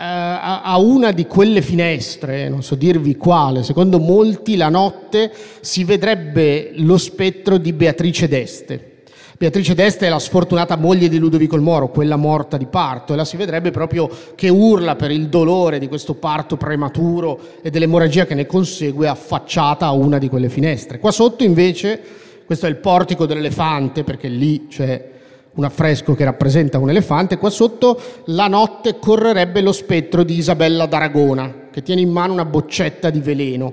Eh, 0.00 0.02
a 0.02 0.78
una 0.78 1.12
di 1.12 1.26
quelle 1.26 1.60
finestre, 1.60 2.48
non 2.48 2.62
so 2.62 2.74
dirvi 2.74 3.18
quale, 3.18 3.62
secondo 3.62 3.98
molti 3.98 4.56
la 4.56 4.70
notte 4.70 5.30
si 5.60 5.84
vedrebbe 5.84 6.70
lo 6.76 6.96
spettro 6.96 7.58
di 7.58 7.74
Beatrice 7.74 8.26
d'Este 8.26 8.90
Beatrice 9.36 9.74
d'Este 9.74 10.06
è 10.06 10.08
la 10.08 10.18
sfortunata 10.18 10.76
moglie 10.76 11.10
di 11.10 11.18
Ludovico 11.18 11.56
il 11.56 11.60
Moro, 11.60 11.88
quella 11.88 12.16
morta 12.16 12.56
di 12.56 12.64
parto, 12.64 13.12
e 13.12 13.16
la 13.16 13.26
si 13.26 13.36
vedrebbe 13.36 13.70
proprio 13.70 14.08
che 14.34 14.48
urla 14.48 14.96
per 14.96 15.10
il 15.10 15.28
dolore 15.28 15.78
di 15.78 15.88
questo 15.88 16.14
parto 16.14 16.56
prematuro 16.56 17.38
e 17.60 17.70
dell'emorragia 17.70 18.24
che 18.24 18.34
ne 18.34 18.44
consegue 18.44 19.06
affacciata 19.06 19.84
a 19.84 19.92
una 19.92 20.16
di 20.16 20.30
quelle 20.30 20.48
finestre. 20.48 20.98
Qua 20.98 21.10
sotto 21.10 21.42
invece, 21.42 22.00
questo 22.46 22.64
è 22.64 22.68
il 22.68 22.76
portico 22.76 23.24
dell'elefante, 23.24 24.04
perché 24.04 24.28
lì 24.28 24.66
c'è 24.66 25.08
un 25.54 25.64
affresco 25.64 26.14
che 26.14 26.24
rappresenta 26.24 26.78
un 26.78 26.90
elefante, 26.90 27.38
qua 27.38 27.50
sotto 27.50 28.00
la 28.26 28.46
notte 28.46 28.98
correrebbe 28.98 29.60
lo 29.60 29.72
spettro 29.72 30.22
di 30.22 30.36
Isabella 30.36 30.86
d'Aragona, 30.86 31.68
che 31.70 31.82
tiene 31.82 32.00
in 32.00 32.10
mano 32.10 32.32
una 32.32 32.44
boccetta 32.44 33.10
di 33.10 33.20
veleno. 33.20 33.72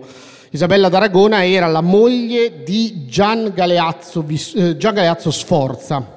Isabella 0.50 0.90
d'Aragona 0.90 1.46
era 1.46 1.68
la 1.68 1.82
moglie 1.82 2.64
di 2.64 3.06
Gian 3.06 3.52
Galeazzo, 3.54 4.26
eh, 4.28 4.78
Gian 4.78 4.94
Galeazzo 4.94 5.30
Sforza. 5.30 6.16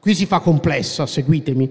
Qui 0.00 0.14
si 0.14 0.26
fa 0.26 0.40
complessa, 0.40 1.06
seguitemi. 1.06 1.70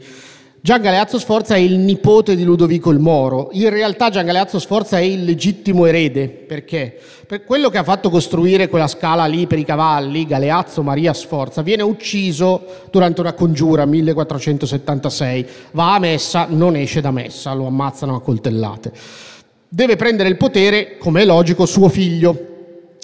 Gian 0.59 0.81
Galeazzo 0.81 1.19
Sforza 1.19 1.55
è 1.55 1.59
il 1.59 1.77
nipote 1.77 2.35
di 2.35 2.43
Ludovico 2.43 2.89
il 2.89 2.99
Moro. 2.99 3.49
In 3.53 3.69
realtà 3.69 4.09
Gian 4.09 4.25
Galeazzo 4.25 4.59
Sforza 4.59 4.97
è 4.97 5.01
il 5.01 5.23
legittimo 5.23 5.85
erede. 5.85 6.27
Perché? 6.27 6.99
Per 7.25 7.43
quello 7.45 7.69
che 7.69 7.77
ha 7.77 7.83
fatto 7.83 8.09
costruire 8.09 8.67
quella 8.67 8.87
scala 8.87 9.25
lì 9.25 9.47
per 9.47 9.59
i 9.59 9.65
cavalli, 9.65 10.25
Galeazzo 10.25 10.83
Maria 10.83 11.13
Sforza, 11.13 11.61
viene 11.61 11.83
ucciso 11.83 12.87
durante 12.91 13.21
una 13.21 13.33
congiura 13.33 13.85
1476. 13.85 15.47
Va 15.71 15.93
a 15.93 15.99
messa, 15.99 16.47
non 16.49 16.75
esce 16.75 17.01
da 17.01 17.11
messa, 17.11 17.53
lo 17.53 17.67
ammazzano 17.67 18.15
a 18.15 18.21
coltellate 18.21 18.91
deve 19.69 19.97
prendere 19.97 20.29
il 20.29 20.37
potere, 20.37 20.97
come 20.97 21.23
è 21.23 21.25
logico, 21.25 21.65
suo 21.65 21.89
figlio. 21.89 22.56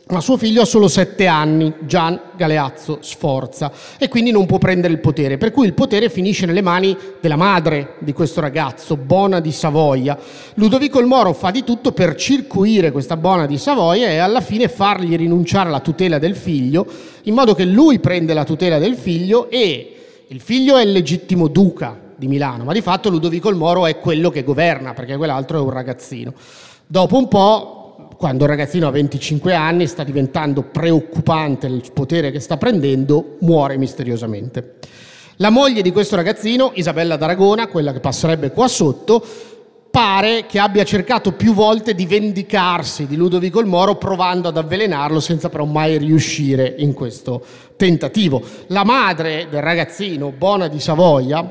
Ma 0.05 0.19
suo 0.19 0.35
figlio 0.35 0.61
ha 0.61 0.65
solo 0.65 0.89
sette 0.89 1.27
anni, 1.27 1.73
Gian 1.79 2.19
Galeazzo 2.35 2.97
Sforza, 2.99 3.71
e 3.97 4.09
quindi 4.09 4.31
non 4.31 4.45
può 4.45 4.57
prendere 4.57 4.91
il 4.91 4.99
potere. 4.99 5.37
Per 5.37 5.51
cui 5.51 5.65
il 5.65 5.73
potere 5.73 6.09
finisce 6.09 6.45
nelle 6.45 6.61
mani 6.61 6.95
della 7.21 7.37
madre 7.37 7.95
di 7.99 8.11
questo 8.11 8.41
ragazzo, 8.41 8.97
Bona 8.97 9.39
di 9.39 9.53
Savoia. 9.53 10.17
Ludovico 10.55 10.99
il 10.99 11.05
Moro 11.05 11.31
fa 11.31 11.51
di 11.51 11.63
tutto 11.63 11.93
per 11.93 12.15
circuire 12.15 12.91
questa 12.91 13.15
Bona 13.15 13.45
di 13.45 13.57
Savoia 13.57 14.09
e 14.09 14.17
alla 14.17 14.41
fine 14.41 14.67
fargli 14.67 15.15
rinunciare 15.15 15.69
alla 15.69 15.79
tutela 15.79 16.19
del 16.19 16.35
figlio, 16.35 16.85
in 17.23 17.33
modo 17.33 17.55
che 17.55 17.63
lui 17.63 17.99
prende 17.99 18.33
la 18.33 18.43
tutela 18.43 18.79
del 18.79 18.95
figlio 18.95 19.49
e 19.49 19.95
il 20.27 20.41
figlio 20.41 20.75
è 20.75 20.83
il 20.83 20.91
legittimo 20.91 21.47
duca, 21.47 21.97
di 22.17 22.27
Milano, 22.27 22.65
ma 22.65 22.73
di 22.73 22.81
fatto 22.81 23.09
Ludovico 23.09 23.49
il 23.49 23.55
Moro 23.55 23.85
è 23.85 23.99
quello 23.99 24.29
che 24.29 24.43
governa, 24.43 24.93
perché 24.93 25.15
quell'altro 25.15 25.59
è 25.59 25.61
un 25.61 25.69
ragazzino. 25.69 26.33
Dopo 26.85 27.17
un 27.17 27.27
po', 27.27 27.82
quando 28.23 28.45
il 28.45 28.51
ragazzino 28.51 28.87
ha 28.87 28.91
25 28.91 29.53
anni, 29.53 29.85
sta 29.85 30.05
diventando 30.05 30.61
preoccupante 30.61 31.67
il 31.67 31.83
potere 31.91 32.31
che 32.31 32.39
sta 32.39 32.55
prendendo, 32.55 33.35
muore 33.41 33.75
misteriosamente. 33.75 34.75
La 35.35 35.49
moglie 35.49 35.81
di 35.81 35.91
questo 35.91 36.15
ragazzino, 36.15 36.71
Isabella 36.75 37.17
d'Aragona, 37.17 37.67
quella 37.67 37.91
che 37.91 37.99
passerebbe 37.99 38.51
qua 38.51 38.69
sotto, 38.69 39.21
pare 39.91 40.45
che 40.45 40.57
abbia 40.57 40.85
cercato 40.85 41.33
più 41.33 41.53
volte 41.53 41.93
di 41.93 42.05
vendicarsi 42.05 43.07
di 43.07 43.17
Ludovico 43.17 43.59
il 43.59 43.65
Moro 43.65 43.95
provando 43.95 44.47
ad 44.47 44.55
avvelenarlo 44.55 45.19
senza 45.19 45.49
però 45.49 45.65
mai 45.65 45.97
riuscire 45.97 46.75
in 46.77 46.93
questo 46.93 47.43
tentativo. 47.75 48.41
La 48.67 48.85
madre 48.85 49.47
del 49.49 49.61
ragazzino, 49.61 50.31
Bona 50.31 50.69
di 50.69 50.79
Savoia, 50.79 51.43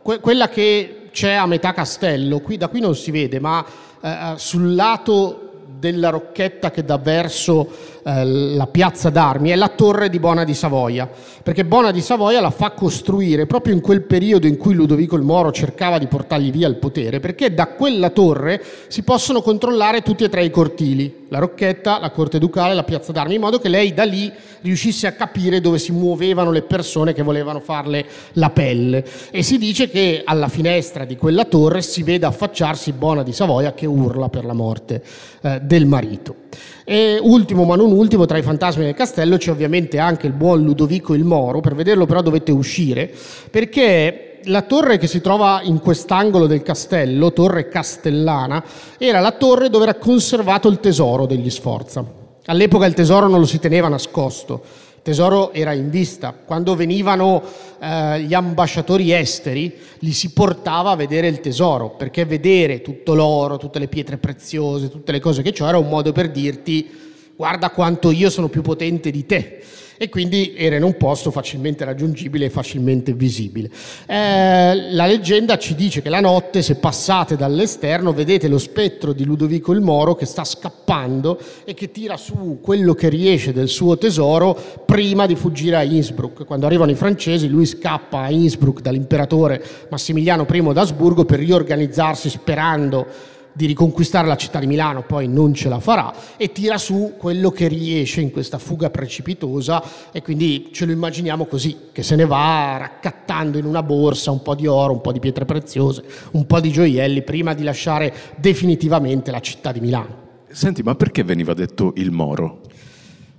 que- 0.00 0.20
quella 0.20 0.48
che 0.48 1.08
c'è 1.10 1.32
a 1.32 1.46
metà 1.46 1.72
castello, 1.72 2.38
qui, 2.38 2.56
da 2.56 2.68
qui 2.68 2.78
non 2.78 2.94
si 2.94 3.10
vede, 3.10 3.40
ma 3.40 3.66
eh, 4.00 4.34
sul 4.36 4.76
lato 4.76 5.48
della 5.80 6.10
rocchetta 6.10 6.70
che 6.70 6.84
dà 6.84 6.98
verso 6.98 7.99
eh, 8.04 8.24
la 8.24 8.66
piazza 8.66 9.10
d'armi 9.10 9.50
è 9.50 9.56
la 9.56 9.68
torre 9.68 10.08
di 10.08 10.18
Bona 10.18 10.44
di 10.44 10.54
Savoia, 10.54 11.08
perché 11.42 11.64
Bona 11.64 11.90
di 11.90 12.00
Savoia 12.00 12.40
la 12.40 12.50
fa 12.50 12.70
costruire 12.70 13.46
proprio 13.46 13.74
in 13.74 13.80
quel 13.80 14.02
periodo 14.02 14.46
in 14.46 14.56
cui 14.56 14.74
Ludovico 14.74 15.16
il 15.16 15.22
Moro 15.22 15.52
cercava 15.52 15.98
di 15.98 16.06
portargli 16.06 16.50
via 16.50 16.68
il 16.68 16.76
potere, 16.76 17.20
perché 17.20 17.52
da 17.52 17.68
quella 17.68 18.10
torre 18.10 18.62
si 18.88 19.02
possono 19.02 19.42
controllare 19.42 20.02
tutti 20.02 20.24
e 20.24 20.28
tre 20.28 20.44
i 20.44 20.50
cortili, 20.50 21.26
la 21.28 21.38
rocchetta, 21.38 21.98
la 22.00 22.10
corte 22.10 22.38
ducale, 22.38 22.74
la 22.74 22.84
piazza 22.84 23.12
d'armi, 23.12 23.34
in 23.34 23.40
modo 23.40 23.58
che 23.58 23.68
lei 23.68 23.94
da 23.94 24.04
lì 24.04 24.32
riuscisse 24.62 25.06
a 25.06 25.12
capire 25.12 25.60
dove 25.60 25.78
si 25.78 25.92
muovevano 25.92 26.50
le 26.50 26.62
persone 26.62 27.12
che 27.12 27.22
volevano 27.22 27.60
farle 27.60 28.04
la 28.32 28.50
pelle. 28.50 29.04
E 29.30 29.42
si 29.42 29.58
dice 29.58 29.88
che 29.88 30.22
alla 30.24 30.48
finestra 30.48 31.04
di 31.04 31.16
quella 31.16 31.44
torre 31.44 31.82
si 31.82 32.02
vede 32.02 32.26
affacciarsi 32.26 32.92
Bona 32.92 33.22
di 33.22 33.32
Savoia 33.32 33.72
che 33.72 33.86
urla 33.86 34.28
per 34.28 34.44
la 34.44 34.54
morte 34.54 35.02
eh, 35.42 35.60
del 35.62 35.86
marito. 35.86 36.48
E 36.84 37.18
ultimo 37.20 37.64
ma 37.64 37.76
non 37.76 37.92
ultimo, 37.92 38.26
tra 38.26 38.38
i 38.38 38.42
fantasmi 38.42 38.84
del 38.84 38.94
castello 38.94 39.36
c'è 39.36 39.50
ovviamente 39.50 39.98
anche 39.98 40.26
il 40.26 40.32
buon 40.32 40.62
Ludovico 40.62 41.14
il 41.14 41.24
Moro, 41.24 41.60
per 41.60 41.74
vederlo 41.74 42.06
però 42.06 42.22
dovete 42.22 42.52
uscire, 42.52 43.10
perché 43.50 44.38
la 44.44 44.62
torre 44.62 44.98
che 44.98 45.06
si 45.06 45.20
trova 45.20 45.60
in 45.62 45.80
quest'angolo 45.80 46.46
del 46.46 46.62
castello, 46.62 47.32
torre 47.32 47.68
castellana, 47.68 48.64
era 48.98 49.20
la 49.20 49.32
torre 49.32 49.68
dove 49.68 49.84
era 49.84 49.94
conservato 49.94 50.68
il 50.68 50.80
tesoro 50.80 51.26
degli 51.26 51.50
Sforza. 51.50 52.04
All'epoca 52.46 52.86
il 52.86 52.94
tesoro 52.94 53.28
non 53.28 53.38
lo 53.38 53.46
si 53.46 53.58
teneva 53.58 53.88
nascosto, 53.88 54.62
tesoro 55.02 55.52
era 55.52 55.72
in 55.72 55.90
vista. 55.90 56.32
Quando 56.32 56.74
venivano 56.74 57.42
eh, 57.80 58.22
gli 58.22 58.34
ambasciatori 58.34 59.12
esteri, 59.12 59.74
li 60.00 60.12
si 60.12 60.32
portava 60.32 60.90
a 60.90 60.96
vedere 60.96 61.28
il 61.28 61.40
tesoro, 61.40 61.90
perché 61.90 62.24
vedere 62.24 62.82
tutto 62.82 63.14
l'oro, 63.14 63.56
tutte 63.56 63.78
le 63.78 63.88
pietre 63.88 64.18
preziose, 64.18 64.90
tutte 64.90 65.12
le 65.12 65.20
cose 65.20 65.42
che 65.42 65.52
c'ho, 65.52 65.66
era 65.66 65.78
un 65.78 65.88
modo 65.88 66.12
per 66.12 66.30
dirti 66.30 67.08
guarda 67.40 67.70
quanto 67.70 68.10
io 68.10 68.28
sono 68.28 68.50
più 68.50 68.60
potente 68.60 69.10
di 69.10 69.24
te 69.24 69.62
e 69.96 70.10
quindi 70.10 70.52
era 70.58 70.76
in 70.76 70.82
un 70.82 70.98
posto 70.98 71.30
facilmente 71.30 71.86
raggiungibile 71.86 72.44
e 72.44 72.50
facilmente 72.50 73.14
visibile. 73.14 73.70
Eh, 74.04 74.90
la 74.92 75.06
leggenda 75.06 75.56
ci 75.56 75.74
dice 75.74 76.02
che 76.02 76.10
la 76.10 76.20
notte, 76.20 76.60
se 76.60 76.74
passate 76.74 77.36
dall'esterno, 77.36 78.12
vedete 78.12 78.46
lo 78.46 78.58
spettro 78.58 79.14
di 79.14 79.24
Ludovico 79.24 79.72
il 79.72 79.80
Moro 79.80 80.14
che 80.14 80.26
sta 80.26 80.44
scappando 80.44 81.40
e 81.64 81.72
che 81.72 81.90
tira 81.90 82.18
su 82.18 82.58
quello 82.60 82.92
che 82.92 83.08
riesce 83.08 83.54
del 83.54 83.68
suo 83.68 83.96
tesoro 83.96 84.54
prima 84.84 85.24
di 85.24 85.34
fuggire 85.34 85.76
a 85.76 85.82
Innsbruck. 85.82 86.44
Quando 86.44 86.66
arrivano 86.66 86.90
i 86.90 86.94
francesi, 86.94 87.48
lui 87.48 87.64
scappa 87.64 88.20
a 88.20 88.30
Innsbruck 88.30 88.82
dall'imperatore 88.82 89.64
Massimiliano 89.88 90.46
I 90.46 90.72
d'Asburgo 90.74 91.24
per 91.24 91.38
riorganizzarsi 91.38 92.28
sperando 92.28 93.38
di 93.52 93.66
riconquistare 93.66 94.26
la 94.26 94.36
città 94.36 94.58
di 94.58 94.66
Milano, 94.66 95.02
poi 95.02 95.28
non 95.28 95.54
ce 95.54 95.68
la 95.68 95.80
farà 95.80 96.12
e 96.36 96.52
tira 96.52 96.78
su 96.78 97.14
quello 97.16 97.50
che 97.50 97.68
riesce 97.68 98.20
in 98.20 98.30
questa 98.30 98.58
fuga 98.58 98.90
precipitosa 98.90 99.82
e 100.12 100.22
quindi 100.22 100.70
ce 100.72 100.86
lo 100.86 100.92
immaginiamo 100.92 101.46
così, 101.46 101.76
che 101.92 102.02
se 102.02 102.16
ne 102.16 102.26
va 102.26 102.76
raccattando 102.78 103.58
in 103.58 103.64
una 103.64 103.82
borsa 103.82 104.30
un 104.30 104.42
po' 104.42 104.54
di 104.54 104.66
oro, 104.66 104.92
un 104.92 105.00
po' 105.00 105.12
di 105.12 105.20
pietre 105.20 105.44
preziose, 105.44 106.04
un 106.32 106.46
po' 106.46 106.60
di 106.60 106.70
gioielli 106.70 107.22
prima 107.22 107.54
di 107.54 107.62
lasciare 107.62 108.12
definitivamente 108.36 109.30
la 109.30 109.40
città 109.40 109.72
di 109.72 109.80
Milano. 109.80 110.28
Senti, 110.50 110.82
ma 110.82 110.94
perché 110.94 111.22
veniva 111.22 111.54
detto 111.54 111.92
il 111.96 112.10
Moro? 112.10 112.62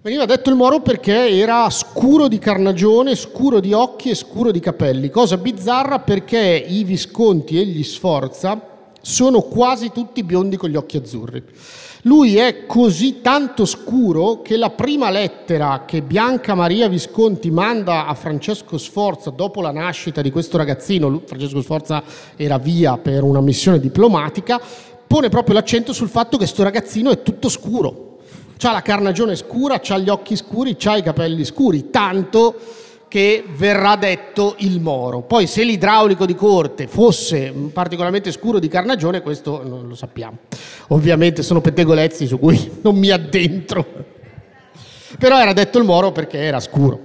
Veniva 0.01 0.25
detto 0.25 0.49
il 0.49 0.55
Moro 0.55 0.81
perché 0.81 1.29
era 1.29 1.69
scuro 1.69 2.27
di 2.27 2.39
carnagione, 2.39 3.15
scuro 3.15 3.59
di 3.59 3.71
occhi 3.71 4.09
e 4.09 4.15
scuro 4.15 4.49
di 4.49 4.59
capelli, 4.59 5.09
cosa 5.09 5.37
bizzarra 5.37 5.99
perché 5.99 6.39
i 6.39 6.83
Visconti 6.83 7.59
e 7.59 7.65
gli 7.65 7.83
Sforza 7.83 8.70
sono 9.01 9.41
quasi 9.41 9.91
tutti 9.91 10.23
biondi 10.23 10.57
con 10.57 10.69
gli 10.69 10.75
occhi 10.75 10.97
azzurri. 10.97 11.43
Lui 12.03 12.37
è 12.37 12.65
così 12.65 13.21
tanto 13.21 13.65
scuro 13.65 14.41
che 14.41 14.57
la 14.57 14.71
prima 14.71 15.11
lettera 15.11 15.83
che 15.85 16.01
Bianca 16.01 16.55
Maria 16.55 16.87
Visconti 16.87 17.51
manda 17.51 18.07
a 18.07 18.15
Francesco 18.15 18.79
Sforza 18.79 19.29
dopo 19.29 19.61
la 19.61 19.71
nascita 19.71 20.21
di 20.21 20.31
questo 20.31 20.57
ragazzino, 20.57 21.21
Francesco 21.25 21.61
Sforza 21.61 22.01
era 22.35 22.57
via 22.57 22.97
per 22.97 23.21
una 23.21 23.41
missione 23.41 23.79
diplomatica, 23.79 24.59
pone 25.05 25.29
proprio 25.29 25.53
l'accento 25.53 25.93
sul 25.93 26.09
fatto 26.09 26.31
che 26.31 26.37
questo 26.37 26.63
ragazzino 26.63 27.11
è 27.11 27.21
tutto 27.21 27.49
scuro. 27.49 28.17
Ha 28.63 28.71
la 28.71 28.81
carnagione 28.81 29.35
scura, 29.35 29.81
ha 29.83 29.97
gli 29.97 30.09
occhi 30.09 30.35
scuri, 30.35 30.77
ha 30.83 30.97
i 30.97 31.03
capelli 31.03 31.43
scuri, 31.43 31.89
tanto 31.89 32.55
che 33.11 33.43
verrà 33.45 33.97
detto 33.97 34.55
il 34.59 34.79
Moro. 34.79 35.19
Poi 35.19 35.45
se 35.45 35.65
l'idraulico 35.65 36.25
di 36.25 36.33
corte 36.33 36.87
fosse 36.87 37.51
particolarmente 37.73 38.31
scuro 38.31 38.57
di 38.57 38.69
carnagione, 38.69 39.21
questo 39.21 39.67
non 39.67 39.85
lo 39.89 39.95
sappiamo. 39.95 40.37
Ovviamente 40.87 41.43
sono 41.43 41.59
pettegolezzi 41.59 42.25
su 42.25 42.39
cui 42.39 42.71
non 42.81 42.95
mi 42.95 43.09
addentro. 43.09 43.85
Però 45.19 45.37
era 45.37 45.51
detto 45.51 45.77
il 45.77 45.83
Moro 45.83 46.13
perché 46.13 46.37
era 46.37 46.61
scuro, 46.61 46.97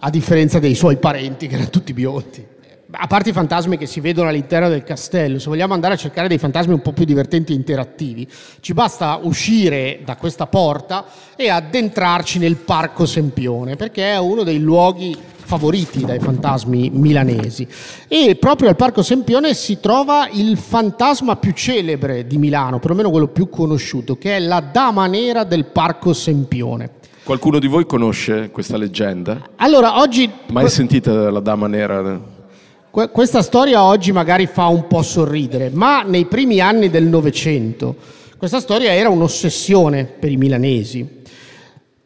a 0.00 0.08
differenza 0.08 0.58
dei 0.58 0.74
suoi 0.74 0.96
parenti 0.96 1.46
che 1.46 1.56
erano 1.56 1.68
tutti 1.68 1.92
biondi 1.92 2.51
a 2.94 3.06
parte 3.06 3.30
i 3.30 3.32
fantasmi 3.32 3.78
che 3.78 3.86
si 3.86 4.00
vedono 4.00 4.28
all'interno 4.28 4.68
del 4.68 4.84
castello, 4.84 5.38
se 5.38 5.48
vogliamo 5.48 5.72
andare 5.72 5.94
a 5.94 5.96
cercare 5.96 6.28
dei 6.28 6.38
fantasmi 6.38 6.74
un 6.74 6.82
po' 6.82 6.92
più 6.92 7.04
divertenti 7.04 7.52
e 7.52 7.56
interattivi, 7.56 8.28
ci 8.60 8.74
basta 8.74 9.18
uscire 9.22 10.00
da 10.04 10.16
questa 10.16 10.46
porta 10.46 11.06
e 11.34 11.48
addentrarci 11.48 12.38
nel 12.38 12.56
Parco 12.56 13.06
Sempione, 13.06 13.76
perché 13.76 14.12
è 14.12 14.18
uno 14.18 14.42
dei 14.42 14.58
luoghi 14.58 15.16
favoriti 15.44 16.04
dai 16.04 16.18
fantasmi 16.18 16.90
milanesi. 16.90 17.66
E 18.08 18.36
proprio 18.36 18.68
al 18.68 18.76
Parco 18.76 19.02
Sempione 19.02 19.54
si 19.54 19.80
trova 19.80 20.28
il 20.30 20.56
fantasma 20.58 21.36
più 21.36 21.52
celebre 21.52 22.26
di 22.26 22.36
Milano, 22.36 22.78
perlomeno 22.78 23.10
quello 23.10 23.28
più 23.28 23.48
conosciuto, 23.48 24.16
che 24.16 24.36
è 24.36 24.38
la 24.38 24.60
Dama 24.60 25.06
Nera 25.06 25.44
del 25.44 25.64
Parco 25.64 26.12
Sempione. 26.12 27.00
Qualcuno 27.24 27.58
di 27.58 27.68
voi 27.68 27.86
conosce 27.86 28.50
questa 28.50 28.76
leggenda? 28.76 29.50
Allora, 29.56 30.00
oggi... 30.00 30.30
Mai 30.48 30.68
sentita 30.68 31.30
la 31.30 31.40
Dama 31.40 31.68
Nera? 31.68 32.40
Questa 32.92 33.40
storia 33.40 33.84
oggi 33.84 34.12
magari 34.12 34.46
fa 34.46 34.66
un 34.66 34.86
po' 34.86 35.00
sorridere, 35.00 35.70
ma 35.70 36.02
nei 36.02 36.26
primi 36.26 36.60
anni 36.60 36.90
del 36.90 37.04
Novecento 37.04 37.96
questa 38.36 38.60
storia 38.60 38.92
era 38.92 39.08
un'ossessione 39.08 40.04
per 40.04 40.30
i 40.30 40.36
milanesi. 40.36 41.22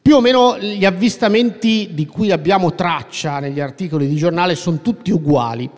Più 0.00 0.14
o 0.14 0.20
meno 0.20 0.56
gli 0.58 0.84
avvistamenti 0.84 1.88
di 1.90 2.06
cui 2.06 2.30
abbiamo 2.30 2.76
traccia 2.76 3.40
negli 3.40 3.58
articoli 3.58 4.06
di 4.06 4.14
giornale 4.14 4.54
sono 4.54 4.80
tutti 4.80 5.10
uguali. 5.10 5.68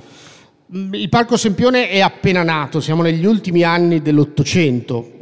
Il 0.66 1.08
Parco 1.08 1.38
Sempione 1.38 1.88
è 1.88 2.00
appena 2.00 2.42
nato, 2.42 2.78
siamo 2.78 3.00
negli 3.00 3.24
ultimi 3.24 3.62
anni 3.62 4.02
dell'Ottocento. 4.02 5.12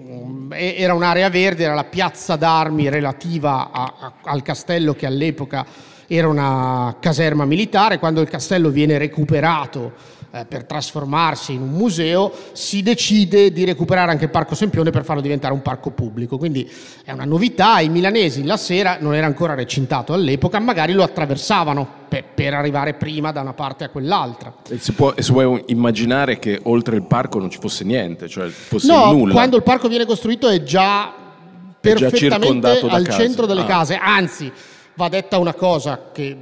Era 0.50 0.94
un'area 0.94 1.30
verde, 1.30 1.62
era 1.62 1.74
la 1.74 1.84
piazza 1.84 2.34
d'armi 2.34 2.88
relativa 2.88 3.70
a, 3.70 3.94
a, 4.00 4.12
al 4.24 4.42
castello 4.42 4.94
che 4.94 5.06
all'epoca 5.06 5.64
era 6.06 6.28
una 6.28 6.96
caserma 7.00 7.44
militare, 7.44 7.98
quando 7.98 8.20
il 8.20 8.28
castello 8.28 8.70
viene 8.70 8.98
recuperato 8.98 10.14
eh, 10.36 10.44
per 10.44 10.64
trasformarsi 10.64 11.54
in 11.54 11.62
un 11.62 11.70
museo, 11.70 12.30
si 12.52 12.82
decide 12.82 13.52
di 13.52 13.64
recuperare 13.64 14.10
anche 14.10 14.24
il 14.24 14.30
Parco 14.30 14.54
Sempione 14.54 14.90
per 14.90 15.04
farlo 15.04 15.22
diventare 15.22 15.54
un 15.54 15.62
parco 15.62 15.90
pubblico. 15.90 16.36
Quindi 16.36 16.70
è 17.04 17.12
una 17.12 17.24
novità, 17.24 17.80
i 17.80 17.88
milanesi 17.88 18.44
la 18.44 18.56
sera, 18.56 18.98
non 19.00 19.14
era 19.14 19.26
ancora 19.26 19.54
recintato 19.54 20.12
all'epoca, 20.12 20.58
magari 20.58 20.92
lo 20.92 21.02
attraversavano 21.02 21.88
per, 22.08 22.24
per 22.34 22.54
arrivare 22.54 22.94
prima 22.94 23.32
da 23.32 23.40
una 23.40 23.54
parte 23.54 23.84
a 23.84 23.88
quell'altra. 23.88 24.52
E 24.68 24.78
si 24.78 24.92
può, 24.92 25.14
si 25.16 25.32
può 25.32 25.58
immaginare 25.66 26.38
che 26.38 26.60
oltre 26.64 26.96
il 26.96 27.04
parco 27.04 27.38
non 27.38 27.50
ci 27.50 27.58
fosse 27.58 27.84
niente, 27.84 28.28
cioè 28.28 28.48
fosse 28.48 28.92
no, 28.92 29.12
nulla? 29.12 29.32
quando 29.32 29.56
il 29.56 29.62
parco 29.62 29.88
viene 29.88 30.04
costruito 30.04 30.48
è 30.48 30.62
già 30.62 31.14
perfettamente 31.80 32.80
al 32.88 33.04
case. 33.04 33.22
centro 33.22 33.46
delle 33.46 33.62
ah. 33.62 33.66
case, 33.66 33.96
anzi 33.96 34.52
va 34.96 35.08
detta 35.08 35.38
una 35.38 35.54
cosa 35.54 36.10
che 36.12 36.36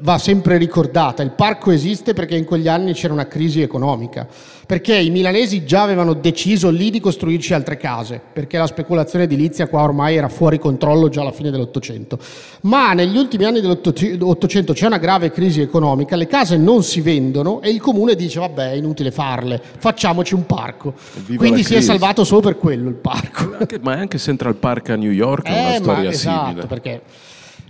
va 0.00 0.18
sempre 0.18 0.58
ricordata, 0.58 1.22
il 1.22 1.30
parco 1.30 1.70
esiste 1.70 2.12
perché 2.12 2.36
in 2.36 2.44
quegli 2.44 2.68
anni 2.68 2.92
c'era 2.92 3.12
una 3.12 3.26
crisi 3.26 3.62
economica, 3.62 4.26
perché 4.66 4.96
i 4.96 5.10
milanesi 5.10 5.64
già 5.64 5.82
avevano 5.82 6.12
deciso 6.14 6.70
lì 6.70 6.90
di 6.90 7.00
costruirci 7.00 7.54
altre 7.54 7.76
case, 7.76 8.20
perché 8.32 8.58
la 8.58 8.66
speculazione 8.66 9.24
edilizia 9.24 9.68
qua 9.68 9.82
ormai 9.82 10.16
era 10.16 10.28
fuori 10.28 10.58
controllo 10.58 11.08
già 11.08 11.20
alla 11.20 11.32
fine 11.32 11.50
dell'Ottocento. 11.50 12.18
Ma 12.62 12.92
negli 12.94 13.16
ultimi 13.16 13.44
anni 13.44 13.60
dell'Ottocento 13.60 14.72
c'è 14.72 14.86
una 14.86 14.98
grave 14.98 15.30
crisi 15.30 15.60
economica, 15.60 16.16
le 16.16 16.26
case 16.26 16.56
non 16.56 16.82
si 16.82 17.00
vendono 17.00 17.62
e 17.62 17.70
il 17.70 17.80
comune 17.80 18.16
dice 18.16 18.40
vabbè 18.40 18.72
è 18.72 18.74
inutile 18.74 19.12
farle, 19.12 19.62
facciamoci 19.78 20.34
un 20.34 20.46
parco. 20.46 20.94
Viva 21.26 21.38
Quindi 21.38 21.62
si 21.62 21.74
è 21.74 21.80
salvato 21.80 22.24
solo 22.24 22.40
per 22.40 22.58
quello 22.58 22.88
il 22.88 22.96
parco. 22.96 23.54
Anche, 23.58 23.78
ma 23.80 23.92
anche 23.92 24.18
Central 24.18 24.56
Park 24.56 24.90
a 24.90 24.96
New 24.96 25.12
York 25.12 25.46
è 25.46 25.52
eh, 25.52 25.60
una 25.60 25.74
storia 25.76 26.10
esatto, 26.10 26.44
simile. 26.46 26.66
Perché 26.66 27.02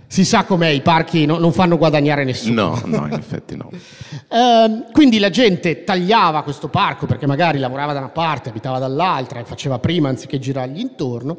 si 0.07 0.23
sa 0.23 0.43
com'è, 0.43 0.67
i 0.67 0.81
parchi 0.81 1.25
no, 1.25 1.37
non 1.37 1.51
fanno 1.51 1.77
guadagnare 1.77 2.23
nessuno. 2.23 2.79
No, 2.85 2.97
no, 2.99 3.07
in 3.07 3.13
effetti 3.13 3.55
no. 3.55 3.69
eh, 4.29 4.85
quindi 4.91 5.19
la 5.19 5.29
gente 5.29 5.83
tagliava 5.83 6.43
questo 6.43 6.67
parco 6.67 7.05
perché 7.05 7.27
magari 7.27 7.59
lavorava 7.59 7.93
da 7.93 7.99
una 7.99 8.09
parte, 8.09 8.49
abitava 8.49 8.79
dall'altra 8.79 9.39
e 9.39 9.45
faceva 9.45 9.79
prima 9.79 10.09
anziché 10.09 10.39
girargli 10.39 10.79
intorno. 10.79 11.37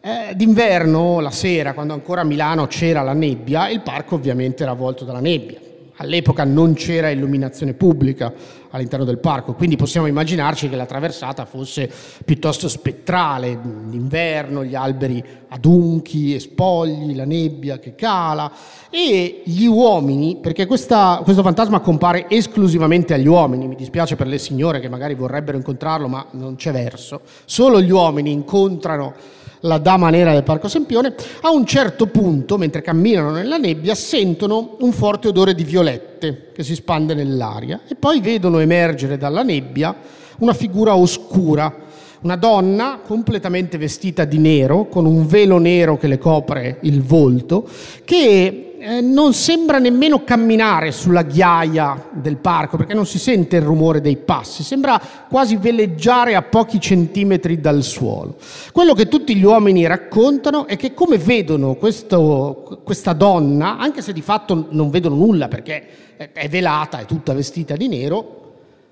Eh, 0.00 0.34
d'inverno, 0.34 1.20
la 1.20 1.30
sera, 1.30 1.74
quando 1.74 1.92
ancora 1.92 2.20
a 2.20 2.24
Milano 2.24 2.66
c'era 2.66 3.02
la 3.02 3.12
nebbia, 3.12 3.68
il 3.68 3.80
parco 3.80 4.14
ovviamente 4.14 4.62
era 4.62 4.72
avvolto 4.72 5.04
dalla 5.04 5.20
nebbia. 5.20 5.67
All'epoca 6.00 6.44
non 6.44 6.74
c'era 6.74 7.10
illuminazione 7.10 7.74
pubblica 7.74 8.32
all'interno 8.70 9.04
del 9.04 9.18
parco, 9.18 9.54
quindi 9.54 9.74
possiamo 9.74 10.06
immaginarci 10.06 10.68
che 10.68 10.76
la 10.76 10.86
traversata 10.86 11.44
fosse 11.44 11.90
piuttosto 12.24 12.68
spettrale, 12.68 13.58
d'inverno, 13.60 14.64
gli 14.64 14.76
alberi 14.76 15.24
adunchi 15.48 16.34
e 16.34 16.38
spogli, 16.40 17.16
la 17.16 17.24
nebbia 17.24 17.78
che 17.78 17.96
cala. 17.96 18.52
E 18.90 19.42
gli 19.44 19.66
uomini, 19.66 20.38
perché 20.40 20.66
questa, 20.66 21.20
questo 21.24 21.42
fantasma 21.42 21.80
compare 21.80 22.26
esclusivamente 22.28 23.14
agli 23.14 23.26
uomini, 23.26 23.66
mi 23.66 23.74
dispiace 23.74 24.14
per 24.14 24.28
le 24.28 24.38
signore 24.38 24.78
che 24.78 24.88
magari 24.88 25.14
vorrebbero 25.14 25.56
incontrarlo, 25.56 26.06
ma 26.06 26.24
non 26.32 26.54
c'è 26.54 26.70
verso, 26.70 27.22
solo 27.44 27.80
gli 27.80 27.90
uomini 27.90 28.30
incontrano 28.30 29.14
la 29.60 29.78
dama 29.78 30.10
nera 30.10 30.32
del 30.32 30.42
Parco 30.42 30.68
Sempione, 30.68 31.14
a 31.40 31.50
un 31.50 31.64
certo 31.66 32.06
punto, 32.06 32.58
mentre 32.58 32.82
camminano 32.82 33.30
nella 33.30 33.56
nebbia, 33.56 33.94
sentono 33.94 34.76
un 34.80 34.92
forte 34.92 35.28
odore 35.28 35.54
di 35.54 35.64
violette 35.64 36.50
che 36.52 36.62
si 36.62 36.74
spande 36.74 37.14
nell'aria 37.14 37.80
e 37.88 37.94
poi 37.94 38.20
vedono 38.20 38.58
emergere 38.58 39.16
dalla 39.16 39.42
nebbia 39.42 39.94
una 40.38 40.52
figura 40.52 40.94
oscura, 40.94 41.74
una 42.20 42.36
donna 42.36 43.00
completamente 43.04 43.78
vestita 43.78 44.24
di 44.24 44.38
nero, 44.38 44.86
con 44.86 45.06
un 45.06 45.26
velo 45.26 45.58
nero 45.58 45.96
che 45.96 46.08
le 46.08 46.18
copre 46.18 46.78
il 46.82 47.02
volto, 47.02 47.68
che 48.04 48.68
eh, 48.80 49.00
non 49.00 49.34
sembra 49.34 49.78
nemmeno 49.78 50.22
camminare 50.22 50.92
sulla 50.92 51.22
ghiaia 51.22 52.10
del 52.12 52.36
parco 52.36 52.76
perché 52.76 52.94
non 52.94 53.06
si 53.06 53.18
sente 53.18 53.56
il 53.56 53.62
rumore 53.62 54.00
dei 54.00 54.16
passi, 54.16 54.62
sembra 54.62 55.00
quasi 55.28 55.56
veleggiare 55.56 56.36
a 56.36 56.42
pochi 56.42 56.80
centimetri 56.80 57.60
dal 57.60 57.82
suolo. 57.82 58.36
Quello 58.72 58.94
che 58.94 59.08
tutti 59.08 59.34
gli 59.34 59.42
uomini 59.42 59.86
raccontano 59.86 60.66
è 60.66 60.76
che 60.76 60.94
come 60.94 61.18
vedono 61.18 61.74
questo, 61.74 62.80
questa 62.84 63.14
donna, 63.14 63.78
anche 63.78 64.00
se 64.00 64.12
di 64.12 64.22
fatto 64.22 64.68
non 64.70 64.90
vedono 64.90 65.16
nulla 65.16 65.48
perché 65.48 66.16
è 66.32 66.48
velata, 66.48 66.98
è 66.98 67.04
tutta 67.04 67.32
vestita 67.32 67.74
di 67.74 67.88
nero, 67.88 68.36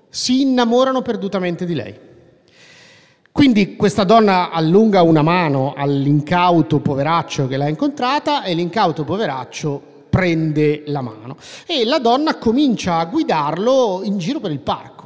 si 0.09 0.41
innamorano 0.41 1.01
perdutamente 1.01 1.65
di 1.65 1.73
lei. 1.73 2.06
Quindi 3.37 3.75
questa 3.75 4.03
donna 4.03 4.49
allunga 4.49 5.03
una 5.03 5.21
mano 5.21 5.75
all'incauto 5.77 6.79
poveraccio 6.79 7.45
che 7.45 7.55
l'ha 7.55 7.67
incontrata 7.67 8.41
e 8.41 8.55
l'incauto 8.55 9.03
poveraccio 9.03 9.79
prende 10.09 10.81
la 10.87 11.01
mano 11.01 11.37
e 11.67 11.85
la 11.85 11.99
donna 11.99 12.39
comincia 12.39 12.97
a 12.97 13.05
guidarlo 13.05 14.01
in 14.03 14.17
giro 14.17 14.39
per 14.39 14.49
il 14.49 14.59
parco. 14.59 14.96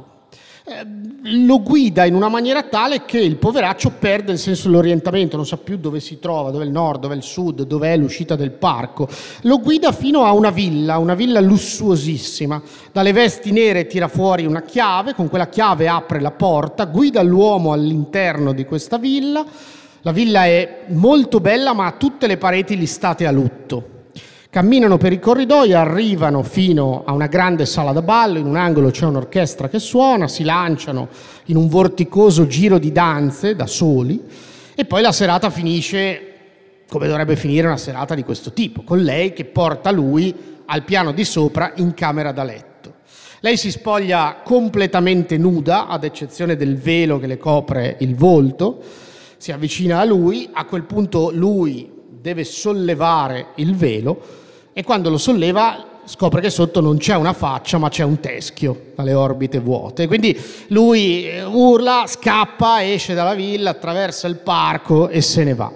Eh, 0.64 0.86
lo 1.24 1.60
guida 1.60 2.04
in 2.04 2.14
una 2.14 2.28
maniera 2.28 2.62
tale 2.62 3.04
che 3.04 3.18
il 3.18 3.34
poveraccio 3.34 3.94
perde 3.98 4.30
il 4.30 4.38
senso 4.38 4.68
dell'orientamento, 4.68 5.34
non 5.34 5.44
sa 5.44 5.56
più 5.56 5.76
dove 5.76 5.98
si 5.98 6.20
trova, 6.20 6.52
dove 6.52 6.62
è 6.62 6.66
il 6.68 6.72
nord, 6.72 7.00
dove 7.00 7.14
è 7.14 7.16
il 7.16 7.24
sud, 7.24 7.62
dove 7.62 7.92
è 7.92 7.96
l'uscita 7.96 8.36
del 8.36 8.52
parco. 8.52 9.08
Lo 9.42 9.58
guida 9.58 9.90
fino 9.90 10.24
a 10.24 10.32
una 10.32 10.50
villa, 10.50 10.98
una 10.98 11.14
villa 11.14 11.40
lussuosissima. 11.40 12.62
Dalle 12.92 13.12
vesti 13.12 13.50
nere 13.50 13.88
tira 13.88 14.06
fuori 14.06 14.46
una 14.46 14.62
chiave, 14.62 15.14
con 15.14 15.28
quella 15.28 15.48
chiave 15.48 15.88
apre 15.88 16.20
la 16.20 16.30
porta, 16.30 16.84
guida 16.84 17.22
l'uomo 17.22 17.72
all'interno 17.72 18.52
di 18.52 18.64
questa 18.64 18.98
villa. 18.98 19.44
La 20.02 20.12
villa 20.12 20.44
è 20.44 20.84
molto 20.90 21.40
bella, 21.40 21.72
ma 21.72 21.86
ha 21.86 21.92
tutte 21.92 22.28
le 22.28 22.36
pareti 22.36 22.76
listate 22.76 23.26
a 23.26 23.32
lutto 23.32 24.01
camminano 24.52 24.98
per 24.98 25.14
i 25.14 25.18
corridoi, 25.18 25.72
arrivano 25.72 26.42
fino 26.42 27.04
a 27.06 27.14
una 27.14 27.26
grande 27.26 27.64
sala 27.64 27.92
da 27.92 28.02
ballo, 28.02 28.38
in 28.38 28.44
un 28.44 28.56
angolo 28.56 28.90
c'è 28.90 29.06
un'orchestra 29.06 29.70
che 29.70 29.78
suona, 29.78 30.28
si 30.28 30.44
lanciano 30.44 31.08
in 31.46 31.56
un 31.56 31.68
vorticoso 31.68 32.46
giro 32.46 32.76
di 32.76 32.92
danze 32.92 33.56
da 33.56 33.66
soli 33.66 34.22
e 34.74 34.84
poi 34.84 35.00
la 35.00 35.10
serata 35.10 35.48
finisce 35.48 36.32
come 36.86 37.06
dovrebbe 37.06 37.34
finire 37.34 37.66
una 37.66 37.78
serata 37.78 38.14
di 38.14 38.24
questo 38.24 38.52
tipo, 38.52 38.82
con 38.82 39.00
lei 39.00 39.32
che 39.32 39.46
porta 39.46 39.90
lui 39.90 40.34
al 40.66 40.82
piano 40.84 41.12
di 41.12 41.24
sopra 41.24 41.72
in 41.76 41.94
camera 41.94 42.30
da 42.30 42.44
letto. 42.44 42.96
Lei 43.40 43.56
si 43.56 43.70
spoglia 43.70 44.42
completamente 44.44 45.38
nuda, 45.38 45.86
ad 45.86 46.04
eccezione 46.04 46.56
del 46.56 46.76
velo 46.76 47.18
che 47.18 47.26
le 47.26 47.38
copre 47.38 47.96
il 48.00 48.14
volto, 48.14 48.82
si 49.38 49.50
avvicina 49.50 49.98
a 50.00 50.04
lui, 50.04 50.50
a 50.52 50.66
quel 50.66 50.82
punto 50.82 51.30
lui 51.32 51.90
deve 52.20 52.44
sollevare 52.44 53.46
il 53.54 53.74
velo 53.74 54.40
e 54.72 54.82
quando 54.82 55.10
lo 55.10 55.18
solleva 55.18 55.86
scopre 56.04 56.40
che 56.40 56.50
sotto 56.50 56.80
non 56.80 56.96
c'è 56.96 57.14
una 57.14 57.32
faccia 57.32 57.78
ma 57.78 57.88
c'è 57.88 58.02
un 58.02 58.18
teschio 58.18 58.92
dalle 58.96 59.14
orbite 59.14 59.60
vuote. 59.60 60.06
Quindi 60.06 60.38
lui 60.68 61.28
eh, 61.28 61.44
urla, 61.44 62.04
scappa, 62.06 62.84
esce 62.84 63.14
dalla 63.14 63.34
villa, 63.34 63.70
attraversa 63.70 64.26
il 64.26 64.36
parco 64.36 65.08
e 65.08 65.20
se 65.20 65.44
ne 65.44 65.54
va. 65.54 65.70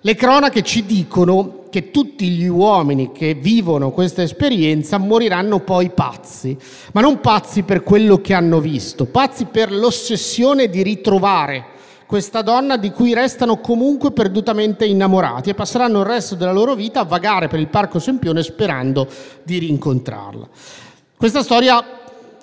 Le 0.00 0.14
cronache 0.14 0.62
ci 0.62 0.86
dicono 0.86 1.64
che 1.70 1.90
tutti 1.90 2.28
gli 2.28 2.46
uomini 2.46 3.12
che 3.12 3.34
vivono 3.34 3.90
questa 3.90 4.22
esperienza 4.22 4.96
moriranno 4.96 5.60
poi 5.60 5.90
pazzi, 5.90 6.56
ma 6.92 7.00
non 7.00 7.20
pazzi 7.20 7.62
per 7.62 7.82
quello 7.82 8.20
che 8.20 8.32
hanno 8.32 8.60
visto, 8.60 9.04
pazzi 9.04 9.44
per 9.46 9.70
l'ossessione 9.70 10.70
di 10.70 10.82
ritrovare 10.82 11.76
questa 12.08 12.40
donna 12.40 12.78
di 12.78 12.90
cui 12.90 13.12
restano 13.12 13.58
comunque 13.58 14.12
perdutamente 14.12 14.86
innamorati 14.86 15.50
e 15.50 15.54
passeranno 15.54 16.00
il 16.00 16.06
resto 16.06 16.36
della 16.36 16.52
loro 16.52 16.74
vita 16.74 17.00
a 17.00 17.04
vagare 17.04 17.48
per 17.48 17.60
il 17.60 17.68
Parco 17.68 17.98
Sempione 17.98 18.42
sperando 18.42 19.06
di 19.42 19.58
rincontrarla. 19.58 20.48
Questa 21.18 21.42
storia 21.42 21.84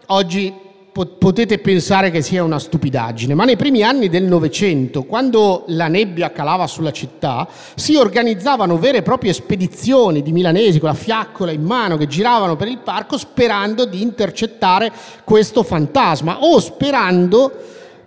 oggi 0.05 0.53
potete 0.91 1.57
pensare 1.57 2.11
che 2.11 2.21
sia 2.21 2.43
una 2.43 2.59
stupidaggine, 2.59 3.33
ma 3.33 3.43
nei 3.43 3.55
primi 3.55 3.81
anni 3.81 4.07
del 4.07 4.25
Novecento, 4.25 5.01
quando 5.01 5.63
la 5.69 5.87
nebbia 5.87 6.31
calava 6.31 6.67
sulla 6.67 6.91
città, 6.91 7.47
si 7.73 7.95
organizzavano 7.95 8.77
vere 8.77 8.99
e 8.99 9.01
proprie 9.01 9.33
spedizioni 9.33 10.21
di 10.21 10.31
milanesi 10.31 10.77
con 10.77 10.89
la 10.89 10.95
fiaccola 10.95 11.51
in 11.51 11.63
mano 11.63 11.97
che 11.97 12.05
giravano 12.05 12.55
per 12.55 12.67
il 12.67 12.77
parco 12.77 13.17
sperando 13.17 13.85
di 13.85 14.03
intercettare 14.03 14.91
questo 15.23 15.63
fantasma 15.63 16.43
o 16.43 16.59
sperando 16.59 17.51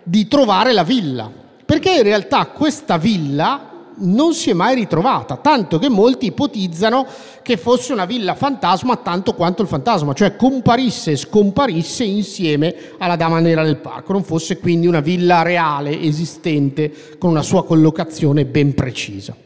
di 0.05 0.29
trovare 0.29 0.73
la 0.73 0.85
villa 0.85 1.47
perché 1.69 1.97
in 1.97 2.03
realtà 2.03 2.47
questa 2.47 2.97
villa 2.97 3.91
non 3.97 4.33
si 4.33 4.49
è 4.49 4.55
mai 4.55 4.75
ritrovata, 4.75 5.37
tanto 5.37 5.79
che 5.79 5.91
molti 5.91 6.25
ipotizzano 6.25 7.07
che 7.43 7.59
fosse 7.59 7.93
una 7.93 8.07
villa 8.07 8.35
fantasma 8.35 8.97
tanto 8.97 9.35
quanto 9.35 9.61
il 9.61 9.69
fantasma, 9.69 10.15
cioè 10.15 10.35
comparisse 10.35 11.11
e 11.11 11.17
scomparisse 11.17 12.05
insieme 12.05 12.75
alla 12.97 13.17
Dama 13.17 13.41
Nera 13.41 13.65
del 13.65 13.77
Parco, 13.77 14.13
non 14.13 14.25
fosse 14.25 14.59
quindi 14.59 14.87
una 14.87 15.01
villa 15.01 15.43
reale, 15.43 16.01
esistente, 16.01 16.91
con 17.19 17.29
una 17.29 17.43
sua 17.43 17.67
collocazione 17.67 18.47
ben 18.47 18.73
precisa. 18.73 19.37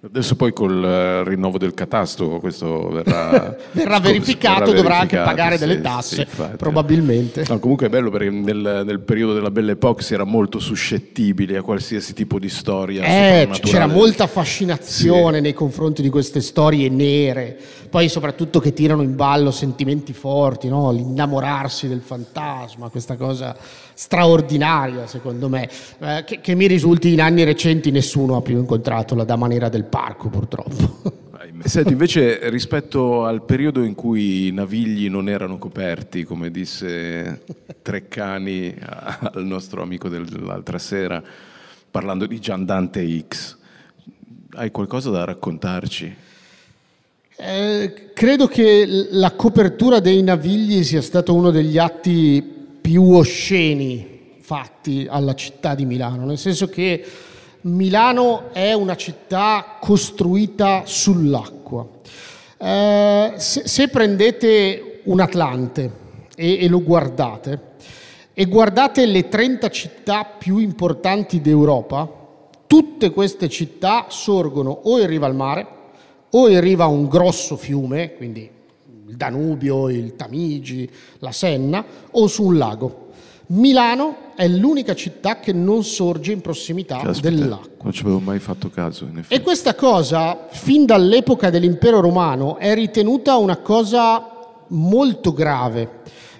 Adesso 0.00 0.36
poi 0.36 0.52
col 0.52 0.84
eh, 0.84 1.24
rinnovo 1.24 1.58
del 1.58 1.74
catasto 1.74 2.38
questo 2.38 2.88
verrà, 2.88 3.56
verrà 3.72 3.98
verificato, 3.98 4.66
verrà 4.66 4.76
dovrà 4.76 4.98
anche 5.00 5.16
pagare 5.16 5.58
sì, 5.58 5.66
delle 5.66 5.80
tasse, 5.80 6.24
sì, 6.30 6.42
probabilmente. 6.56 7.44
No, 7.48 7.58
comunque 7.58 7.86
è 7.86 7.88
bello 7.88 8.08
perché 8.08 8.30
nel, 8.30 8.84
nel, 8.86 9.00
periodo 9.00 9.34
della 9.34 9.50
Belle 9.50 9.72
Époque 9.72 10.04
si 10.04 10.14
era 10.14 10.22
molto 10.22 10.60
suscettibile 10.60 11.56
a 11.56 11.62
qualsiasi 11.62 12.14
tipo 12.14 12.38
di 12.38 12.48
storia. 12.48 13.02
Eh, 13.02 13.48
c'era 13.60 13.88
molta 13.88 14.28
fascinazione 14.28 15.38
sì. 15.38 15.42
nei 15.42 15.52
confronti 15.52 16.00
di 16.00 16.10
queste 16.10 16.42
storie 16.42 16.88
nere, 16.88 17.58
poi 17.90 18.08
soprattutto 18.08 18.60
che 18.60 18.72
tirano 18.72 19.02
in 19.02 19.16
ballo 19.16 19.50
sentimenti 19.50 20.12
forti, 20.12 20.68
no? 20.68 20.92
l'innamorarsi 20.92 21.88
del 21.88 22.02
fantasma, 22.02 22.88
questa 22.88 23.16
cosa 23.16 23.56
straordinaria 23.98 25.08
secondo 25.08 25.48
me, 25.48 25.68
eh, 25.98 26.22
che, 26.24 26.40
che 26.40 26.54
mi 26.54 26.68
risulti 26.68 27.12
in 27.12 27.20
anni 27.20 27.42
recenti 27.42 27.90
nessuno 27.90 28.36
ha 28.36 28.42
più 28.42 28.56
incontrato 28.56 29.16
la 29.16 29.24
Dama 29.24 29.48
Nera 29.48 29.68
del 29.68 29.84
parco 29.84 30.28
purtroppo. 30.28 31.26
Senti, 31.64 31.90
invece 31.90 32.48
rispetto 32.50 33.24
al 33.24 33.42
periodo 33.42 33.82
in 33.82 33.96
cui 33.96 34.46
i 34.46 34.52
navigli 34.52 35.10
non 35.10 35.28
erano 35.28 35.58
coperti, 35.58 36.22
come 36.22 36.52
disse 36.52 37.42
Treccani 37.82 38.76
al 38.78 39.44
nostro 39.44 39.82
amico 39.82 40.08
dell'altra 40.08 40.78
sera, 40.78 41.20
parlando 41.90 42.26
di 42.26 42.38
Gian 42.38 42.64
Dante 42.64 43.24
X, 43.26 43.56
hai 44.52 44.70
qualcosa 44.70 45.10
da 45.10 45.24
raccontarci? 45.24 46.14
Eh, 47.36 48.10
credo 48.14 48.46
che 48.46 48.86
la 49.10 49.32
copertura 49.32 49.98
dei 49.98 50.22
navigli 50.22 50.84
sia 50.84 51.02
stato 51.02 51.34
uno 51.34 51.50
degli 51.50 51.78
atti 51.78 52.57
più 52.88 53.12
osceni 53.12 54.36
fatti 54.40 55.06
alla 55.10 55.34
città 55.34 55.74
di 55.74 55.84
Milano, 55.84 56.24
nel 56.24 56.38
senso 56.38 56.70
che 56.70 57.04
Milano 57.62 58.50
è 58.54 58.72
una 58.72 58.96
città 58.96 59.76
costruita 59.78 60.84
sull'acqua. 60.86 61.86
Eh, 62.56 63.34
se, 63.36 63.68
se, 63.68 63.88
prendete 63.88 65.02
un 65.04 65.20
Atlante 65.20 65.92
e, 66.34 66.64
e 66.64 66.68
lo 66.68 66.82
guardate, 66.82 67.60
e 68.32 68.46
guardate 68.46 69.04
le 69.04 69.28
30 69.28 69.68
città 69.68 70.24
più 70.24 70.56
importanti 70.56 71.42
d'Europa, 71.42 72.10
tutte 72.66 73.10
queste 73.10 73.50
città 73.50 74.06
sorgono 74.08 74.70
o 74.70 74.98
in 74.98 75.06
riva 75.08 75.26
al 75.26 75.34
mare, 75.34 75.66
o 76.30 76.48
in 76.48 76.60
riva 76.62 76.84
a 76.84 76.88
un 76.88 77.06
grosso 77.06 77.58
fiume, 77.58 78.14
quindi 78.14 78.56
il 79.08 79.16
Danubio, 79.16 79.88
il 79.88 80.14
Tamigi, 80.16 80.88
la 81.18 81.32
Senna, 81.32 81.84
o 82.10 82.26
su 82.26 82.44
un 82.44 82.58
lago. 82.58 83.06
Milano 83.48 84.32
è 84.36 84.46
l'unica 84.46 84.94
città 84.94 85.40
che 85.40 85.52
non 85.54 85.82
sorge 85.82 86.32
in 86.32 86.42
prossimità 86.42 86.98
Caspita, 86.98 87.30
dell'acqua. 87.30 87.84
Non 87.84 87.92
ci 87.92 88.02
avevo 88.02 88.20
mai 88.20 88.38
fatto 88.38 88.68
caso. 88.68 89.04
In 89.04 89.18
effetti. 89.18 89.34
E 89.34 89.40
questa 89.40 89.74
cosa, 89.74 90.46
fin 90.50 90.84
dall'epoca 90.84 91.48
dell'impero 91.48 92.00
romano, 92.00 92.58
è 92.58 92.74
ritenuta 92.74 93.38
una 93.38 93.56
cosa 93.56 94.52
molto 94.68 95.32
grave, 95.32 95.88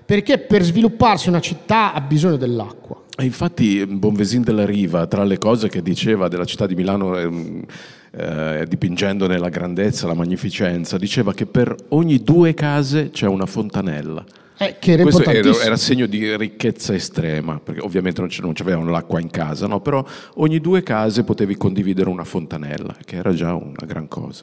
perché 0.05 0.37
per 0.37 0.63
svilupparsi 0.63 1.31
una 1.31 1.41
città 1.41 1.95
ha 1.95 2.01
bisogno 2.03 2.37
dell'acqua. 2.37 3.05
E 3.17 3.25
infatti 3.25 3.85
Bonvesin 3.87 4.43
della 4.43 4.67
Riva, 4.67 5.07
tra 5.07 5.25
le 5.25 5.39
cose 5.39 5.69
che 5.69 5.83
diceva 5.83 6.29
della 6.29 6.45
città 6.45 6.67
di 6.67 6.75
Milano, 6.75 7.19
eh, 7.19 7.65
eh, 8.11 8.65
dipingendone 8.69 9.39
la 9.39 9.49
grandezza, 9.49 10.07
la 10.07 10.15
magnificenza, 10.15 10.97
diceva 10.99 11.35
che 11.35 11.47
per 11.47 11.75
ogni 11.89 12.23
due 12.23 12.55
case 12.55 13.11
c'è 13.11 13.27
una 13.27 13.47
fontanella. 13.47 14.25
Eh, 14.61 14.77
che 14.81 14.93
era 14.93 15.03
Questo 15.03 15.23
era, 15.23 15.63
era, 15.63 15.77
segno 15.77 16.07
di 16.07 16.37
ricchezza 16.37 16.93
estrema, 16.93 17.61
perché 17.61 17.81
ovviamente 17.81 18.21
non, 18.21 18.29
non 18.41 18.53
c'avevano 18.55 18.91
l'acqua 18.91 19.21
in 19.21 19.31
casa, 19.31 19.69
no? 19.69 19.81
però 19.81 20.05
ogni 20.35 20.59
due 20.61 20.83
case 20.83 21.23
potevi 21.23 21.57
condividere 21.57 22.09
una 22.09 22.25
fontanella, 22.25 22.97
che 23.05 23.17
era 23.17 23.33
già 23.33 23.55
una 23.55 23.87
gran 23.87 24.09
cosa. 24.09 24.43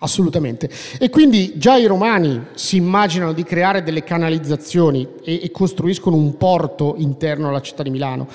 Assolutamente. 0.00 0.70
E 0.98 1.10
quindi 1.10 1.54
già 1.56 1.76
i 1.76 1.86
romani 1.86 2.46
si 2.54 2.76
immaginano 2.76 3.32
di 3.32 3.42
creare 3.42 3.82
delle 3.82 4.04
canalizzazioni 4.04 5.06
e, 5.24 5.40
e, 5.42 5.50
costruiscono 5.50 6.14
un 6.14 6.36
porto 6.36 6.94
interno 6.98 7.48
alla 7.48 7.60
città 7.60 7.82
di 7.82 7.90
Milano, 7.90 8.28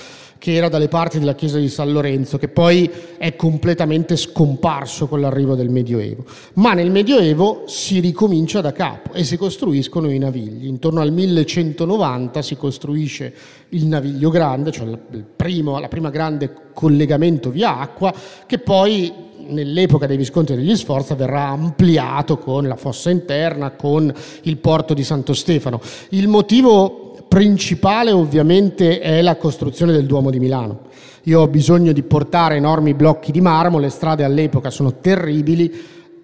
che 0.43 0.55
era 0.55 0.67
dalle 0.67 0.89
parti 0.89 1.19
della 1.19 1.35
chiesa 1.35 1.57
di 1.57 1.69
San 1.69 1.93
Lorenzo, 1.93 2.37
che 2.37 2.49
poi 2.49 2.91
è 3.17 3.33
completamente 3.37 4.17
scomparso 4.17 5.07
con 5.07 5.21
l'arrivo 5.21 5.55
del 5.55 5.69
Medioevo. 5.69 6.25
Ma 6.55 6.73
nel 6.73 6.91
Medioevo 6.91 7.63
si 7.67 8.01
ricomincia 8.01 8.59
da 8.59 8.73
capo 8.73 9.13
e 9.13 9.23
si 9.23 9.37
costruiscono 9.37 10.11
i 10.11 10.17
navigli. 10.17 10.67
Intorno 10.67 10.99
al 10.99 11.13
1190 11.13 12.41
si 12.41 12.57
costruisce 12.57 13.33
il 13.69 13.85
naviglio 13.85 14.29
grande, 14.29 14.71
cioè 14.71 14.85
il 14.85 15.23
primo, 15.33 15.79
la 15.79 15.87
prima 15.87 16.09
grande 16.09 16.53
collegamento 16.73 17.49
via 17.49 17.79
acqua, 17.79 18.13
che 18.45 18.59
poi 18.59 19.13
nell'epoca 19.47 20.07
dei 20.07 20.17
Visconti 20.17 20.55
degli 20.55 20.75
Sforza 20.75 21.15
verrà 21.15 21.47
ampliato 21.47 22.37
con 22.37 22.67
la 22.67 22.75
fossa 22.75 23.09
interna, 23.09 23.71
con 23.71 24.13
il 24.41 24.57
porto 24.57 24.93
di 24.93 25.05
Santo 25.05 25.33
Stefano. 25.33 25.79
Il 26.09 26.27
motivo 26.27 27.02
principale 27.33 28.11
ovviamente 28.11 28.99
è 28.99 29.19
la 29.23 29.37
costruzione 29.37 29.91
del 29.91 30.05
Duomo 30.05 30.29
di 30.29 30.37
Milano. 30.37 30.81
Io 31.23 31.41
ho 31.41 31.47
bisogno 31.47 31.91
di 31.91 32.03
portare 32.03 32.57
enormi 32.57 32.93
blocchi 32.93 33.31
di 33.31 33.41
marmo, 33.41 33.79
le 33.79 33.89
strade 33.89 34.23
all'epoca 34.23 34.69
sono 34.69 34.99
terribili, 35.01 35.73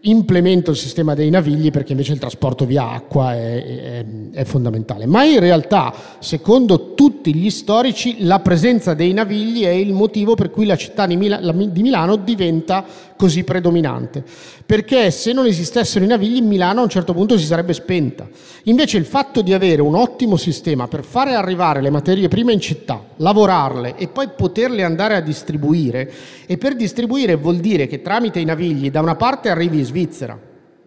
implemento 0.01 0.69
il 0.69 0.77
sistema 0.77 1.15
dei 1.15 1.31
navigli 1.31 1.71
perché 1.71 1.93
invece 1.93 2.13
il 2.13 2.19
trasporto 2.19 2.63
via 2.65 2.91
acqua 2.91 3.33
è, 3.33 3.63
è, 3.63 4.05
è, 4.33 4.43
fondamentale. 4.43 5.07
Ma 5.07 5.23
in 5.23 5.39
realtà, 5.39 5.91
secondo 6.19 6.93
tutti 6.93 7.33
gli 7.33 7.49
storici, 7.49 8.23
la 8.23 8.39
presenza 8.39 8.93
dei 8.93 9.11
navigli 9.11 9.63
è 9.63 9.71
il 9.71 9.93
motivo 9.93 10.35
per 10.35 10.51
cui 10.51 10.67
la 10.67 10.75
città 10.75 11.07
di, 11.07 11.17
Mila, 11.17 11.39
di 11.39 11.81
Milano 11.81 12.17
diventa 12.17 12.85
così 13.19 13.43
predominante. 13.43 14.23
Perché 14.65 15.11
se 15.11 15.33
non 15.33 15.45
esistessero 15.45 16.05
i 16.05 16.07
navigli, 16.07 16.41
Milano 16.41 16.79
a 16.79 16.83
un 16.83 16.89
certo 16.89 17.13
punto 17.13 17.37
si 17.37 17.43
sarebbe 17.43 17.73
spenta. 17.73 18.25
Invece 18.63 18.95
il 18.95 19.03
fatto 19.03 19.41
di 19.41 19.51
avere 19.51 19.81
un 19.81 19.93
ottimo 19.93 20.37
sistema 20.37 20.87
per 20.87 21.03
fare 21.03 21.33
arrivare 21.33 21.81
le 21.81 21.89
materie 21.89 22.29
prime 22.29 22.53
in 22.53 22.61
città, 22.61 23.03
lavorarle 23.17 23.97
e 23.97 24.07
poi 24.07 24.29
poterle 24.33 24.83
andare 24.83 25.17
a 25.17 25.19
distribuire, 25.19 26.09
e 26.45 26.57
per 26.57 26.77
distribuire 26.77 27.35
vuol 27.35 27.57
dire 27.57 27.87
che 27.87 28.01
tramite 28.01 28.39
i 28.39 28.45
navigli 28.45 28.89
da 28.89 29.01
una 29.01 29.15
parte 29.15 29.49
arrivi 29.49 29.83
Svizzera, 29.83 30.39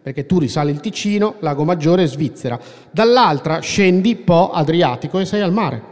perché 0.03 0.25
tu 0.25 0.39
risali 0.39 0.71
il 0.71 0.81
Ticino, 0.81 1.35
Lago 1.41 1.65
Maggiore, 1.65 2.07
Svizzera, 2.07 2.59
dall'altra 2.91 3.61
scendi 3.61 4.17
Po 4.17 4.53
Adriatico 4.53 5.19
e 5.19 5.27
sei 5.27 5.43
al 5.43 5.53
mare. 5.53 5.83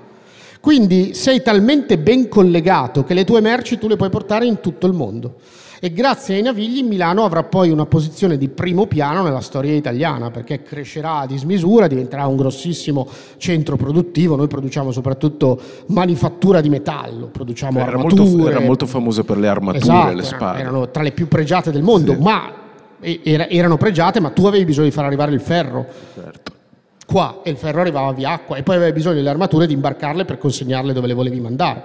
Quindi 0.59 1.12
sei 1.12 1.43
talmente 1.43 1.99
ben 1.99 2.28
collegato 2.28 3.05
che 3.05 3.12
le 3.12 3.24
tue 3.24 3.43
merci 3.43 3.76
tu 3.76 3.88
le 3.88 3.97
puoi 3.97 4.09
portare 4.09 4.47
in 4.47 4.61
tutto 4.61 4.86
il 4.86 4.95
mondo. 4.95 5.36
E 5.83 5.95
grazie 5.95 6.35
ai 6.35 6.43
navigli 6.43 6.83
Milano 6.83 7.24
avrà 7.24 7.43
poi 7.43 7.70
una 7.70 7.87
posizione 7.87 8.37
di 8.37 8.51
primo 8.51 8.87
piano 8.87 9.22
nella 9.22 9.41
storia 9.41 9.72
italiana, 9.72 10.31
perché 10.31 10.62
crescerà 10.62 11.20
a 11.20 11.26
dismisura, 11.26 11.87
diventerà 11.87 12.26
un 12.26 12.37
grossissimo 12.37 13.09
centro 13.39 13.76
produttivo. 13.76 14.37
Noi 14.37 14.47
produciamo 14.47 14.93
soprattutto 14.93 15.59
manifattura 15.87 16.61
di 16.61 16.68
metallo, 16.68 17.28
produciamo 17.28 17.78
era 17.78 17.93
armature. 17.93 18.22
Molto, 18.22 18.49
era 18.51 18.61
molto 18.61 18.85
famoso 18.85 19.24
per 19.24 19.39
le 19.39 19.49
armature, 19.49 19.81
esatto, 19.81 20.14
le 20.14 20.22
spade. 20.22 20.61
Erano 20.61 20.91
tra 20.91 21.03
le 21.03 21.12
più 21.12 21.28
pregiate 21.28 21.72
del 21.72 21.83
mondo, 21.83 22.12
sì. 22.12 22.20
ma 22.20 22.53
erano 23.01 23.78
pregiate, 23.78 24.20
ma 24.20 24.28
tu 24.28 24.45
avevi 24.45 24.66
bisogno 24.66 24.89
di 24.89 24.93
far 24.93 25.07
arrivare 25.07 25.33
il 25.33 25.41
ferro. 25.41 25.87
Certo. 26.14 26.53
Qua 27.07 27.41
e 27.43 27.49
il 27.49 27.57
ferro 27.57 27.81
arrivava 27.81 28.12
via 28.12 28.33
acqua 28.33 28.57
e 28.57 28.62
poi 28.62 28.76
avevi 28.76 28.93
bisogno 28.93 29.14
delle 29.14 29.31
armature 29.31 29.66
di 29.66 29.72
imbarcarle 29.72 30.26
per 30.26 30.37
consegnarle 30.37 30.93
dove 30.93 31.07
le 31.07 31.14
volevi 31.14 31.41
mandare. 31.41 31.85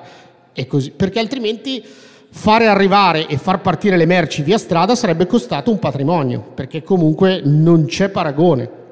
E 0.52 0.68
così, 0.68 0.92
perché 0.92 1.20
altrimenti 1.20 1.82
fare 2.38 2.68
arrivare 2.68 3.28
e 3.28 3.38
far 3.38 3.62
partire 3.62 3.96
le 3.96 4.06
merci 4.06 4.44
via 4.44 4.58
strada 4.58 4.94
sarebbe 4.94 5.26
costato 5.26 5.72
un 5.72 5.80
patrimonio, 5.80 6.52
perché 6.54 6.84
comunque 6.84 7.42
non 7.44 7.86
c'è 7.86 8.10
paragone 8.10 8.84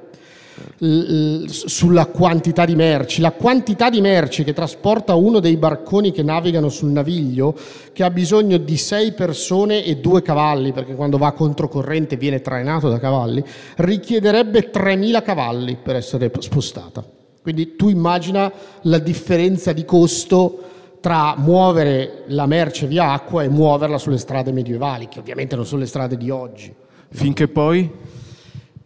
sulla 1.47 2.05
quantità 2.05 2.63
di 2.63 2.75
merci. 2.75 3.19
La 3.19 3.31
quantità 3.31 3.89
di 3.89 3.99
merci 3.99 4.45
che 4.45 4.53
trasporta 4.53 5.15
uno 5.15 5.39
dei 5.39 5.57
barconi 5.57 6.11
che 6.11 6.23
navigano 6.23 6.69
sul 6.69 6.91
naviglio, 6.91 7.53
che 7.91 8.03
ha 8.03 8.09
bisogno 8.09 8.57
di 8.57 8.77
sei 8.77 9.11
persone 9.11 9.83
e 9.83 9.97
due 9.97 10.21
cavalli, 10.21 10.71
perché 10.71 10.95
quando 10.95 11.17
va 11.17 11.33
controcorrente 11.33 12.15
viene 12.15 12.41
trainato 12.41 12.87
da 12.87 12.97
cavalli, 12.97 13.43
richiederebbe 13.75 14.71
3.000 14.71 15.21
cavalli 15.21 15.77
per 15.83 15.97
essere 15.97 16.31
spostata. 16.39 17.03
Quindi 17.41 17.75
tu 17.75 17.89
immagina 17.89 18.51
la 18.83 18.99
differenza 18.99 19.73
di 19.73 19.83
costo 19.83 20.71
tra 21.03 21.35
muovere 21.35 22.23
la 22.27 22.45
merce 22.45 22.87
via 22.87 23.11
acqua 23.11 23.43
e 23.43 23.49
muoverla 23.49 23.97
sulle 23.97 24.17
strade 24.17 24.53
medievali, 24.53 25.09
che 25.09 25.19
ovviamente 25.19 25.53
non 25.53 25.65
sono 25.65 25.81
le 25.81 25.85
strade 25.85 26.15
di 26.15 26.29
oggi. 26.29 26.73
Finché 27.11 27.49
poi? 27.49 27.91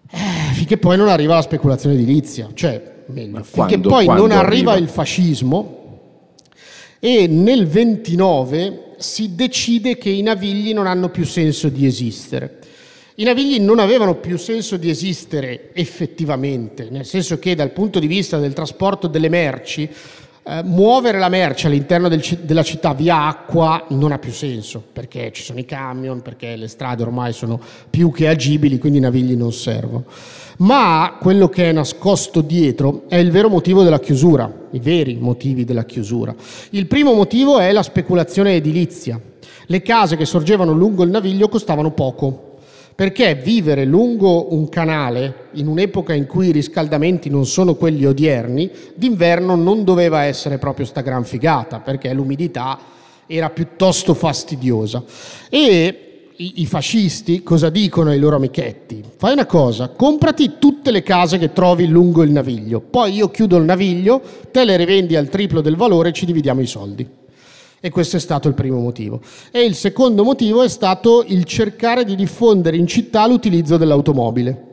Eh, 0.09 0.53
finché 0.53 0.79
poi 0.79 0.97
non 0.97 1.09
arriva 1.09 1.35
la 1.35 1.43
speculazione 1.43 1.93
edilizia, 1.93 2.49
cioè 2.55 3.03
meglio, 3.05 3.43
finché 3.43 3.77
poi 3.77 4.07
non 4.07 4.31
arriva, 4.31 4.39
arriva 4.39 4.77
il 4.77 4.87
fascismo 4.87 5.99
e 6.97 7.27
nel 7.27 7.67
29 7.67 8.95
si 8.97 9.35
decide 9.35 9.99
che 9.99 10.09
i 10.09 10.23
navigli 10.23 10.73
non 10.73 10.87
hanno 10.87 11.09
più 11.09 11.23
senso 11.23 11.69
di 11.69 11.85
esistere. 11.85 12.57
I 13.17 13.25
navigli 13.25 13.59
non 13.59 13.77
avevano 13.77 14.15
più 14.15 14.39
senso 14.39 14.75
di 14.75 14.89
esistere 14.89 15.69
effettivamente, 15.73 16.87
nel 16.89 17.05
senso 17.05 17.37
che 17.37 17.53
dal 17.53 17.73
punto 17.73 17.99
di 17.99 18.07
vista 18.07 18.39
del 18.39 18.53
trasporto 18.53 19.05
delle 19.05 19.29
merci 19.29 19.87
eh, 20.49 20.63
muovere 20.63 21.19
la 21.19 21.27
merce 21.27 21.67
all'interno 21.67 22.07
del, 22.07 22.21
della 22.43 22.63
città 22.63 22.93
via 22.93 23.25
acqua 23.25 23.85
non 23.89 24.13
ha 24.13 24.17
più 24.17 24.31
senso, 24.31 24.81
perché 24.93 25.31
ci 25.33 25.43
sono 25.43 25.59
i 25.59 25.65
camion, 25.65 26.21
perché 26.21 26.55
le 26.55 26.69
strade 26.69 27.03
ormai 27.03 27.33
sono 27.33 27.59
più 27.89 28.11
che 28.11 28.29
agibili, 28.29 28.77
quindi 28.77 28.99
i 28.99 29.01
navigli 29.01 29.35
non 29.35 29.51
servono. 29.51 30.05
Ma 30.59 31.17
quello 31.19 31.49
che 31.49 31.69
è 31.69 31.71
nascosto 31.73 32.39
dietro 32.39 33.03
è 33.09 33.17
il 33.17 33.29
vero 33.29 33.49
motivo 33.49 33.83
della 33.83 33.99
chiusura, 33.99 34.51
i 34.71 34.79
veri 34.79 35.17
motivi 35.19 35.65
della 35.65 35.83
chiusura. 35.83 36.33
Il 36.69 36.87
primo 36.87 37.13
motivo 37.13 37.59
è 37.59 37.71
la 37.73 37.83
speculazione 37.83 38.55
edilizia. 38.55 39.19
Le 39.65 39.81
case 39.81 40.15
che 40.15 40.23
sorgevano 40.23 40.71
lungo 40.71 41.03
il 41.03 41.09
naviglio 41.09 41.49
costavano 41.49 41.91
poco, 41.91 42.46
perché 42.97 43.35
vivere 43.35 43.85
lungo 43.85 44.55
un 44.55 44.69
canale 44.69 45.49
in 45.51 45.67
un'epoca 45.67 46.15
in 46.15 46.25
cui 46.25 46.47
i 46.47 46.51
riscaldamenti 46.51 47.29
non 47.29 47.45
sono 47.45 47.75
quelli 47.75 48.07
odierni, 48.07 48.71
d'inverno 48.95 49.53
non 49.53 49.83
doveva 49.83 50.23
essere 50.23 50.57
proprio 50.57 50.83
sta 50.87 51.01
gran 51.01 51.23
figata, 51.23 51.79
perché 51.79 52.11
l'umidità 52.11 52.79
era 53.27 53.51
piuttosto 53.51 54.15
fastidiosa. 54.15 55.03
E 55.47 56.31
i, 56.37 56.65
fascisti 56.65 57.43
cosa 57.43 57.69
dicono 57.69 58.09
ai 58.09 58.17
loro 58.17 58.37
amichetti? 58.37 59.03
Fai 59.15 59.33
una 59.33 59.45
cosa, 59.45 59.89
comprati 59.89 60.53
tutte 60.57 60.89
le 60.89 61.03
case 61.03 61.37
che 61.37 61.53
trovi 61.53 61.85
lungo 61.85 62.23
il 62.23 62.31
naviglio, 62.31 62.79
poi 62.79 63.13
io 63.13 63.29
chiudo 63.29 63.57
il 63.57 63.63
naviglio, 63.63 64.19
te 64.49 64.65
le 64.65 64.75
rivendi 64.75 65.15
al 65.15 65.29
triplo 65.29 65.61
del 65.61 65.75
valore 65.75 66.09
e 66.09 66.13
ci 66.13 66.25
dividiamo 66.25 66.61
i 66.61 66.67
soldi. 66.67 67.07
E 67.79 67.89
questo 67.89 68.17
è 68.17 68.19
stato 68.19 68.47
il 68.47 68.55
primo 68.55 68.79
motivo. 68.79 69.21
E 69.51 69.63
il 69.63 69.75
secondo 69.75 70.23
motivo 70.23 70.63
è 70.63 70.69
stato 70.69 71.23
il 71.27 71.43
cercare 71.43 72.03
di 72.03 72.15
diffondere 72.15 72.77
in 72.77 72.87
città 72.87 73.27
l'utilizzo 73.27 73.77
dell'automobile. 73.77 74.63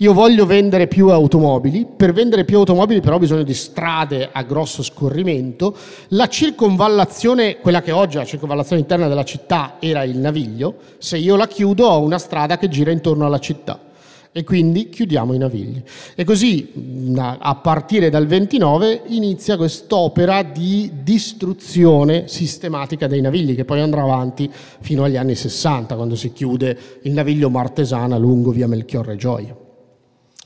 io 0.00 0.12
voglio 0.12 0.46
vendere 0.46 0.86
più 0.86 1.08
automobili, 1.08 1.84
per 1.84 2.12
vendere 2.12 2.44
più 2.44 2.58
automobili 2.58 3.00
però 3.00 3.16
ho 3.16 3.18
bisogno 3.18 3.42
di 3.42 3.52
strade 3.52 4.28
a 4.30 4.42
grosso 4.42 4.84
scorrimento, 4.84 5.74
la 6.10 6.28
circonvallazione, 6.28 7.58
quella 7.58 7.82
che 7.82 7.90
oggi 7.90 8.14
è 8.16 8.20
la 8.20 8.24
circonvallazione 8.24 8.80
interna 8.80 9.08
della 9.08 9.24
città 9.24 9.76
era 9.80 10.04
il 10.04 10.16
Naviglio, 10.18 10.76
se 10.98 11.18
io 11.18 11.34
la 11.34 11.48
chiudo 11.48 11.86
ho 11.86 12.00
una 12.00 12.18
strada 12.18 12.58
che 12.58 12.68
gira 12.68 12.92
intorno 12.92 13.26
alla 13.26 13.40
città 13.40 13.86
e 14.32 14.44
quindi 14.44 14.88
chiudiamo 14.88 15.32
i 15.32 15.38
navigli. 15.38 15.82
E 16.14 16.24
così 16.24 17.14
a 17.16 17.54
partire 17.56 18.10
dal 18.10 18.26
29 18.26 19.02
inizia 19.06 19.56
quest'opera 19.56 20.42
di 20.42 20.90
distruzione 21.02 22.28
sistematica 22.28 23.06
dei 23.06 23.20
navigli 23.20 23.54
che 23.54 23.64
poi 23.64 23.80
andrà 23.80 24.02
avanti 24.02 24.50
fino 24.80 25.04
agli 25.04 25.16
anni 25.16 25.34
60 25.34 25.94
quando 25.94 26.14
si 26.14 26.32
chiude 26.32 26.78
il 27.02 27.12
naviglio 27.12 27.50
Martesana 27.50 28.16
lungo 28.16 28.50
via 28.50 28.66
Melchiorre 28.66 29.16
Gioia. 29.16 29.56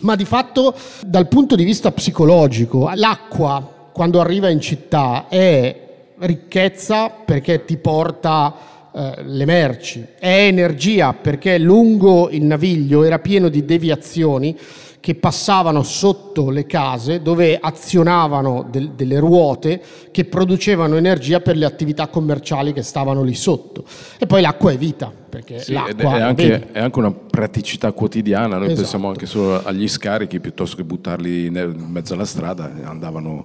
Ma 0.00 0.16
di 0.16 0.24
fatto 0.24 0.74
dal 1.06 1.28
punto 1.28 1.54
di 1.54 1.64
vista 1.64 1.92
psicologico 1.92 2.90
l'acqua 2.94 3.90
quando 3.92 4.20
arriva 4.20 4.48
in 4.48 4.60
città 4.60 5.28
è 5.28 5.80
ricchezza 6.18 7.10
perché 7.10 7.64
ti 7.64 7.76
porta 7.76 8.54
eh, 8.94 9.22
le 9.24 9.44
merci, 9.44 10.06
è 10.18 10.46
energia 10.46 11.14
perché 11.14 11.58
lungo 11.58 12.28
il 12.28 12.44
naviglio 12.44 13.04
era 13.04 13.18
pieno 13.18 13.48
di 13.48 13.64
deviazioni 13.64 14.56
che 15.02 15.16
passavano 15.16 15.82
sotto 15.82 16.48
le 16.50 16.64
case 16.64 17.22
dove 17.22 17.58
azionavano 17.60 18.68
del, 18.70 18.90
delle 18.90 19.18
ruote 19.18 19.82
che 20.12 20.26
producevano 20.26 20.94
energia 20.94 21.40
per 21.40 21.56
le 21.56 21.64
attività 21.64 22.06
commerciali 22.06 22.72
che 22.72 22.82
stavano 22.82 23.24
lì 23.24 23.34
sotto. 23.34 23.82
E 24.16 24.26
poi 24.26 24.40
l'acqua 24.42 24.70
è 24.70 24.76
vita, 24.76 25.12
perché 25.28 25.58
sì, 25.58 25.72
l'acqua 25.72 26.18
è 26.18 26.20
anche, 26.20 26.70
è 26.70 26.78
anche, 26.78 26.98
una 27.00 27.10
praticità 27.10 27.90
quotidiana, 27.90 28.58
noi 28.58 28.66
esatto. 28.66 28.80
pensiamo 28.80 29.08
anche 29.08 29.26
solo 29.26 29.64
agli 29.64 29.88
scarichi 29.88 30.38
piuttosto 30.38 30.76
che 30.76 30.84
buttarli 30.84 31.46
in 31.46 31.84
mezzo 31.88 32.14
alla 32.14 32.24
strada, 32.24 32.70
andavano, 32.84 33.44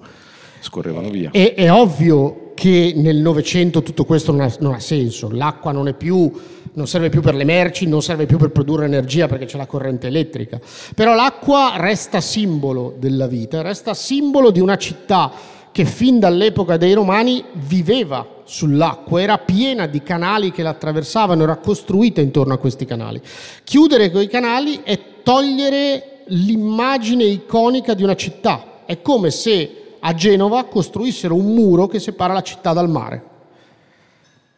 scorrevano 0.59 1.09
via. 1.09 1.31
È, 1.31 1.55
è 1.55 1.71
ovvio 1.71 2.46
che 2.57 2.93
nel 2.95 3.17
Novecento 3.17 3.83
tutto 3.83 4.03
questo 4.03 4.31
non 4.31 4.41
ha, 4.41 4.55
non 4.61 4.73
ha 4.73 4.79
senso, 4.79 5.29
l'acqua 5.29 5.71
non, 5.71 5.93
più, 5.95 6.31
non, 6.73 6.87
serve 6.87 7.09
più 7.09 7.21
per 7.21 7.35
le 7.35 7.43
merci, 7.43 7.85
non 7.85 8.01
serve 8.01 8.25
più 8.25 8.39
per 8.39 8.49
produrre 8.49 8.85
energia 8.85 9.27
perché 9.27 9.45
c'è 9.45 9.57
la 9.57 9.67
corrente 9.67 10.07
elettrica, 10.07 10.59
però 10.95 11.13
l'acqua 11.13 11.73
resta 11.75 12.19
simbolo 12.19 12.95
della 12.97 13.27
vita, 13.27 13.61
resta 13.61 13.93
simbolo 13.93 14.49
di 14.49 14.59
una 14.59 14.75
città 14.75 15.31
che 15.71 15.85
fin 15.85 16.17
dall'epoca 16.17 16.77
dei 16.77 16.93
Romani 16.93 17.43
viveva 17.53 18.25
sull'acqua, 18.43 19.21
era 19.21 19.37
piena 19.37 19.85
di 19.85 20.01
canali 20.01 20.51
che 20.51 20.63
la 20.63 20.69
attraversavano, 20.69 21.43
era 21.43 21.57
costruita 21.57 22.21
intorno 22.21 22.55
a 22.55 22.57
questi 22.57 22.85
canali. 22.85 23.21
Chiudere 23.63 24.09
quei 24.09 24.27
canali 24.27 24.79
è 24.81 24.99
togliere 25.21 26.23
l'immagine 26.29 27.23
iconica 27.23 27.93
di 27.93 28.01
una 28.01 28.15
città, 28.15 28.81
è 28.87 28.99
come 29.03 29.29
se 29.29 29.86
a 29.99 30.13
Genova 30.13 30.65
costruissero 30.65 31.35
un 31.35 31.53
muro 31.53 31.87
che 31.87 31.99
separa 31.99 32.33
la 32.33 32.41
città 32.41 32.73
dal 32.73 32.89
mare. 32.89 33.23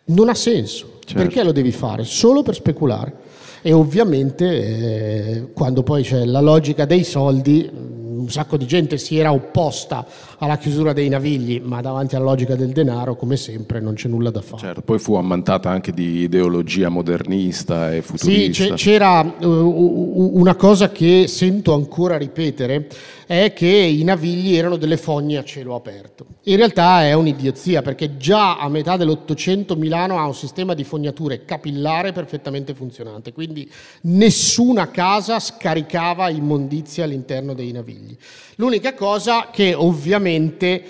Non 0.05 0.29
ha 0.29 0.35
senso. 0.35 0.97
Certo. 1.05 1.23
Perché 1.23 1.43
lo 1.43 1.51
devi 1.51 1.71
fare? 1.71 2.03
Solo 2.03 2.43
per 2.43 2.55
speculare. 2.55 3.27
E 3.61 3.73
ovviamente 3.73 4.45
eh, 4.45 5.53
quando 5.53 5.83
poi 5.83 6.03
c'è 6.03 6.23
la 6.25 6.39
logica 6.39 6.85
dei 6.85 7.03
soldi, 7.03 7.69
un 8.19 8.29
sacco 8.29 8.57
di 8.57 8.65
gente 8.65 8.97
si 8.97 9.17
era 9.17 9.33
opposta 9.33 10.05
alla 10.37 10.57
chiusura 10.57 10.93
dei 10.93 11.09
navigli, 11.09 11.61
ma 11.63 11.81
davanti 11.81 12.15
alla 12.15 12.25
logica 12.25 12.55
del 12.55 12.69
denaro, 12.69 13.15
come 13.15 13.37
sempre, 13.37 13.79
non 13.79 13.95
c'è 13.95 14.07
nulla 14.07 14.29
da 14.29 14.41
fare. 14.41 14.61
Certo, 14.61 14.81
poi 14.81 14.99
fu 14.99 15.15
ammantata 15.15 15.69
anche 15.69 15.91
di 15.91 16.19
ideologia 16.19 16.89
modernista 16.89 17.93
e 17.93 18.01
futurista. 18.01 18.63
Sì, 18.63 18.71
c'era 18.73 19.21
uh, 19.21 20.31
una 20.33 20.55
cosa 20.55 20.89
che 20.91 21.25
sento 21.27 21.73
ancora 21.73 22.17
ripetere, 22.17 22.87
è 23.29 23.53
che 23.53 23.67
i 23.67 24.03
navigli 24.03 24.55
erano 24.55 24.75
delle 24.75 24.97
fogne 24.97 25.37
a 25.37 25.43
cielo 25.43 25.75
aperto. 25.75 26.25
In 26.45 26.55
realtà 26.55 27.03
è 27.03 27.13
un'idiozia, 27.13 27.83
perché 27.83 28.17
già 28.17 28.57
a 28.57 28.67
metà 28.69 28.97
dell'Ottocento 28.97 29.75
Milano 29.75 30.17
ha 30.17 30.25
un 30.25 30.33
sistema 30.33 30.73
di 30.73 30.83
fognature 30.83 31.45
capillare 31.45 32.11
perfettamente 32.11 32.73
funzionante, 32.73 33.31
quindi 33.31 33.71
nessuna 34.01 34.89
casa 34.89 35.39
scaricava 35.39 36.29
immondizia 36.29 37.03
all'interno 37.03 37.53
dei 37.53 37.71
navigli. 37.71 38.17
L'unica 38.55 38.95
cosa 38.95 39.49
che 39.51 39.75
ovviamente 39.75 40.83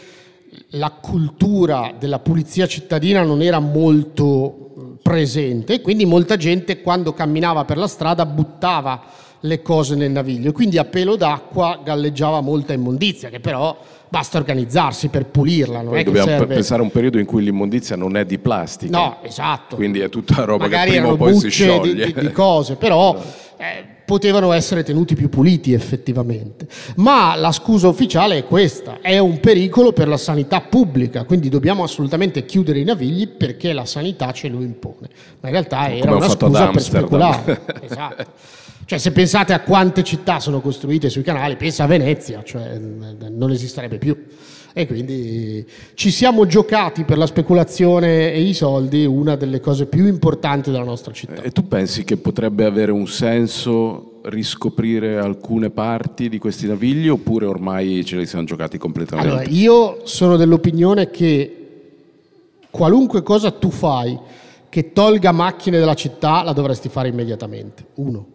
la 0.69 0.91
cultura 0.91 1.93
della 1.99 2.19
pulizia 2.19 2.67
cittadina 2.67 3.21
non 3.21 3.41
era 3.41 3.59
molto 3.59 4.97
presente, 5.03 5.81
quindi 5.81 6.05
molta 6.05 6.37
gente 6.37 6.79
quando 6.79 7.11
camminava 7.11 7.65
per 7.65 7.75
la 7.75 7.87
strada 7.87 8.25
buttava 8.25 9.27
le 9.41 9.61
cose 9.61 9.95
nel 9.95 10.11
naviglio, 10.11 10.51
quindi 10.51 10.77
a 10.77 10.85
pelo 10.85 11.15
d'acqua 11.15 11.79
galleggiava 11.83 12.41
molta 12.41 12.73
immondizia, 12.73 13.29
che 13.29 13.39
però 13.39 13.77
basta 14.09 14.37
organizzarsi 14.37 15.07
per 15.07 15.27
pulirla. 15.27 15.81
Non 15.81 15.91
Poi 15.91 16.01
è 16.01 16.03
dobbiamo 16.03 16.25
che 16.25 16.37
serve... 16.37 16.53
pensare 16.55 16.81
a 16.81 16.83
un 16.83 16.91
periodo 16.91 17.19
in 17.19 17.25
cui 17.25 17.43
l'immondizia 17.43 17.95
non 17.95 18.17
è 18.17 18.25
di 18.25 18.39
plastica. 18.39 18.97
No, 18.97 19.17
esatto. 19.21 19.75
Quindi 19.75 19.99
è 19.99 20.09
tutta 20.09 20.43
roba 20.43 20.63
Magari 20.63 20.91
che 20.91 20.97
prima 20.97 21.13
o 21.13 21.15
poi 21.15 21.35
si 21.35 21.49
scioglie. 21.49 22.05
Di, 22.05 22.13
di, 22.13 22.19
di 22.19 22.31
cose, 22.31 22.75
però 22.75 23.15
eh, 23.57 23.97
potevano 24.09 24.51
essere 24.53 24.83
tenuti 24.83 25.13
più 25.13 25.29
puliti 25.29 25.73
effettivamente. 25.73 26.67
Ma 26.95 27.35
la 27.35 27.51
scusa 27.51 27.87
ufficiale 27.87 28.39
è 28.39 28.43
questa, 28.43 28.97
è 29.01 29.19
un 29.19 29.39
pericolo 29.39 29.93
per 29.93 30.07
la 30.07 30.17
sanità 30.17 30.61
pubblica, 30.61 31.25
quindi 31.25 31.47
dobbiamo 31.47 31.83
assolutamente 31.83 32.43
chiudere 32.45 32.79
i 32.79 32.83
navigli 32.83 33.27
perché 33.27 33.71
la 33.71 33.85
sanità 33.85 34.31
ce 34.31 34.47
lo 34.47 34.61
impone. 34.61 35.07
Ma 35.39 35.49
in 35.49 35.53
realtà 35.53 35.93
era 35.93 36.15
una 36.15 36.27
scusa 36.27 36.69
per 36.69 36.81
speculare. 36.81 37.61
esatto. 37.81 38.25
Cioè, 38.89 38.97
se 38.97 39.11
pensate 39.11 39.53
a 39.53 39.59
quante 39.59 40.01
città 40.01 40.39
sono 40.39 40.61
costruite 40.61 41.11
sui 41.11 41.21
canali, 41.21 41.55
pensa 41.57 41.83
a 41.83 41.85
Venezia, 41.85 42.41
cioè 42.41 42.75
non 42.79 43.51
esisterebbe 43.51 43.99
più. 43.99 44.17
E 44.73 44.87
quindi 44.87 45.63
ci 45.93 46.09
siamo 46.09 46.47
giocati 46.47 47.03
per 47.03 47.19
la 47.19 47.27
speculazione 47.27 48.33
e 48.33 48.41
i 48.41 48.55
soldi 48.55 49.05
una 49.05 49.35
delle 49.35 49.59
cose 49.59 49.85
più 49.85 50.07
importanti 50.07 50.71
della 50.71 50.83
nostra 50.83 51.13
città. 51.13 51.43
E 51.43 51.51
tu 51.51 51.67
pensi 51.67 52.03
che 52.03 52.17
potrebbe 52.17 52.65
avere 52.65 52.91
un 52.91 53.05
senso 53.07 54.21
riscoprire 54.23 55.19
alcune 55.19 55.69
parti 55.69 56.27
di 56.27 56.39
questi 56.39 56.65
navigli 56.65 57.09
oppure 57.09 57.45
ormai 57.45 58.03
ce 58.03 58.17
li 58.17 58.25
siamo 58.25 58.45
giocati 58.45 58.79
completamente? 58.79 59.29
Allora, 59.29 59.47
io 59.47 59.99
sono 60.05 60.35
dell'opinione 60.35 61.11
che 61.11 61.57
qualunque 62.71 63.21
cosa 63.21 63.51
tu 63.51 63.69
fai 63.69 64.17
che 64.69 64.93
tolga 64.93 65.31
macchine 65.31 65.79
dalla 65.79 65.95
città 65.95 66.43
la 66.43 66.53
dovresti 66.53 66.89
fare 66.89 67.09
immediatamente. 67.09 67.87
Uno. 67.95 68.27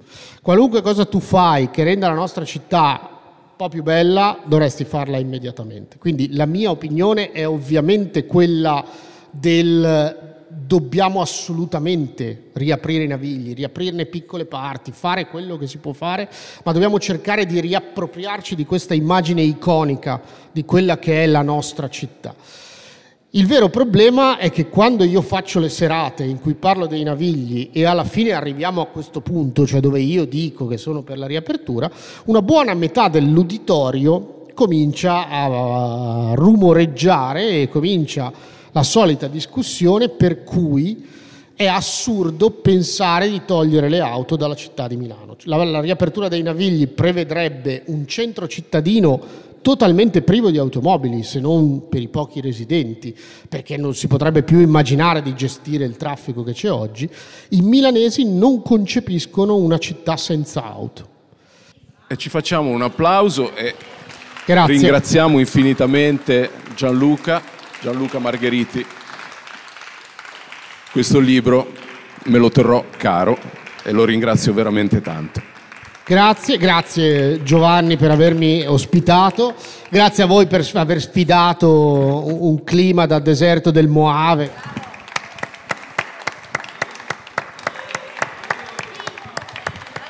Qualunque 0.42 0.82
cosa 0.82 1.06
tu 1.06 1.20
fai 1.20 1.70
che 1.70 1.84
renda 1.84 2.08
la 2.08 2.14
nostra 2.14 2.44
città 2.44 3.08
un 3.54 3.56
po' 3.56 3.68
più 3.68 3.84
bella, 3.84 4.40
dovresti 4.44 4.84
farla 4.84 5.16
immediatamente. 5.16 5.96
Quindi 5.96 6.34
la 6.34 6.44
mia 6.44 6.70
opinione 6.70 7.30
è 7.30 7.46
ovviamente 7.46 8.26
quella 8.26 8.84
del 9.30 10.32
dobbiamo 10.48 11.20
assolutamente 11.20 12.50
riaprire 12.54 13.04
i 13.04 13.08
navigli, 13.08 13.54
riaprirne 13.54 14.06
piccole 14.06 14.44
parti, 14.44 14.92
fare 14.92 15.26
quello 15.26 15.56
che 15.56 15.66
si 15.66 15.78
può 15.78 15.92
fare, 15.92 16.28
ma 16.64 16.72
dobbiamo 16.72 16.98
cercare 16.98 17.44
di 17.44 17.60
riappropriarci 17.60 18.54
di 18.54 18.64
questa 18.64 18.94
immagine 18.94 19.42
iconica 19.42 20.20
di 20.50 20.64
quella 20.64 20.98
che 20.98 21.22
è 21.22 21.26
la 21.26 21.42
nostra 21.42 21.88
città. 21.88 22.34
Il 23.36 23.48
vero 23.48 23.68
problema 23.68 24.38
è 24.38 24.48
che 24.52 24.68
quando 24.68 25.02
io 25.02 25.20
faccio 25.20 25.58
le 25.58 25.68
serate 25.68 26.22
in 26.22 26.40
cui 26.40 26.54
parlo 26.54 26.86
dei 26.86 27.02
navigli 27.02 27.70
e 27.72 27.84
alla 27.84 28.04
fine 28.04 28.30
arriviamo 28.30 28.80
a 28.80 28.86
questo 28.86 29.22
punto, 29.22 29.66
cioè 29.66 29.80
dove 29.80 29.98
io 29.98 30.24
dico 30.24 30.68
che 30.68 30.76
sono 30.76 31.02
per 31.02 31.18
la 31.18 31.26
riapertura, 31.26 31.90
una 32.26 32.42
buona 32.42 32.74
metà 32.74 33.08
dell'uditorio 33.08 34.44
comincia 34.54 35.28
a 35.28 36.34
rumoreggiare 36.36 37.62
e 37.62 37.68
comincia 37.68 38.32
la 38.70 38.84
solita 38.84 39.26
discussione 39.26 40.10
per 40.10 40.44
cui 40.44 41.04
è 41.56 41.66
assurdo 41.66 42.50
pensare 42.50 43.28
di 43.28 43.42
togliere 43.44 43.88
le 43.88 43.98
auto 43.98 44.36
dalla 44.36 44.54
città 44.54 44.86
di 44.86 44.96
Milano. 44.96 45.34
La, 45.46 45.64
la 45.64 45.80
riapertura 45.80 46.28
dei 46.28 46.42
navigli 46.42 46.86
prevedrebbe 46.86 47.82
un 47.86 48.06
centro 48.06 48.46
cittadino 48.46 49.52
totalmente 49.64 50.20
privo 50.20 50.50
di 50.50 50.58
automobili, 50.58 51.22
se 51.22 51.40
non 51.40 51.88
per 51.88 52.02
i 52.02 52.08
pochi 52.08 52.42
residenti, 52.42 53.16
perché 53.48 53.78
non 53.78 53.94
si 53.94 54.08
potrebbe 54.08 54.42
più 54.42 54.60
immaginare 54.60 55.22
di 55.22 55.34
gestire 55.34 55.86
il 55.86 55.96
traffico 55.96 56.42
che 56.42 56.52
c'è 56.52 56.70
oggi, 56.70 57.08
i 57.48 57.62
milanesi 57.62 58.30
non 58.30 58.60
concepiscono 58.60 59.56
una 59.56 59.78
città 59.78 60.18
senza 60.18 60.62
auto. 60.62 61.08
E 62.06 62.16
ci 62.18 62.28
facciamo 62.28 62.68
un 62.68 62.82
applauso 62.82 63.54
e 63.56 63.74
Grazie. 64.44 64.74
ringraziamo 64.74 65.38
infinitamente 65.38 66.50
Gianluca, 66.76 67.42
Gianluca 67.80 68.18
Margheriti. 68.18 68.84
Questo 70.92 71.18
libro 71.20 71.72
me 72.24 72.36
lo 72.36 72.50
terrò 72.50 72.84
caro 72.98 73.38
e 73.82 73.92
lo 73.92 74.04
ringrazio 74.04 74.52
veramente 74.52 75.00
tanto. 75.00 75.52
Grazie, 76.06 76.58
grazie 76.58 77.42
Giovanni 77.42 77.96
per 77.96 78.10
avermi 78.10 78.66
ospitato, 78.66 79.54
grazie 79.88 80.24
a 80.24 80.26
voi 80.26 80.46
per 80.46 80.68
aver 80.74 81.00
sfidato 81.00 82.26
un 82.42 82.62
clima 82.62 83.06
da 83.06 83.18
deserto 83.20 83.70
del 83.70 83.88
Moave. 83.88 84.52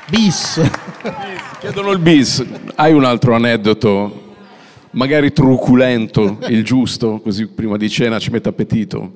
Bis. 0.09 0.61
Chiedono 1.61 1.91
il 1.91 1.99
bis. 1.99 2.45
Hai 2.75 2.91
un 2.91 3.05
altro 3.05 3.33
aneddoto, 3.33 4.33
magari 4.91 5.31
truculento, 5.31 6.39
il 6.49 6.65
giusto, 6.65 7.21
così 7.21 7.47
prima 7.47 7.77
di 7.77 7.89
cena 7.89 8.19
ci 8.19 8.31
mette 8.31 8.49
appetito? 8.49 9.13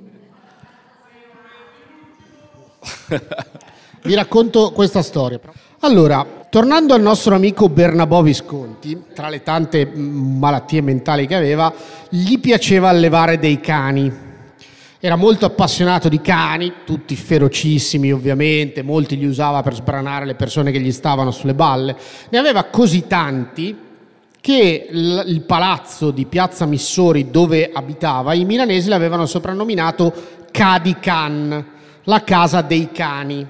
Vi 4.03 4.15
racconto 4.15 4.71
questa 4.71 5.01
storia. 5.01 5.41
Allora, 5.82 6.27
tornando 6.49 6.93
al 6.93 7.01
nostro 7.01 7.36
amico 7.36 7.69
Bernabò 7.69 8.21
Visconti, 8.21 9.01
tra 9.13 9.30
le 9.30 9.43
tante 9.43 9.86
mm, 9.86 10.38
malattie 10.38 10.82
mentali 10.82 11.25
che 11.25 11.36
aveva, 11.36 11.73
gli 12.09 12.38
piaceva 12.39 12.89
allevare 12.89 13.39
dei 13.39 13.61
cani. 13.61 14.11
Era 14.99 15.15
molto 15.15 15.45
appassionato 15.45 16.09
di 16.09 16.19
cani, 16.19 16.73
tutti 16.84 17.15
ferocissimi 17.15 18.11
ovviamente, 18.11 18.84
molti 18.84 19.17
li 19.17 19.25
usava 19.25 19.61
per 19.61 19.75
sbranare 19.75 20.25
le 20.25 20.36
persone 20.36 20.71
che 20.71 20.82
gli 20.82 20.91
stavano 20.91 21.32
sulle 21.32 21.53
balle. 21.53 21.95
Ne 22.27 22.38
aveva 22.38 22.65
così 22.65 23.07
tanti 23.07 23.77
che 24.41 24.88
il 24.91 25.43
palazzo 25.47 26.11
di 26.11 26.25
Piazza 26.25 26.65
Missori 26.65 27.32
dove 27.32 27.69
abitava, 27.71 28.34
i 28.34 28.43
milanesi 28.43 28.89
l'avevano 28.89 29.25
soprannominato 29.25 30.13
Cadi 30.51 30.97
Can, 30.99 31.65
la 32.03 32.23
casa 32.25 32.59
dei 32.59 32.89
cani. 32.91 33.47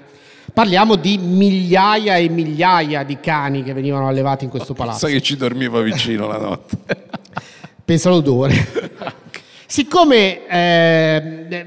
Parliamo 0.59 0.97
di 0.97 1.17
migliaia 1.17 2.17
e 2.17 2.27
migliaia 2.27 3.03
di 3.03 3.17
cani 3.21 3.63
che 3.63 3.71
venivano 3.71 4.09
allevati 4.09 4.43
in 4.43 4.49
questo 4.49 4.73
palazzo. 4.73 5.07
Sai 5.07 5.13
che 5.13 5.21
ci 5.21 5.37
dormiva 5.37 5.79
vicino 5.79 6.27
la 6.27 6.37
notte. 6.37 6.77
Pensa 7.85 8.09
all'odore. 8.09 8.67
Siccome 9.65 10.45
eh, 10.47 11.65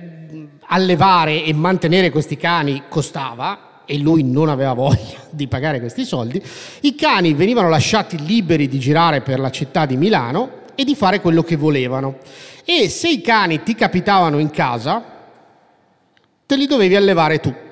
allevare 0.66 1.42
e 1.42 1.54
mantenere 1.54 2.10
questi 2.10 2.36
cani 2.36 2.82
costava 2.90 3.80
e 3.86 3.96
lui 3.96 4.24
non 4.24 4.50
aveva 4.50 4.74
voglia 4.74 5.24
di 5.30 5.46
pagare 5.46 5.80
questi 5.80 6.04
soldi, 6.04 6.42
i 6.80 6.94
cani 6.94 7.32
venivano 7.32 7.70
lasciati 7.70 8.22
liberi 8.22 8.68
di 8.68 8.78
girare 8.78 9.22
per 9.22 9.40
la 9.40 9.50
città 9.50 9.86
di 9.86 9.96
Milano 9.96 10.64
e 10.74 10.84
di 10.84 10.94
fare 10.94 11.22
quello 11.22 11.42
che 11.42 11.56
volevano. 11.56 12.18
E 12.62 12.90
se 12.90 13.08
i 13.08 13.22
cani 13.22 13.62
ti 13.62 13.74
capitavano 13.74 14.38
in 14.38 14.50
casa, 14.50 15.02
te 16.44 16.56
li 16.56 16.66
dovevi 16.66 16.94
allevare 16.94 17.40
tu 17.40 17.70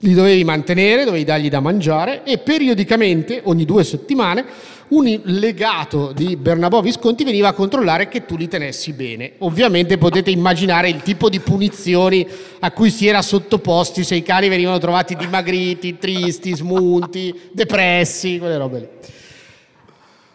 li 0.00 0.12
dovevi 0.12 0.44
mantenere, 0.44 1.04
dovevi 1.04 1.24
dargli 1.24 1.48
da 1.48 1.60
mangiare 1.60 2.22
e 2.24 2.38
periodicamente, 2.38 3.40
ogni 3.44 3.64
due 3.64 3.82
settimane, 3.82 4.44
un 4.88 5.20
legato 5.24 6.12
di 6.14 6.36
Bernabò 6.36 6.80
Visconti 6.80 7.24
veniva 7.24 7.48
a 7.48 7.52
controllare 7.52 8.08
che 8.08 8.24
tu 8.24 8.36
li 8.36 8.46
tenessi 8.46 8.92
bene. 8.92 9.32
Ovviamente 9.38 9.98
potete 9.98 10.30
immaginare 10.30 10.88
il 10.88 11.02
tipo 11.02 11.28
di 11.28 11.40
punizioni 11.40 12.26
a 12.60 12.70
cui 12.70 12.90
si 12.90 13.06
era 13.06 13.22
sottoposti 13.22 14.04
se 14.04 14.14
i 14.14 14.22
cani 14.22 14.48
venivano 14.48 14.78
trovati 14.78 15.16
dimagriti, 15.16 15.98
tristi, 15.98 16.54
smunti, 16.54 17.34
depressi, 17.52 18.38
quelle 18.38 18.58
robe 18.58 18.78
lì. 18.78 18.88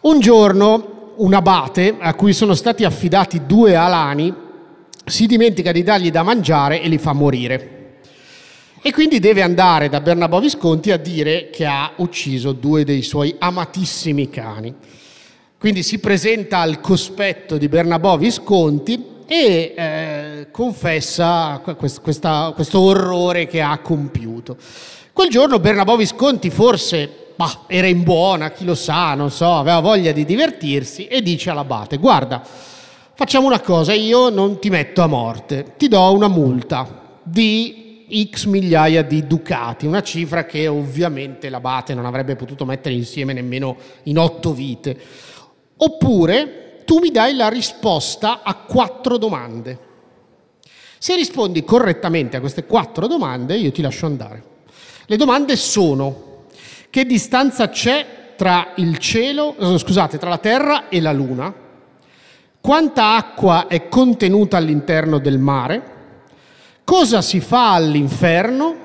Un 0.00 0.20
giorno 0.20 1.14
un 1.16 1.32
abate 1.34 1.94
a 1.98 2.14
cui 2.14 2.32
sono 2.32 2.54
stati 2.54 2.84
affidati 2.84 3.46
due 3.46 3.74
alani 3.74 4.34
si 5.04 5.26
dimentica 5.26 5.72
di 5.72 5.82
dargli 5.82 6.10
da 6.10 6.22
mangiare 6.22 6.82
e 6.82 6.88
li 6.88 6.98
fa 6.98 7.12
morire. 7.12 7.81
E 8.84 8.90
quindi 8.92 9.20
deve 9.20 9.42
andare 9.42 9.88
da 9.88 10.00
Bernabò 10.00 10.40
Visconti 10.40 10.90
a 10.90 10.96
dire 10.96 11.50
che 11.50 11.64
ha 11.64 11.92
ucciso 11.98 12.50
due 12.50 12.82
dei 12.82 13.02
suoi 13.02 13.32
amatissimi 13.38 14.28
cani. 14.28 14.74
Quindi 15.56 15.84
si 15.84 16.00
presenta 16.00 16.58
al 16.58 16.80
cospetto 16.80 17.58
di 17.58 17.68
Bernabò 17.68 18.16
Visconti 18.16 19.00
e 19.28 19.74
eh, 19.76 20.46
confessa 20.50 21.62
quest, 21.62 22.00
questa, 22.00 22.50
questo 22.56 22.80
orrore 22.80 23.46
che 23.46 23.62
ha 23.62 23.78
compiuto. 23.78 24.56
Quel 25.12 25.30
giorno 25.30 25.60
Bernabò 25.60 25.94
Visconti 25.94 26.50
forse 26.50 27.08
bah, 27.36 27.60
era 27.68 27.86
in 27.86 28.02
buona, 28.02 28.50
chi 28.50 28.64
lo 28.64 28.74
sa, 28.74 29.14
non 29.14 29.30
so, 29.30 29.54
aveva 29.54 29.78
voglia 29.78 30.10
di 30.10 30.24
divertirsi 30.24 31.06
e 31.06 31.22
dice 31.22 31.50
all'abate, 31.50 31.98
guarda, 31.98 32.42
facciamo 33.14 33.46
una 33.46 33.60
cosa, 33.60 33.92
io 33.92 34.28
non 34.28 34.58
ti 34.58 34.70
metto 34.70 35.02
a 35.02 35.06
morte, 35.06 35.74
ti 35.76 35.86
do 35.86 36.12
una 36.12 36.26
multa 36.26 37.00
di 37.22 37.81
X 38.12 38.44
migliaia 38.44 39.02
di 39.02 39.26
ducati, 39.26 39.86
una 39.86 40.02
cifra 40.02 40.44
che 40.44 40.68
ovviamente 40.68 41.48
l'abate 41.48 41.94
non 41.94 42.04
avrebbe 42.04 42.36
potuto 42.36 42.66
mettere 42.66 42.94
insieme 42.94 43.32
nemmeno 43.32 43.76
in 44.04 44.18
otto 44.18 44.52
vite. 44.52 44.98
Oppure 45.78 46.82
tu 46.84 46.98
mi 46.98 47.10
dai 47.10 47.34
la 47.34 47.48
risposta 47.48 48.42
a 48.42 48.54
quattro 48.54 49.16
domande. 49.16 49.78
Se 50.98 51.16
rispondi 51.16 51.64
correttamente 51.64 52.36
a 52.36 52.40
queste 52.40 52.66
quattro 52.66 53.06
domande, 53.06 53.56
io 53.56 53.72
ti 53.72 53.82
lascio 53.82 54.06
andare. 54.06 54.42
Le 55.06 55.16
domande 55.16 55.56
sono: 55.56 56.44
che 56.90 57.04
distanza 57.04 57.70
c'è 57.70 58.34
tra 58.36 58.72
il 58.76 58.98
cielo, 58.98 59.56
eh, 59.56 59.78
scusate, 59.78 60.18
tra 60.18 60.28
la 60.28 60.38
Terra 60.38 60.88
e 60.88 61.00
la 61.00 61.12
Luna? 61.12 61.52
Quanta 62.60 63.16
acqua 63.16 63.66
è 63.66 63.88
contenuta 63.88 64.56
all'interno 64.56 65.18
del 65.18 65.38
mare? 65.38 65.91
Cosa 66.84 67.22
si 67.22 67.40
fa 67.40 67.74
all'inferno, 67.74 68.76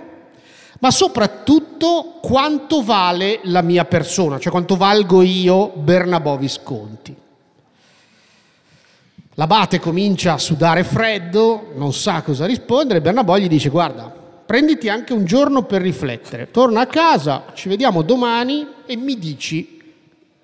ma 0.79 0.91
soprattutto 0.91 2.19
quanto 2.21 2.83
vale 2.83 3.39
la 3.43 3.61
mia 3.61 3.85
persona, 3.85 4.39
cioè 4.39 4.51
quanto 4.51 4.75
valgo 4.75 5.21
io 5.21 5.69
Bernabò 5.75 6.37
Visconti. 6.37 7.15
L'abate 9.33 9.79
comincia 9.79 10.33
a 10.33 10.37
sudare 10.39 10.83
freddo, 10.83 11.71
non 11.75 11.93
sa 11.93 12.21
cosa 12.21 12.45
rispondere, 12.45 13.01
Bernabò 13.01 13.37
gli 13.37 13.47
dice 13.47 13.69
guarda, 13.69 14.11
prenditi 14.45 14.89
anche 14.89 15.13
un 15.13 15.25
giorno 15.25 15.63
per 15.63 15.81
riflettere, 15.81 16.49
torna 16.49 16.81
a 16.81 16.87
casa, 16.87 17.45
ci 17.53 17.69
vediamo 17.69 18.01
domani 18.01 18.65
e 18.85 18.95
mi 18.95 19.17
dici 19.19 19.76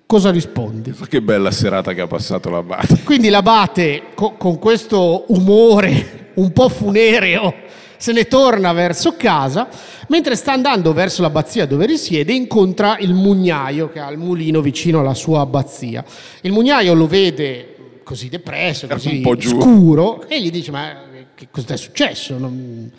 cosa 0.06 0.30
rispondi. 0.30 0.94
Che 1.08 1.22
bella 1.22 1.50
serata 1.50 1.92
che 1.92 2.00
ha 2.00 2.06
passato 2.06 2.50
l'abate. 2.50 3.00
Quindi 3.04 3.28
l'abate 3.28 4.02
co- 4.14 4.34
con 4.36 4.58
questo 4.58 5.24
umore 5.28 6.32
un 6.34 6.52
po' 6.52 6.68
funereo, 6.68 7.54
se 7.96 8.12
ne 8.12 8.26
torna 8.26 8.72
verso 8.72 9.14
casa, 9.16 9.68
mentre 10.08 10.36
sta 10.36 10.52
andando 10.52 10.92
verso 10.92 11.22
l'abbazia 11.22 11.66
dove 11.66 11.86
risiede, 11.86 12.32
incontra 12.32 12.98
il 12.98 13.14
mugnaio 13.14 13.88
che 13.88 14.00
ha 14.00 14.10
il 14.10 14.18
mulino 14.18 14.60
vicino 14.60 15.00
alla 15.00 15.14
sua 15.14 15.40
abbazia. 15.40 16.04
Il 16.42 16.52
mugnaio 16.52 16.94
lo 16.94 17.06
vede 17.06 18.00
così 18.02 18.28
depresso, 18.28 18.86
così 18.86 19.22
scuro, 19.38 20.26
e 20.28 20.40
gli 20.42 20.50
dice: 20.50 20.70
Ma 20.70 20.92
che 21.34 21.48
cosa 21.50 21.74
è 21.74 21.76
successo? 21.76 22.36
Non... 22.38 22.90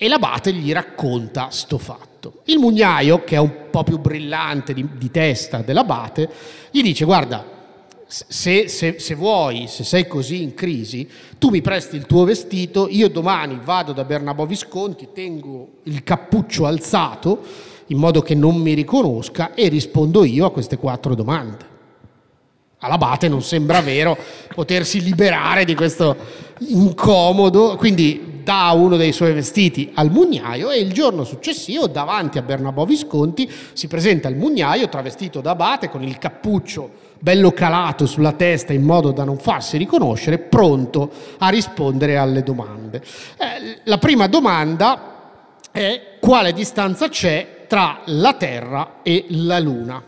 E 0.00 0.08
l'abate 0.08 0.52
gli 0.52 0.72
racconta 0.72 1.48
sto 1.50 1.76
fatto. 1.76 2.42
Il 2.44 2.58
mugnaio, 2.58 3.24
che 3.24 3.34
è 3.34 3.38
un 3.38 3.68
po' 3.68 3.82
più 3.82 3.98
brillante 3.98 4.72
di, 4.72 4.88
di 4.96 5.10
testa 5.10 5.58
dell'abate, 5.58 6.30
gli 6.70 6.82
dice: 6.82 7.04
Guarda, 7.04 7.44
se, 8.06 8.68
se, 8.68 9.00
se, 9.00 9.14
vuoi, 9.14 9.66
se 9.66 9.82
sei 9.82 10.06
così 10.06 10.42
in 10.42 10.54
crisi, 10.54 11.06
tu 11.36 11.50
mi 11.50 11.60
presti 11.60 11.96
il 11.96 12.06
tuo 12.06 12.22
vestito, 12.24 12.86
io 12.88 13.10
domani 13.10 13.60
vado 13.62 13.92
da 13.92 14.04
Bernabò 14.04 14.46
Visconti, 14.46 15.08
tengo 15.12 15.80
il 15.82 16.04
cappuccio 16.04 16.64
alzato 16.64 17.42
in 17.86 17.98
modo 17.98 18.22
che 18.22 18.34
non 18.34 18.56
mi 18.56 18.74
riconosca 18.74 19.52
e 19.52 19.68
rispondo 19.68 20.24
io 20.24 20.46
a 20.46 20.52
queste 20.52 20.78
quattro 20.78 21.14
domande. 21.14 21.76
All'abate 22.78 23.28
non 23.28 23.42
sembra 23.42 23.80
vero 23.80 24.16
potersi 24.54 25.02
liberare 25.02 25.64
di 25.64 25.74
questo 25.74 26.16
incomodo, 26.58 27.76
quindi 27.76 28.40
dà 28.42 28.70
uno 28.72 28.96
dei 28.96 29.12
suoi 29.12 29.34
vestiti 29.34 29.92
al 29.94 30.10
mugnaio 30.10 30.70
e 30.70 30.78
il 30.78 30.92
giorno 30.92 31.24
successivo 31.24 31.86
davanti 31.86 32.38
a 32.38 32.42
Bernabò 32.42 32.84
Visconti 32.84 33.50
si 33.72 33.88
presenta 33.88 34.28
il 34.28 34.36
mugnaio 34.36 34.88
travestito 34.88 35.40
da 35.40 35.50
abate 35.50 35.90
con 35.90 36.02
il 36.02 36.16
cappuccio 36.18 37.06
bello 37.18 37.50
calato 37.50 38.06
sulla 38.06 38.32
testa 38.32 38.72
in 38.72 38.84
modo 38.84 39.10
da 39.10 39.24
non 39.24 39.38
farsi 39.38 39.76
riconoscere, 39.76 40.38
pronto 40.38 41.10
a 41.38 41.48
rispondere 41.48 42.16
alle 42.16 42.42
domande. 42.42 43.02
Eh, 43.36 43.80
la 43.84 43.98
prima 43.98 44.26
domanda 44.28 45.16
è 45.70 46.16
quale 46.20 46.52
distanza 46.52 47.08
c'è 47.08 47.64
tra 47.66 48.00
la 48.06 48.34
Terra 48.34 49.00
e 49.02 49.26
la 49.28 49.58
Luna. 49.58 50.02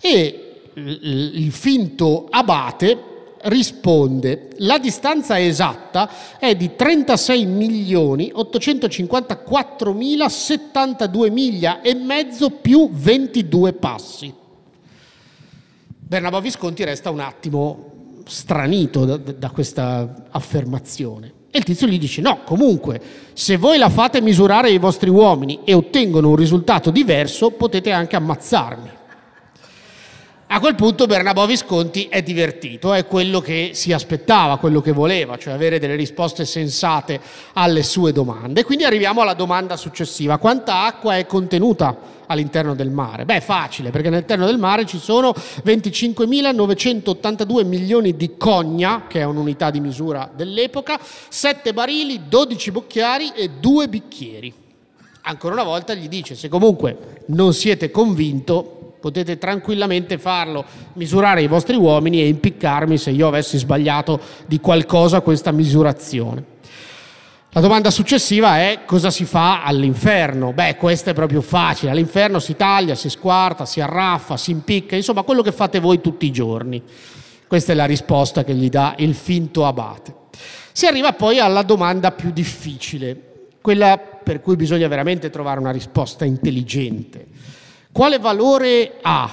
E 0.00 0.40
il 0.74 1.52
finto 1.52 2.26
abate 2.30 3.12
risponde 3.44 4.50
la 4.58 4.78
distanza 4.78 5.40
esatta 5.40 6.08
è 6.38 6.54
di 6.54 6.74
36 6.76 7.46
milioni 7.46 8.30
854 8.32 9.92
mila 9.92 10.28
72 10.28 11.30
miglia 11.30 11.80
e 11.80 11.94
mezzo 11.94 12.50
più 12.50 12.88
22 12.92 13.72
passi. 13.72 14.32
Bernabò 16.06 16.40
Visconti 16.40 16.84
resta 16.84 17.10
un 17.10 17.20
attimo 17.20 17.92
stranito 18.26 19.04
da, 19.04 19.16
da 19.16 19.50
questa 19.50 20.26
affermazione. 20.30 21.32
E 21.50 21.58
il 21.58 21.64
tizio 21.64 21.86
gli 21.86 21.98
dice: 21.98 22.20
No, 22.20 22.40
comunque, 22.44 23.00
se 23.32 23.56
voi 23.56 23.78
la 23.78 23.88
fate 23.88 24.20
misurare 24.20 24.70
i 24.70 24.78
vostri 24.78 25.08
uomini 25.08 25.60
e 25.64 25.74
ottengono 25.74 26.30
un 26.30 26.36
risultato 26.36 26.90
diverso, 26.90 27.50
potete 27.52 27.92
anche 27.92 28.16
ammazzarmi. 28.16 28.90
A 30.54 30.60
quel 30.60 30.76
punto 30.76 31.06
Bernabò 31.06 31.46
Visconti 31.46 32.06
è 32.08 32.22
divertito, 32.22 32.92
è 32.92 33.06
quello 33.06 33.40
che 33.40 33.72
si 33.74 33.92
aspettava, 33.92 34.58
quello 34.58 34.80
che 34.80 34.92
voleva, 34.92 35.36
cioè 35.36 35.52
avere 35.52 35.80
delle 35.80 35.96
risposte 35.96 36.44
sensate 36.44 37.20
alle 37.54 37.82
sue 37.82 38.12
domande. 38.12 38.62
Quindi 38.62 38.84
arriviamo 38.84 39.20
alla 39.20 39.34
domanda 39.34 39.76
successiva. 39.76 40.38
Quanta 40.38 40.84
acqua 40.84 41.16
è 41.16 41.26
contenuta 41.26 41.98
all'interno 42.26 42.76
del 42.76 42.90
mare? 42.90 43.24
Beh, 43.24 43.40
facile, 43.40 43.90
perché 43.90 44.06
all'interno 44.06 44.46
del 44.46 44.58
mare 44.58 44.86
ci 44.86 45.00
sono 45.00 45.32
25.982 45.32 47.66
milioni 47.66 48.14
di 48.14 48.36
cogna, 48.36 49.06
che 49.08 49.18
è 49.18 49.24
un'unità 49.24 49.72
di 49.72 49.80
misura 49.80 50.30
dell'epoca, 50.32 51.00
7 51.00 51.72
barili, 51.72 52.28
12 52.28 52.70
bocchiari 52.70 53.32
e 53.34 53.50
2 53.58 53.88
bicchieri. 53.88 54.54
Ancora 55.22 55.54
una 55.54 55.64
volta 55.64 55.94
gli 55.94 56.06
dice, 56.06 56.36
se 56.36 56.48
comunque 56.48 57.22
non 57.28 57.54
siete 57.54 57.90
convinto, 57.90 58.73
potete 59.04 59.36
tranquillamente 59.36 60.16
farlo, 60.16 60.64
misurare 60.94 61.42
i 61.42 61.46
vostri 61.46 61.76
uomini 61.76 62.22
e 62.22 62.28
impiccarmi 62.28 62.96
se 62.96 63.10
io 63.10 63.28
avessi 63.28 63.58
sbagliato 63.58 64.18
di 64.46 64.60
qualcosa 64.60 65.20
questa 65.20 65.52
misurazione. 65.52 66.42
La 67.50 67.60
domanda 67.60 67.90
successiva 67.90 68.60
è 68.60 68.80
cosa 68.86 69.10
si 69.10 69.26
fa 69.26 69.62
all'inferno? 69.62 70.54
Beh, 70.54 70.76
questo 70.76 71.10
è 71.10 71.12
proprio 71.12 71.42
facile. 71.42 71.90
All'inferno 71.90 72.38
si 72.38 72.56
taglia, 72.56 72.94
si 72.94 73.10
squarta, 73.10 73.66
si 73.66 73.82
arraffa, 73.82 74.38
si 74.38 74.52
impicca, 74.52 74.96
insomma 74.96 75.22
quello 75.22 75.42
che 75.42 75.52
fate 75.52 75.80
voi 75.80 76.00
tutti 76.00 76.24
i 76.24 76.32
giorni. 76.32 76.82
Questa 77.46 77.72
è 77.72 77.74
la 77.74 77.84
risposta 77.84 78.42
che 78.42 78.54
gli 78.54 78.70
dà 78.70 78.94
il 78.96 79.14
finto 79.14 79.66
abate. 79.66 80.14
Si 80.72 80.86
arriva 80.86 81.12
poi 81.12 81.40
alla 81.40 81.62
domanda 81.62 82.10
più 82.12 82.30
difficile, 82.30 83.48
quella 83.60 83.98
per 83.98 84.40
cui 84.40 84.56
bisogna 84.56 84.88
veramente 84.88 85.28
trovare 85.28 85.60
una 85.60 85.72
risposta 85.72 86.24
intelligente. 86.24 87.26
Quale 87.94 88.18
valore 88.18 88.98
ha 89.02 89.30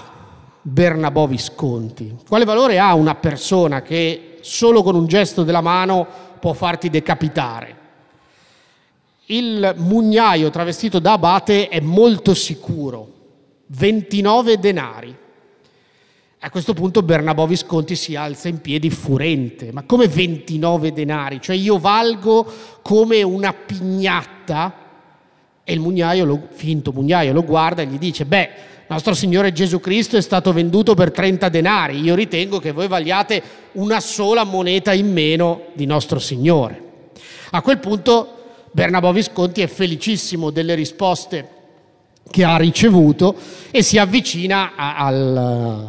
Bernabò 0.61 1.25
Visconti? 1.25 2.15
Quale 2.27 2.45
valore 2.45 2.77
ha 2.77 2.93
una 2.93 3.15
persona 3.15 3.81
che 3.81 4.37
solo 4.41 4.83
con 4.83 4.93
un 4.93 5.07
gesto 5.07 5.41
della 5.41 5.61
mano 5.61 6.05
può 6.39 6.53
farti 6.53 6.91
decapitare? 6.91 7.75
Il 9.25 9.73
mugnaio 9.77 10.51
travestito 10.51 10.99
da 10.99 11.13
abate 11.13 11.69
è 11.69 11.79
molto 11.79 12.35
sicuro, 12.35 13.11
29 13.65 14.59
denari. 14.59 15.17
A 16.41 16.49
questo 16.51 16.75
punto 16.75 17.01
Bernabò 17.01 17.47
Visconti 17.47 17.95
si 17.95 18.15
alza 18.15 18.47
in 18.47 18.61
piedi 18.61 18.91
furente. 18.91 19.71
Ma 19.71 19.85
come 19.85 20.07
29 20.07 20.93
denari? 20.93 21.41
Cioè 21.41 21.55
io 21.55 21.79
valgo 21.79 22.45
come 22.83 23.23
una 23.23 23.53
pignatta 23.53 24.80
e 25.63 25.73
il 25.73 25.79
mugnaio, 25.79 26.25
lo, 26.25 26.47
finto 26.51 26.91
mugnaio, 26.91 27.33
lo 27.33 27.43
guarda 27.43 27.81
e 27.81 27.85
gli 27.85 27.97
dice, 27.97 28.25
beh, 28.25 28.49
nostro 28.87 29.13
Signore 29.13 29.53
Gesù 29.53 29.79
Cristo 29.79 30.17
è 30.17 30.21
stato 30.21 30.51
venduto 30.51 30.95
per 30.95 31.11
30 31.11 31.49
denari, 31.49 32.01
io 32.01 32.15
ritengo 32.15 32.59
che 32.59 32.71
voi 32.71 32.87
vagliate 32.87 33.41
una 33.73 33.99
sola 34.01 34.43
moneta 34.43 34.91
in 34.91 35.11
meno 35.11 35.67
di 35.73 35.85
nostro 35.85 36.19
Signore. 36.19 36.89
A 37.51 37.61
quel 37.61 37.79
punto 37.79 38.35
Bernabò 38.71 39.11
Visconti 39.11 39.61
è 39.61 39.67
felicissimo 39.67 40.49
delle 40.49 40.75
risposte 40.75 41.47
che 42.29 42.43
ha 42.43 42.57
ricevuto 42.57 43.35
e 43.71 43.81
si 43.81 43.97
avvicina 43.97 44.73
a, 44.75 44.95
al, 44.97 45.87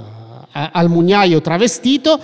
a, 0.51 0.71
al 0.73 0.89
mugnaio 0.89 1.41
travestito 1.41 2.19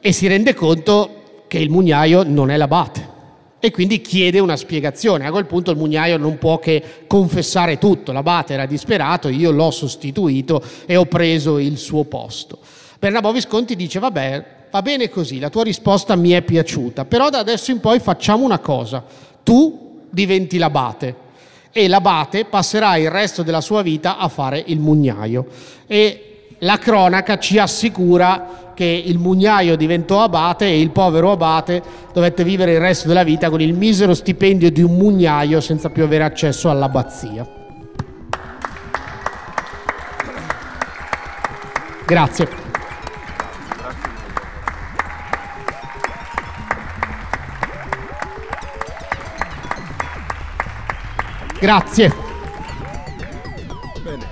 e 0.00 0.12
si 0.12 0.26
rende 0.26 0.54
conto 0.54 1.44
che 1.46 1.58
il 1.58 1.70
mugnaio 1.70 2.22
non 2.24 2.50
è 2.50 2.56
l'abate 2.56 3.14
e 3.58 3.70
quindi 3.70 4.00
chiede 4.00 4.38
una 4.38 4.56
spiegazione. 4.56 5.26
A 5.26 5.30
quel 5.30 5.46
punto 5.46 5.70
il 5.70 5.76
mugnaio 5.76 6.18
non 6.18 6.38
può 6.38 6.58
che 6.58 6.82
confessare 7.06 7.78
tutto, 7.78 8.12
l'abate 8.12 8.54
era 8.54 8.66
disperato, 8.66 9.28
io 9.28 9.50
l'ho 9.50 9.70
sostituito 9.70 10.62
e 10.86 10.96
ho 10.96 11.06
preso 11.06 11.58
il 11.58 11.78
suo 11.78 12.04
posto. 12.04 12.58
Bernabò 12.98 13.32
Visconti 13.32 13.76
dice 13.76 13.98
vabbè, 13.98 14.44
va 14.70 14.82
bene 14.82 15.08
così, 15.08 15.38
la 15.38 15.50
tua 15.50 15.64
risposta 15.64 16.16
mi 16.16 16.30
è 16.30 16.42
piaciuta, 16.42 17.04
però 17.04 17.30
da 17.30 17.38
adesso 17.38 17.70
in 17.70 17.80
poi 17.80 17.98
facciamo 17.98 18.44
una 18.44 18.58
cosa, 18.58 19.04
tu 19.42 20.00
diventi 20.10 20.58
l'abate 20.58 21.24
e 21.72 21.88
l'abate 21.88 22.46
passerà 22.46 22.96
il 22.96 23.10
resto 23.10 23.42
della 23.42 23.60
sua 23.60 23.82
vita 23.82 24.16
a 24.16 24.28
fare 24.28 24.62
il 24.66 24.78
mugnaio 24.78 25.46
e 25.86 26.25
la 26.58 26.78
cronaca 26.78 27.38
ci 27.38 27.58
assicura 27.58 28.72
che 28.74 28.84
il 28.84 29.18
mugnaio 29.18 29.76
diventò 29.76 30.22
abate 30.22 30.66
e 30.66 30.80
il 30.80 30.90
povero 30.90 31.32
abate 31.32 31.82
dovette 32.12 32.44
vivere 32.44 32.72
il 32.72 32.80
resto 32.80 33.08
della 33.08 33.24
vita 33.24 33.48
con 33.50 33.60
il 33.60 33.74
misero 33.74 34.14
stipendio 34.14 34.70
di 34.70 34.82
un 34.82 34.94
mugnaio 34.94 35.60
senza 35.60 35.90
più 35.90 36.04
avere 36.04 36.24
accesso 36.24 36.70
all'abbazia. 36.70 37.46
Grazie. 42.04 42.48
Grazie. 51.58 52.14
Bene, 54.02 54.26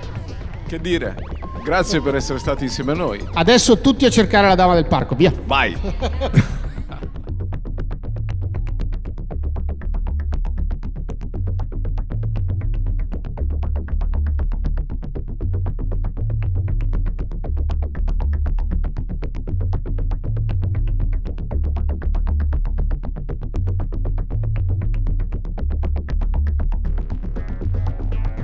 che 0.67 0.79
dire? 0.79 1.34
Grazie 1.65 1.99
per 1.99 2.13
essere 2.13 2.37
stati 2.37 2.65
insieme 2.65 2.91
a 2.91 2.95
noi. 2.95 3.27
Adesso 3.33 3.79
tutti 3.79 4.05
a 4.05 4.11
cercare 4.11 4.47
la 4.47 4.53
dama 4.53 4.75
del 4.75 4.85
parco, 4.85 5.15
via. 5.15 5.33
Vai. 5.45 5.75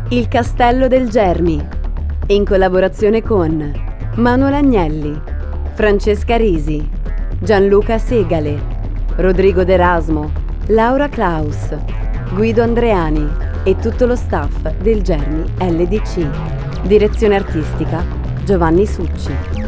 Il 0.09 0.27
castello 0.27 0.87
del 0.87 1.07
Germi 1.07 1.79
in 2.33 2.45
collaborazione 2.45 3.21
con 3.21 3.73
Manuel 4.15 4.53
Agnelli, 4.53 5.19
Francesca 5.73 6.37
Risi, 6.37 6.89
Gianluca 7.39 7.97
Segale, 7.97 8.57
Rodrigo 9.17 9.65
D'Erasmo, 9.65 10.31
Laura 10.67 11.09
Klaus, 11.09 11.75
Guido 12.33 12.63
Andreani 12.63 13.29
e 13.63 13.75
tutto 13.75 14.05
lo 14.05 14.15
staff 14.15 14.69
del 14.77 15.01
Germi 15.01 15.43
LDC. 15.59 16.83
Direzione 16.83 17.35
artistica 17.35 18.01
Giovanni 18.45 18.85
Succi. 18.85 19.60